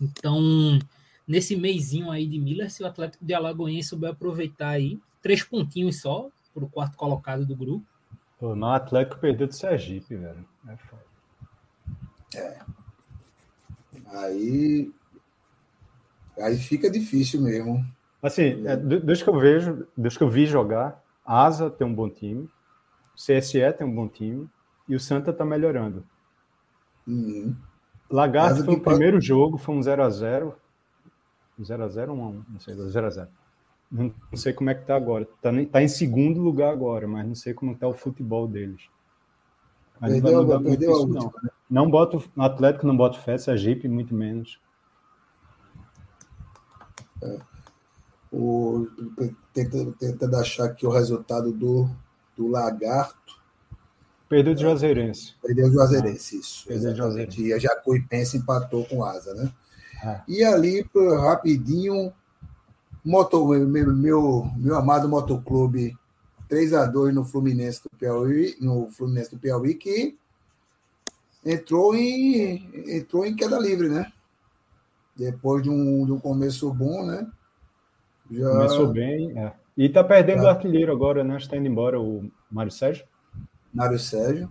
Então, 0.00 0.80
nesse 1.28 1.54
mêsinho 1.54 2.10
aí 2.10 2.26
de 2.26 2.38
Miller, 2.38 2.70
se 2.70 2.82
o 2.82 2.86
Atlético 2.86 3.24
de 3.24 3.34
Alagoinha 3.34 3.82
souber 3.82 4.10
aproveitar 4.10 4.70
aí, 4.70 4.98
três 5.22 5.42
pontinhos 5.42 6.00
só 6.00 6.28
para 6.54 6.64
o 6.64 6.68
quarto 6.68 6.96
colocado 6.96 7.44
do 7.44 7.54
grupo. 7.54 7.84
Pô, 8.40 8.56
mas 8.56 8.70
o 8.70 8.74
Atlético 8.74 9.20
perdeu 9.20 9.46
do 9.46 9.54
Sergipe, 9.54 10.16
velho. 10.16 10.44
É 10.68 10.76
foda. 10.76 11.02
Aí. 14.12 14.92
Aí 16.38 16.56
fica 16.56 16.90
difícil 16.90 17.40
mesmo. 17.42 17.84
Assim, 18.22 18.66
é, 18.66 18.76
do- 18.76 19.00
dos 19.00 19.22
que 19.22 19.28
eu 19.28 19.38
vejo, 19.38 19.86
dos 19.96 20.16
que 20.16 20.22
eu 20.22 20.28
vi 20.30 20.46
jogar, 20.46 21.02
Asa 21.24 21.70
tem 21.70 21.86
um 21.86 21.94
bom 21.94 22.08
time, 22.08 22.48
o 23.14 23.16
CSE 23.16 23.72
tem 23.76 23.86
um 23.86 23.94
bom 23.94 24.08
time 24.08 24.48
e 24.88 24.94
o 24.94 25.00
Santa 25.00 25.32
tá 25.32 25.44
melhorando. 25.44 26.04
Uhum. 27.06 27.54
Lagarto 28.10 28.64
foi 28.64 28.74
o 28.74 28.80
primeiro 28.80 29.20
jogo, 29.20 29.58
foi 29.58 29.74
um 29.74 29.80
0x0. 29.80 30.48
Um 30.48 30.52
0x0 31.62 32.08
ou 32.10 32.16
1x1, 32.16 32.44
não 32.48 32.60
sei, 32.60 32.74
0x0. 32.74 33.28
Não, 33.90 34.14
não 34.30 34.38
sei 34.38 34.52
como 34.52 34.70
é 34.70 34.74
que 34.74 34.84
tá 34.84 34.96
agora. 34.96 35.26
Tá, 35.40 35.50
tá 35.70 35.82
em 35.82 35.88
segundo 35.88 36.40
lugar 36.40 36.72
agora, 36.72 37.08
mas 37.08 37.26
não 37.26 37.34
sei 37.34 37.54
como 37.54 37.74
tá 37.74 37.88
o 37.88 37.94
futebol 37.94 38.46
deles. 38.46 38.82
Mas 40.00 40.12
não 40.12 40.20
vai 40.20 40.32
Perdeu, 40.32 40.42
mudar 40.42 40.60
muito 40.60 40.68
perdeu 40.70 40.90
a 40.90 40.92
isso, 40.92 41.06
última. 41.06 41.32
não. 41.42 41.50
Não 41.70 41.90
boto, 41.90 42.30
no 42.34 42.42
Atlético 42.44 42.86
não 42.86 42.96
boto 42.96 43.20
fé, 43.20 43.36
Sergipe 43.36 43.88
muito 43.88 44.14
menos. 44.14 44.58
O, 48.32 48.86
tentando, 49.52 49.92
tentando 49.92 50.36
achar 50.36 50.66
aqui 50.66 50.86
o 50.86 50.90
resultado 50.90 51.52
do, 51.52 51.88
do 52.36 52.46
Lagarto. 52.48 53.38
Perdeu 54.28 54.54
de 54.54 54.60
Juazeirense. 54.62 55.34
Perdeu 55.42 55.66
o 55.66 55.70
Juazeirense, 55.72 56.38
isso. 56.38 56.66
Perdeu 56.66 56.90
o 56.90 56.92
Exatamente. 56.92 57.42
E 57.42 57.52
a 57.52 57.58
Jacuipense 57.58 58.36
empatou 58.36 58.84
com 58.84 58.98
o 58.98 59.04
Asa, 59.04 59.34
né? 59.34 59.50
É. 60.04 60.20
E 60.28 60.44
ali, 60.44 60.86
rapidinho, 61.20 62.12
moto, 63.04 63.46
meu, 63.48 63.92
meu, 63.92 64.50
meu 64.56 64.76
amado 64.76 65.08
motoclube 65.08 65.96
3x2 66.48 67.12
no 67.12 67.24
Fluminense 67.24 67.82
do 67.82 67.90
Piauí, 67.98 68.56
no 68.60 68.88
Fluminense 68.90 69.30
do 69.32 69.38
Piauí, 69.38 69.74
que 69.74 70.16
entrou 71.44 71.94
em, 71.94 72.70
entrou 72.96 73.24
em 73.26 73.34
queda 73.34 73.58
livre, 73.58 73.88
né? 73.88 74.12
Depois 75.16 75.62
de 75.62 75.70
um, 75.70 76.06
de 76.06 76.12
um 76.12 76.18
começo 76.20 76.72
bom, 76.72 77.04
né? 77.04 77.26
Já, 78.30 78.50
Começou 78.50 78.88
bem. 78.92 79.36
é. 79.38 79.52
E 79.76 79.88
tá 79.88 80.02
perdendo 80.02 80.38
Tá. 80.42 80.44
o 80.44 80.48
artilheiro 80.48 80.92
agora, 80.92 81.22
né? 81.24 81.36
Está 81.36 81.56
indo 81.56 81.66
embora 81.68 82.00
o 82.00 82.28
Mário 82.50 82.70
Sérgio. 82.72 83.04
Mário 83.72 83.98
Sérgio. 83.98 84.48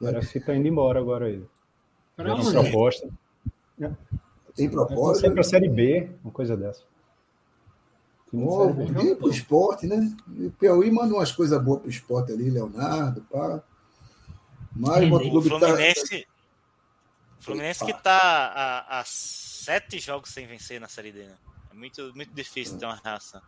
Parece 0.00 0.32
que 0.34 0.40
tá 0.40 0.54
indo 0.54 0.68
embora 0.68 1.00
agora 1.00 1.28
ele. 1.28 1.48
Para 2.16 2.34
Uma 2.34 2.44
onde? 2.44 2.50
proposta. 2.52 3.08
Tem 3.78 4.68
Pode 4.70 4.70
propósito. 4.70 5.20
ser 5.20 5.30
para 5.32 5.40
a 5.40 5.44
Série 5.44 5.68
B, 5.68 6.10
uma 6.24 6.32
coisa 6.32 6.56
dessa. 6.56 6.82
B. 8.72 8.86
podia 8.86 9.12
ir 9.12 9.16
pro 9.16 9.28
esporte, 9.30 9.86
né? 9.86 10.16
E 10.36 10.46
o 10.46 10.50
Piauí 10.52 10.90
manda 10.90 11.14
umas 11.14 11.30
coisas 11.30 11.62
boas 11.62 11.80
pro 11.80 11.90
esporte 11.90 12.32
ali, 12.32 12.50
Leonardo, 12.50 13.22
pá. 13.30 13.62
Mas 14.74 14.90
o 14.90 14.96
Entendi. 14.96 15.06
O 15.06 15.08
motoclube 15.10 15.50
tá. 15.50 15.58
Fluminense, 15.58 16.26
Fluminense 17.38 17.84
que 17.84 17.92
tá 18.02 18.18
a, 18.18 19.00
a 19.00 19.04
sete 19.04 19.98
jogos 19.98 20.30
sem 20.30 20.46
vencer 20.46 20.80
na 20.80 20.88
Série 20.88 21.12
D, 21.12 21.24
né? 21.24 21.36
É 21.70 21.74
muito, 21.74 22.12
muito 22.14 22.32
difícil 22.34 22.78
ter 22.78 22.86
uma 22.86 23.00
reação. 23.02 23.40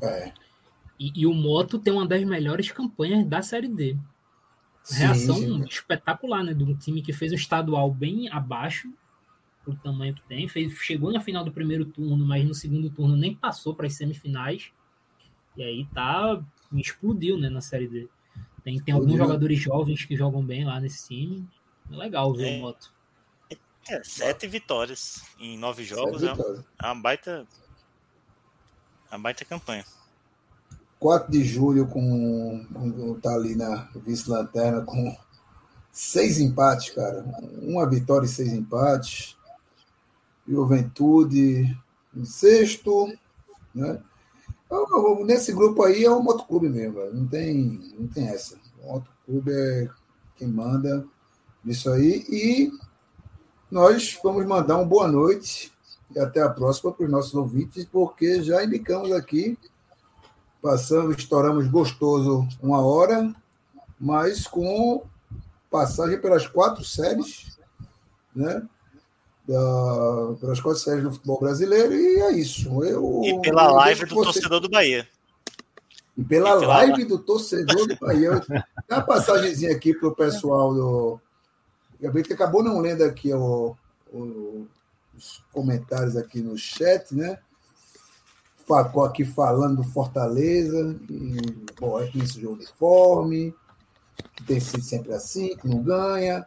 É, 0.00 0.32
E, 0.98 1.12
e 1.22 1.26
o 1.26 1.34
Moto 1.34 1.78
tem 1.78 1.92
uma 1.92 2.06
das 2.06 2.22
melhores 2.24 2.70
campanhas 2.70 3.26
da 3.26 3.42
Série 3.42 3.68
D. 3.68 3.96
sim, 4.84 4.98
Reação 4.98 5.36
sim. 5.36 5.64
espetacular, 5.64 6.44
né? 6.44 6.54
De 6.54 6.62
um 6.62 6.74
time 6.76 7.02
que 7.02 7.12
fez 7.12 7.32
um 7.32 7.36
estadual 7.36 7.90
bem 7.90 8.28
abaixo 8.30 8.92
do 9.70 9.76
tamanho 9.76 10.14
que 10.14 10.22
tem. 10.22 10.48
Fez, 10.48 10.72
chegou 10.74 11.12
na 11.12 11.20
final 11.20 11.44
do 11.44 11.52
primeiro 11.52 11.84
turno, 11.84 12.24
mas 12.24 12.44
no 12.44 12.54
segundo 12.54 12.90
turno 12.90 13.16
nem 13.16 13.34
passou 13.34 13.74
para 13.74 13.86
as 13.86 13.94
semifinais. 13.94 14.70
E 15.56 15.62
aí 15.62 15.86
tá. 15.94 16.42
Explodiu, 16.74 17.38
né, 17.38 17.50
na 17.50 17.60
Série 17.60 17.86
D. 17.86 18.08
Tem, 18.64 18.80
tem 18.80 18.94
alguns 18.94 19.16
jogadores 19.18 19.58
jovens 19.58 20.04
que 20.04 20.16
jogam 20.16 20.42
bem 20.42 20.64
lá 20.64 20.80
nesse 20.80 21.06
time. 21.08 21.46
É 21.90 21.96
legal 21.96 22.32
ver 22.32 22.54
É. 22.54 22.58
o 22.58 22.60
Moto. 22.60 22.92
É, 23.90 24.00
sete 24.04 24.46
vitórias 24.46 25.22
em 25.40 25.58
nove 25.58 25.84
jogos 25.84 26.22
é 26.22 26.30
vitórias. 26.30 26.64
uma 26.82 26.94
baita. 26.94 27.46
Uma 29.10 29.18
baita 29.18 29.44
campanha. 29.44 29.84
4 30.98 31.30
de 31.32 31.42
julho 31.44 31.86
com, 31.88 32.64
com 32.72 33.20
tá 33.20 33.34
ali 33.34 33.56
na 33.56 33.88
vice-lanterna 33.96 34.82
com 34.82 35.16
seis 35.90 36.38
empates, 36.38 36.94
cara. 36.94 37.24
Uma 37.60 37.88
vitória 37.90 38.24
e 38.24 38.28
seis 38.28 38.52
empates. 38.52 39.36
Juventude 40.46 41.76
em 42.14 42.24
sexto, 42.24 43.12
né? 43.74 44.02
Nesse 45.24 45.52
grupo 45.52 45.82
aí 45.84 46.04
é 46.04 46.10
o 46.10 46.22
motoclube 46.22 46.68
mesmo, 46.68 46.94
velho. 46.94 47.14
não 47.14 47.26
tem, 47.26 47.94
não 47.98 48.06
tem 48.08 48.28
essa. 48.28 48.56
O 48.82 48.92
motoclube 48.92 49.52
é 49.52 49.88
quem 50.36 50.48
manda 50.48 51.04
nisso 51.64 51.90
aí. 51.90 52.24
E 52.28 52.72
nós 53.70 54.18
vamos 54.22 54.46
mandar 54.46 54.76
uma 54.76 54.84
boa 54.86 55.08
noite 55.08 55.72
e 56.14 56.18
até 56.18 56.42
a 56.42 56.48
próxima 56.48 56.92
para 56.92 57.04
os 57.04 57.10
nossos 57.10 57.34
ouvintes, 57.34 57.84
porque 57.84 58.42
já 58.42 58.64
indicamos 58.64 59.12
aqui, 59.12 59.58
passamos, 60.60 61.16
estouramos 61.16 61.66
gostoso 61.68 62.46
uma 62.62 62.80
hora, 62.80 63.34
mas 63.98 64.46
com 64.46 65.04
passagem 65.70 66.20
pelas 66.20 66.46
quatro 66.46 66.84
séries, 66.84 67.58
né? 68.34 68.66
Da, 69.52 70.34
pelas 70.40 70.60
quatro 70.60 70.80
séries 70.80 71.02
do 71.02 71.12
futebol 71.12 71.38
brasileiro, 71.38 71.92
e 71.92 72.20
é 72.20 72.32
isso. 72.32 72.82
Eu, 72.82 73.20
e 73.22 73.38
pela 73.42 73.66
eu 73.66 73.74
live 73.74 74.06
do 74.06 74.14
você... 74.14 74.24
torcedor 74.24 74.60
do 74.60 74.70
Bahia. 74.70 75.06
E 76.16 76.24
pela, 76.24 76.56
e 76.56 76.60
pela 76.60 76.66
live, 76.66 77.04
do 77.04 77.18
torcedor 77.18 77.86
do 77.86 77.98
Bahia. 77.98 78.42
Dá 78.88 78.96
uma 78.96 79.02
passagemzinha 79.02 79.72
aqui 79.72 79.92
para 79.92 80.08
o 80.08 80.14
pessoal 80.14 80.74
do. 80.74 81.20
Gabriel, 82.00 82.26
que 82.26 82.32
acabou 82.32 82.62
não 82.62 82.80
lendo 82.80 83.04
aqui 83.04 83.32
o, 83.34 83.76
o, 84.10 84.66
os 85.14 85.42
comentários 85.52 86.16
aqui 86.16 86.40
no 86.40 86.56
chat, 86.56 87.14
né? 87.14 87.38
Facó 88.66 89.04
aqui 89.04 89.22
falando 89.22 89.76
do 89.76 89.84
Fortaleza, 89.84 90.98
que, 91.06 91.36
bom, 91.78 92.00
é 92.00 92.06
que 92.06 92.20
isso 92.20 92.40
jogo 92.40 92.58
de 92.58 92.72
forme, 92.78 93.54
que 94.34 94.44
tem 94.44 94.60
sido 94.60 94.82
sempre 94.82 95.12
assim, 95.12 95.54
que 95.56 95.68
não 95.68 95.82
ganha. 95.82 96.46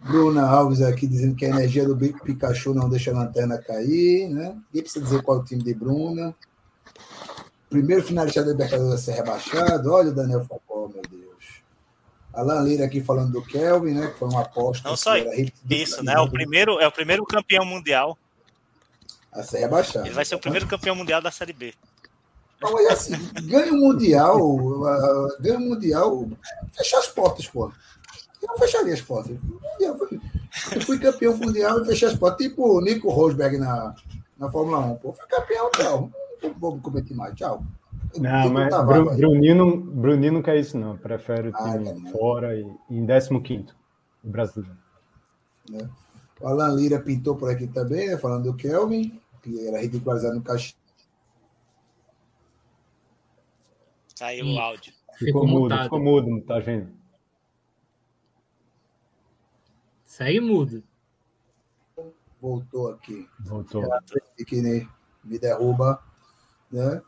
Bruna 0.00 0.46
Alves 0.46 0.82
aqui 0.82 1.06
dizendo 1.06 1.34
que 1.34 1.46
a 1.46 1.48
energia 1.48 1.86
do 1.86 1.96
Pikachu 1.96 2.74
não 2.74 2.88
deixa 2.88 3.10
a 3.10 3.14
lanterna 3.14 3.58
cair, 3.58 4.28
né? 4.28 4.56
Ninguém 4.66 4.82
precisa 4.82 5.04
dizer 5.04 5.22
qual 5.22 5.38
é 5.38 5.40
o 5.40 5.44
time 5.44 5.62
de 5.62 5.74
Bruna. 5.74 6.34
Primeiro 7.70 8.02
finalista 8.02 8.42
da 8.42 8.52
Libertadores 8.52 8.94
a 8.94 8.98
ser 8.98 9.12
rebaixado. 9.12 9.90
Olha 9.90 10.10
o 10.10 10.14
Daniel 10.14 10.44
Facó, 10.44 10.88
meu 10.88 11.02
Deus. 11.10 11.24
Alan 12.32 12.62
Lira 12.62 12.84
aqui 12.84 13.00
falando 13.00 13.32
do 13.32 13.42
Kelvin, 13.42 13.92
né? 13.92 14.08
Que 14.08 14.18
foi 14.18 14.28
uma 14.28 14.42
aposta. 14.42 14.88
Não 14.88 14.96
só 14.96 15.12
isso, 15.70 16.04
né? 16.04 16.18
O 16.18 16.30
primeiro, 16.30 16.78
é 16.80 16.86
o 16.86 16.92
primeiro 16.92 17.24
campeão 17.24 17.64
mundial. 17.64 18.18
A 19.32 19.42
ser 19.42 19.60
rebaixado. 19.60 20.06
Ele 20.06 20.14
vai 20.14 20.24
ser 20.24 20.34
o 20.34 20.40
primeiro 20.40 20.66
campeão 20.66 20.94
mundial 20.94 21.22
da 21.22 21.30
Série 21.30 21.52
B. 21.52 21.74
Não, 22.64 22.72
mas 22.72 22.86
assim, 22.86 23.12
ganha 23.42 23.72
o 23.72 23.76
Mundial, 23.76 24.38
ganha 25.38 25.58
o 25.58 25.60
Mundial, 25.60 26.28
fechar 26.72 26.98
as 26.98 27.08
portas, 27.08 27.46
pô. 27.46 27.70
Eu 28.44 28.48
não 28.48 28.58
fecharia 28.58 28.92
as 28.92 29.00
portas. 29.00 29.38
Eu 29.80 29.96
fui, 29.96 30.20
eu 30.74 30.80
fui 30.82 30.98
campeão 30.98 31.36
mundial 31.36 31.82
e 31.82 31.86
fechei 31.86 32.08
as 32.08 32.14
portas. 32.14 32.46
Tipo 32.46 32.76
o 32.76 32.80
Nico 32.82 33.10
Rosberg 33.10 33.56
na, 33.56 33.94
na 34.38 34.50
Fórmula 34.50 34.80
1. 34.80 34.96
Pô, 34.96 35.14
fui 35.14 35.26
campeão, 35.26 35.70
tchau. 35.70 36.10
Não 36.42 36.52
vou 36.52 36.78
competir 36.78 37.16
mais, 37.16 37.34
tchau. 37.34 37.64
Não, 38.18 38.50
mas 38.50 38.68
Bru, 38.84 39.16
Bruninho, 39.16 39.80
Bruninho 39.80 40.34
não 40.34 40.42
quer 40.42 40.58
isso, 40.58 40.76
não. 40.76 40.96
Prefere 40.96 41.48
o 41.48 41.52
ah, 41.54 41.72
time 41.72 41.88
ah, 42.06 42.10
fora 42.10 42.54
e 42.54 42.66
em 42.90 43.06
15 43.06 43.32
o 44.22 44.28
brasileiro. 44.28 44.76
Né? 45.70 45.88
O 46.40 46.46
Alan 46.46 46.74
Lira 46.74 47.00
pintou 47.00 47.34
por 47.34 47.50
aqui 47.50 47.66
também, 47.66 48.08
né, 48.08 48.18
falando 48.18 48.44
do 48.44 48.54
Kelvin, 48.54 49.18
que 49.42 49.66
era 49.66 49.80
ridicularizado 49.80 50.34
no 50.34 50.42
caixa. 50.42 50.74
Saiu 54.14 54.46
o 54.46 54.58
áudio. 54.58 54.92
Ficou, 55.18 55.42
ficou 55.42 55.46
mudo, 55.46 55.82
ficou 55.82 56.00
mudo, 56.00 56.28
não 56.28 56.40
tá 56.40 56.58
vendo? 56.58 57.03
Segue 60.14 60.38
mudo. 60.38 60.80
Voltou 62.40 62.92
aqui. 62.92 63.28
Voltou. 63.40 63.82
Que 64.46 64.62
me 65.24 65.38
derruba, 65.40 66.00
né? 66.70 67.02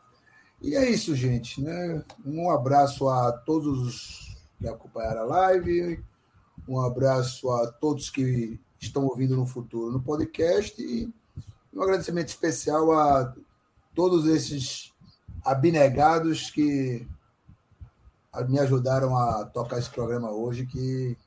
E 0.61 0.75
é 0.75 0.89
isso, 0.89 1.15
gente. 1.15 1.61
Né? 1.61 2.03
Um 2.25 2.51
abraço 2.51 3.07
a 3.07 3.31
todos 3.31 4.35
que 4.59 4.67
acompanharam 4.67 5.21
a 5.21 5.23
live, 5.23 6.03
um 6.67 6.81
abraço 6.81 7.49
a 7.49 7.71
todos 7.71 8.09
que 8.09 8.59
estão 8.77 9.05
ouvindo 9.05 9.37
no 9.37 9.45
futuro 9.45 9.89
no 9.89 10.03
podcast 10.03 10.81
e 10.81 11.09
um 11.73 11.81
agradecimento 11.81 12.27
especial 12.27 12.91
a 12.91 13.33
todos 13.95 14.25
esses 14.25 14.93
abnegados 15.45 16.49
que 16.49 17.07
me 18.49 18.59
ajudaram 18.59 19.15
a 19.15 19.45
tocar 19.45 19.77
esse 19.77 19.89
programa 19.89 20.29
hoje, 20.29 20.65
que 20.65 21.17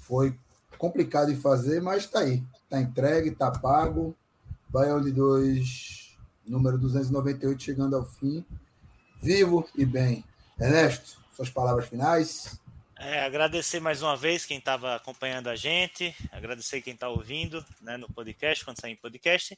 foi 0.00 0.36
complicado 0.78 1.32
de 1.32 1.40
fazer, 1.40 1.82
mas 1.82 2.04
está 2.04 2.20
aí. 2.20 2.42
Está 2.64 2.80
entregue, 2.80 3.30
está 3.30 3.50
pago. 3.50 4.16
Baião 4.68 5.00
de 5.00 5.10
dois 5.10 5.98
número 6.46 6.78
298 6.78 7.62
chegando 7.62 7.96
ao 7.96 8.04
fim, 8.04 8.44
vivo 9.20 9.68
e 9.76 9.84
bem. 9.84 10.24
Ernesto, 10.58 11.18
suas 11.34 11.50
palavras 11.50 11.88
finais. 11.88 12.58
É, 12.98 13.20
agradecer 13.24 13.78
mais 13.78 14.02
uma 14.02 14.16
vez 14.16 14.44
quem 14.44 14.58
estava 14.58 14.96
acompanhando 14.96 15.48
a 15.48 15.54
gente, 15.54 16.14
agradecer 16.32 16.82
quem 16.82 16.94
está 16.94 17.08
ouvindo 17.08 17.64
né, 17.80 17.96
no 17.96 18.08
podcast, 18.12 18.64
quando 18.64 18.80
sair 18.80 18.92
em 18.92 18.96
podcast. 18.96 19.56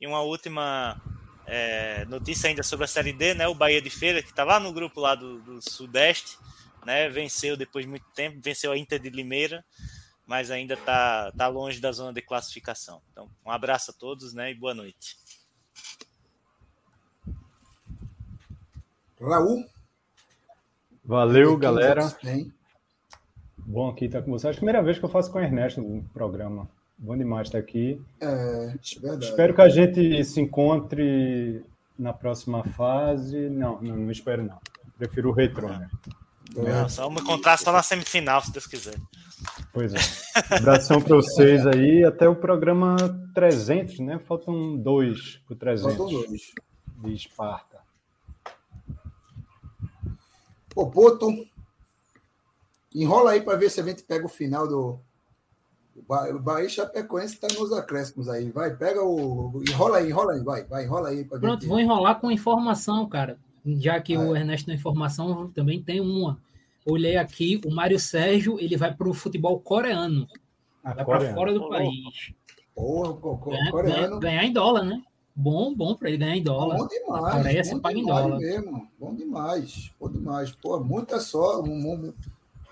E 0.00 0.06
uma 0.06 0.22
última 0.22 1.00
é, 1.46 2.04
notícia 2.06 2.48
ainda 2.48 2.62
sobre 2.62 2.84
a 2.84 2.88
Série 2.88 3.12
D, 3.12 3.34
né? 3.34 3.46
O 3.46 3.54
Bahia 3.54 3.80
de 3.80 3.90
Feira, 3.90 4.22
que 4.22 4.30
está 4.30 4.42
lá 4.42 4.58
no 4.58 4.72
grupo 4.72 5.00
lá 5.00 5.14
do, 5.14 5.40
do, 5.40 5.62
Sudeste, 5.62 6.36
né? 6.84 7.08
Venceu 7.08 7.56
depois 7.56 7.84
de 7.84 7.90
muito 7.90 8.06
tempo, 8.14 8.40
venceu 8.42 8.72
a 8.72 8.78
Inter 8.78 8.98
de 8.98 9.10
Limeira, 9.10 9.64
mas 10.30 10.48
ainda 10.48 10.74
está 10.74 11.32
tá 11.32 11.48
longe 11.48 11.80
da 11.80 11.90
zona 11.90 12.12
de 12.12 12.22
classificação. 12.22 13.02
Então, 13.10 13.28
um 13.44 13.50
abraço 13.50 13.90
a 13.90 13.94
todos 13.94 14.32
né, 14.32 14.52
e 14.52 14.54
boa 14.54 14.72
noite. 14.72 15.16
Raul. 19.20 19.66
Valeu, 21.04 21.58
galera. 21.58 22.16
Bom 23.58 23.88
aqui 23.88 24.04
estar 24.04 24.22
com 24.22 24.30
vocês. 24.30 24.50
Acho 24.50 24.60
que 24.60 24.64
é 24.64 24.68
a 24.68 24.70
primeira 24.70 24.82
vez 24.84 25.00
que 25.00 25.04
eu 25.04 25.08
faço 25.08 25.32
com 25.32 25.38
o 25.38 25.42
Ernesto 25.42 25.80
no 25.82 26.04
programa. 26.10 26.70
Bom 26.96 27.18
demais 27.18 27.48
estar 27.48 27.58
aqui. 27.58 28.00
É, 28.20 28.76
verdade. 29.00 29.24
Espero 29.24 29.52
que 29.52 29.62
a 29.62 29.68
gente 29.68 30.24
se 30.24 30.40
encontre 30.40 31.60
na 31.98 32.12
próxima 32.12 32.62
fase. 32.62 33.50
Não, 33.50 33.82
não, 33.82 33.96
não 33.96 34.10
espero 34.12 34.44
não. 34.44 34.60
Prefiro 34.96 35.30
o 35.30 35.32
retrô, 35.32 35.70
né? 35.70 35.90
Não, 36.56 36.88
só 36.88 37.08
me 37.08 37.20
encontrar 37.20 37.58
só 37.58 37.72
na 37.72 37.82
semifinal, 37.82 38.42
se 38.42 38.52
Deus 38.52 38.66
quiser. 38.66 38.96
Pois 39.72 39.94
é. 39.94 39.98
Abração 40.50 41.00
para 41.00 41.16
vocês 41.16 41.66
aí. 41.66 42.04
Até 42.04 42.28
o 42.28 42.34
programa 42.34 42.96
300, 43.34 44.00
né? 44.00 44.18
Faltam 44.18 44.76
dois 44.76 45.40
para 45.46 45.54
o 45.54 45.56
300. 45.56 45.96
Faltam 45.96 46.22
dois. 46.22 46.42
De 46.98 47.14
Esparta. 47.14 47.80
Popoto, 50.74 51.26
enrola 52.94 53.32
aí 53.32 53.40
para 53.40 53.58
ver 53.58 53.70
se 53.70 53.80
a 53.80 53.84
gente 53.84 54.02
pega 54.02 54.26
o 54.26 54.28
final 54.28 54.68
do. 54.68 55.00
O 55.96 56.38
Bahia 56.38 56.68
Chapecoense 56.68 57.34
está 57.34 57.48
nos 57.48 57.72
acréscimos 57.72 58.28
aí. 58.28 58.50
Vai, 58.50 58.74
pega 58.74 59.02
o. 59.02 59.62
Enrola 59.68 59.98
aí, 59.98 60.08
enrola 60.08 60.32
aí, 60.34 60.42
vai, 60.42 60.64
vai, 60.64 60.84
enrola 60.84 61.08
aí. 61.08 61.24
Pronto, 61.24 61.66
vou 61.66 61.78
enrolar 61.78 62.20
com 62.20 62.30
informação, 62.30 63.08
cara. 63.08 63.38
Já 63.64 64.00
que 64.00 64.16
o 64.16 64.34
Ernesto 64.34 64.68
na 64.68 64.74
informação 64.74 65.50
também 65.50 65.82
tem 65.82 66.00
uma. 66.00 66.38
Olhei 66.86 67.16
aqui, 67.16 67.60
o 67.64 67.70
Mário 67.70 67.98
Sérgio 67.98 68.58
ele 68.58 68.76
vai 68.76 68.94
para 68.94 69.08
o 69.08 69.14
futebol 69.14 69.58
coreano. 69.60 70.26
Ah, 70.82 70.94
vai 70.94 71.04
para 71.04 71.34
fora 71.34 71.52
do 71.52 71.68
país. 71.68 72.32
Porra, 72.74 73.12
ganhar, 73.46 73.70
coreano. 73.70 74.20
Ganhar 74.20 74.44
em 74.44 74.52
dólar, 74.52 74.84
né? 74.84 75.02
Bom, 75.34 75.74
bom 75.74 75.94
para 75.94 76.08
ele 76.08 76.18
ganhar 76.18 76.36
em 76.36 76.42
dólar. 76.42 76.76
Bom 76.76 76.88
demais. 76.88 77.24
A 77.24 77.36
Coreia 77.36 77.62
bom 77.64 77.80
paga 77.80 77.98
em 77.98 78.06
dólar. 78.06 78.38
Mesmo. 78.38 78.88
Bom 78.98 79.14
demais. 79.14 79.90
Bom 80.00 80.10
demais. 80.10 80.50
Pô, 80.52 80.80
muita 80.80 81.20
sorte, 81.20 81.70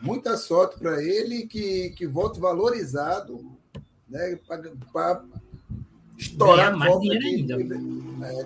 muita 0.01 0.36
sorte 0.36 0.78
para 0.78 1.02
ele 1.02 1.47
que, 1.47 1.90
que 1.90 2.06
volte 2.06 2.40
valorizado, 2.40 3.44
né? 4.09 4.39
Para 4.93 5.23
estourar 6.19 6.77
mais 6.77 6.93
cofre 6.93 7.19
de, 7.19 7.27
ainda. 7.27 7.55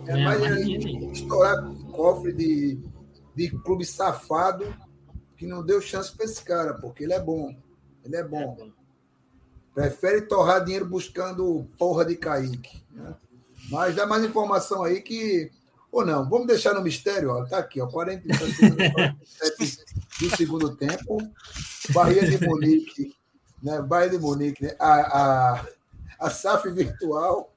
É, 0.06 0.24
mais, 0.24 0.40
mais 0.40 0.68
estourar 1.12 1.74
cofre 1.90 2.32
de, 2.32 2.78
de 3.34 3.50
clube 3.50 3.84
safado 3.84 4.72
que 5.36 5.46
não 5.46 5.64
deu 5.64 5.80
chance 5.80 6.14
para 6.14 6.26
esse 6.26 6.42
cara, 6.42 6.74
porque 6.74 7.04
ele 7.04 7.14
é 7.14 7.20
bom. 7.20 7.56
Ele 8.04 8.16
é 8.16 8.22
bom. 8.22 8.56
É 8.60 8.82
Prefere 9.74 10.22
torrar 10.22 10.62
dinheiro 10.64 10.86
buscando 10.86 11.66
porra 11.78 12.04
de 12.04 12.14
Kaique. 12.14 12.84
Né? 12.90 13.14
Mas 13.70 13.96
dá 13.96 14.06
mais 14.06 14.22
informação 14.22 14.84
aí 14.84 15.00
que. 15.00 15.50
Ou 15.90 16.04
não, 16.04 16.28
vamos 16.28 16.46
deixar 16.46 16.74
no 16.74 16.82
mistério, 16.82 17.30
ó. 17.30 17.44
Tá 17.44 17.58
aqui, 17.58 17.80
ó. 17.80 17.86
47 17.86 19.84
do 20.20 20.36
segundo 20.36 20.76
tempo. 20.76 21.18
Bahia 21.90 22.24
de 22.24 22.46
Munique, 22.46 23.14
né? 23.62 23.80
Bahia 23.82 24.10
de 24.10 24.18
Munique, 24.18 24.62
né? 24.62 24.76
A, 24.78 24.94
a, 24.94 25.66
a 26.20 26.30
SAF 26.30 26.70
virtual 26.70 27.51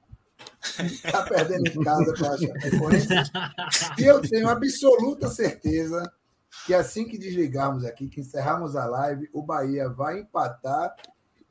Está 0.80 1.24
perdendo 1.30 1.68
em 1.68 1.84
casa 1.84 2.14
para. 2.14 2.38
E 4.00 4.04
eu 4.04 4.22
tenho 4.22 4.50
absoluta 4.50 5.28
certeza 5.30 6.12
que 6.66 6.74
assim 6.74 7.06
que 7.08 7.18
desligarmos 7.18 7.86
aqui, 7.86 8.08
que 8.08 8.22
encerrarmos 8.22 8.76
a 8.76 8.86
live, 8.86 9.30
o 9.34 9.42
Bahia 9.42 9.90
vai 9.90 10.20
empatar. 10.20 10.96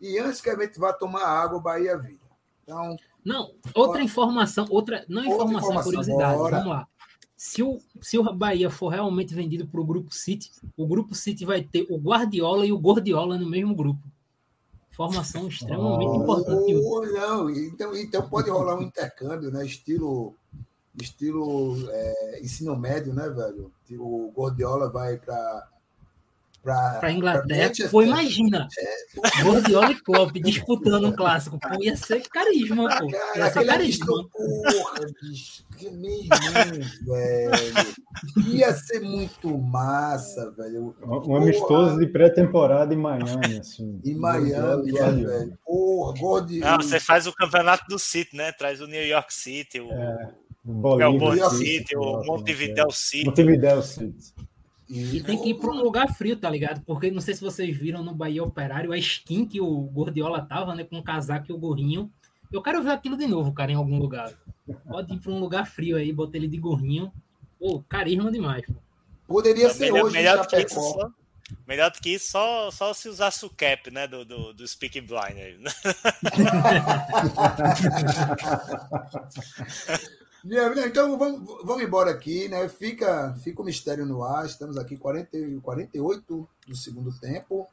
E 0.01 0.19
antes 0.19 0.41
que 0.41 0.51
a 0.51 0.59
gente 0.59 0.79
vá 0.79 0.93
tomar 0.93 1.25
água, 1.25 1.59
o 1.59 1.63
Bahia 1.63 1.97
vira. 1.97 2.19
Então, 2.63 2.97
Não, 3.25 3.55
outra 3.75 4.03
informação, 4.03 4.67
outra. 4.71 5.05
Não 5.09 5.23
Outra 5.23 5.35
informação, 5.35 5.59
informação, 5.59 5.85
curiosidade. 5.85 6.37
bora. 6.37 6.57
Vamos 6.57 6.73
lá. 6.73 6.89
Se 7.37 7.63
o, 7.63 7.79
se 8.01 8.17
o 8.17 8.33
Bahia 8.33 8.71
for 8.71 8.89
realmente 8.89 9.35
vendido 9.35 9.67
para 9.67 9.81
o 9.81 9.85
grupo 9.85 10.15
City, 10.15 10.51
o 10.77 10.87
grupo 10.87 11.15
City 11.15 11.45
vai 11.45 11.63
ter 11.63 11.87
o 11.91 11.99
Guardiola 11.99 12.65
e 12.65 12.73
o 12.73 12.79
Gordiola 12.79 13.37
no 13.37 13.49
mesmo 13.49 13.75
grupo. 13.75 14.01
Informação 14.95 15.49
extremamente 15.49 16.05
Nossa. 16.05 16.23
importante. 16.23 16.75
ou 16.77 17.05
não, 17.13 17.51
então, 17.51 17.97
então 17.97 18.29
pode 18.29 18.49
rolar 18.49 18.77
um 18.77 18.83
intercâmbio, 18.83 19.51
né? 19.51 19.67
Estilo, 19.67 20.37
estilo 21.03 21.77
é, 21.91 22.41
ensino 22.41 22.77
médio, 22.77 23.13
né, 23.13 23.29
velho? 23.29 23.73
O 23.99 24.31
Gordiola 24.33 24.89
vai 24.89 25.17
para 25.17 25.69
Para 26.65 27.09
a 27.09 27.13
Inglaterra. 27.13 27.61
Manchester. 27.61 27.91
Pô, 27.91 28.03
imagina. 28.03 28.67
Gordiola 29.43 29.91
e 29.93 30.01
Klopp 30.01 30.33
disputando 30.37 31.07
um 31.09 31.13
clássico. 31.13 31.59
Pô, 31.61 31.69
ia 31.83 31.95
ser 31.95 32.27
carisma, 32.29 32.89
pô. 32.99 33.09
Cara, 33.09 33.39
Ia 33.39 33.51
ser 33.51 33.59
aquele 33.59 33.67
carisma. 33.67 34.07
porra, 34.07 35.01
bicho, 35.23 35.65
que 35.77 35.91
mesmo, 35.91 36.25
velho. 37.07 37.53
Ia 38.49 38.73
ser 38.73 39.01
muito 39.01 39.59
massa, 39.59 40.51
velho. 40.53 40.97
Um 41.03 41.37
amistoso 41.37 41.99
de 41.99 42.07
pré-temporada 42.07 42.95
em 42.95 42.97
Miami, 42.97 43.59
assim. 43.61 44.01
Em 44.03 44.15
Miami, 44.15 44.53
é, 44.53 44.61
Guardiola. 44.93 45.13
velho. 45.13 45.59
Porra, 45.67 46.19
Gordiola. 46.19 46.71
Não, 46.73 46.83
você 46.83 46.99
faz 46.99 47.27
o 47.27 47.33
campeonato 47.35 47.85
do 47.89 47.99
City, 47.99 48.35
né? 48.35 48.53
Traz 48.53 48.81
o 48.81 48.87
New 48.87 49.07
York 49.07 49.35
City, 49.35 49.81
o 49.81 49.89
Bolívia, 50.65 51.11
Melbourne 51.11 51.41
York 51.41 51.57
City, 51.57 51.95
o 51.95 52.23
é. 52.23 52.27
Montevideo 52.27 52.91
City. 52.91 53.27
Montevideo 53.27 53.83
City. 53.83 54.35
E 54.95 55.21
tem 55.21 55.41
que 55.41 55.51
ir 55.51 55.55
para 55.55 55.71
um 55.71 55.83
lugar 55.83 56.15
frio, 56.15 56.37
tá 56.37 56.49
ligado? 56.49 56.81
Porque 56.85 57.11
não 57.11 57.21
sei 57.21 57.35
se 57.35 57.41
vocês 57.41 57.77
viram 57.77 58.05
no 58.05 58.15
Bahia 58.15 58.45
Operário 58.45 58.93
a 58.93 58.99
skin 58.99 59.45
que 59.45 59.61
o 59.61 59.81
Gordiola 59.83 60.41
tava, 60.41 60.73
né? 60.73 60.85
Com 60.85 60.99
o 60.99 61.03
casaco 61.03 61.47
e 61.51 61.53
o 61.53 61.59
gorrinho. 61.59 62.09
Eu 62.53 62.63
quero 62.63 62.81
ver 62.81 62.93
aquilo 62.93 63.17
de 63.17 63.27
novo, 63.27 63.53
cara, 63.53 63.73
em 63.73 63.75
algum 63.75 63.99
lugar. 63.99 64.33
Pode 64.89 65.13
ir 65.13 65.19
para 65.19 65.33
um 65.33 65.41
lugar 65.41 65.67
frio 65.67 65.97
aí, 65.97 66.13
botar 66.13 66.37
ele 66.37 66.47
de 66.47 66.59
gorrinho. 66.59 67.13
Pô, 67.59 67.83
carisma 67.89 68.31
demais. 68.31 68.65
Pô. 68.65 68.75
Poderia 69.27 69.69
ser 69.71 69.91
melhor, 69.91 70.05
hoje 70.05 70.15
melhor 70.15 70.43
do 70.43 70.47
que 70.47 70.61
isso, 70.61 70.75
só, 70.75 71.11
melhor 71.67 71.91
do 71.91 71.99
que 71.99 72.11
isso, 72.11 72.31
só, 72.31 72.71
só 72.71 72.95
se 72.95 73.09
usasse 73.09 73.45
o 73.45 73.51
cap, 73.51 73.91
né? 73.91 74.07
Do, 74.07 74.25
do, 74.25 74.53
do 74.53 74.69
Speaking 74.69 75.07
Blinder. 75.07 75.59
Não, 75.59 75.73
não, 76.39 76.55
Então 80.45 81.17
vamos, 81.19 81.43
vamos 81.65 81.83
embora 81.83 82.11
aqui, 82.11 82.49
né? 82.49 82.69
Fica, 82.69 83.35
fica 83.37 83.63
o 83.63 83.65
mistério 83.65 84.05
no 84.05 84.23
ar. 84.23 84.45
Estamos 84.45 84.77
aqui 84.77 84.97
40, 84.97 85.37
e 85.39 85.61
48 85.61 86.49
do 86.67 86.77
segundo 86.77 87.19
tempo. 87.19 87.67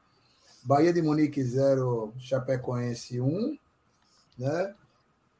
Bahia 0.64 0.93
de 0.93 1.02
Munique 1.02 1.43
0, 1.43 2.14
Chapecoense 2.18 3.19
1. 3.19 3.57
Né? 4.38 4.76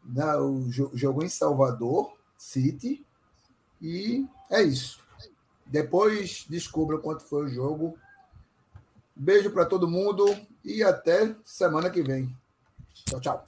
Na, 0.04 0.38
o 0.40 0.68
jo- 0.70 0.92
jogou 0.94 1.24
em 1.24 1.30
Salvador 1.30 2.14
City. 2.38 3.06
E 3.82 4.28
é 4.50 4.62
isso. 4.62 5.00
Depois 5.66 6.46
descubra 6.50 6.98
quanto 6.98 7.24
foi 7.24 7.46
o 7.46 7.50
jogo. 7.50 7.98
Beijo 9.16 9.52
para 9.52 9.66
todo 9.66 9.88
mundo 9.90 10.26
e 10.66 10.84
até 10.84 11.34
semana 11.46 11.90
que 11.90 12.02
vem. 12.02 12.36
Tchau, 13.06 13.22
tchau. 13.22 13.46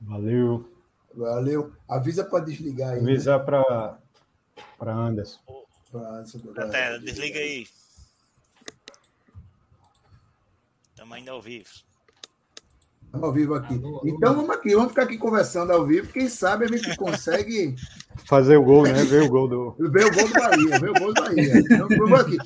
Valeu. 0.00 0.73
Valeu. 1.16 1.72
Avisa 1.88 2.24
para 2.24 2.44
desligar 2.44 2.90
aí. 2.94 3.02
né? 3.02 3.12
Avisar 3.12 3.44
para 3.44 3.98
Anderson. 4.80 5.38
Pra- 5.90 6.64
Até, 6.64 6.98
desliga 6.98 7.38
aí. 7.38 7.66
Estamos 10.90 11.16
ainda 11.16 11.32
ao 11.32 11.40
vivo. 11.42 11.68
Estamos 13.04 13.28
ao 13.28 13.32
vivo 13.32 13.54
aqui. 13.54 13.74
Alô, 13.74 13.88
alô. 14.00 14.02
Então 14.04 14.34
vamos 14.34 14.50
aqui, 14.50 14.74
vamos 14.74 14.90
ficar 14.90 15.02
aqui 15.04 15.16
conversando 15.18 15.72
ao 15.72 15.86
vivo. 15.86 16.12
Quem 16.12 16.28
sabe 16.28 16.64
a 16.64 16.68
gente 16.68 16.96
consegue 16.96 17.76
Fazer 18.26 18.56
o 18.56 18.62
gol, 18.64 18.84
né? 18.84 19.04
Ver 19.04 19.22
o 19.22 19.28
gol 19.28 19.48
do. 19.48 19.70
ver 19.90 20.06
o 20.06 20.12
gol 20.14 20.26
do 20.28 20.32
Bahia, 20.34 20.78
ver 20.80 20.90
o 20.90 20.94
gol 20.94 21.12
do 21.14 21.20
Bahia. 21.22 21.58
Então, 21.58 21.88
vamos 21.88 22.20
aqui. 22.20 22.38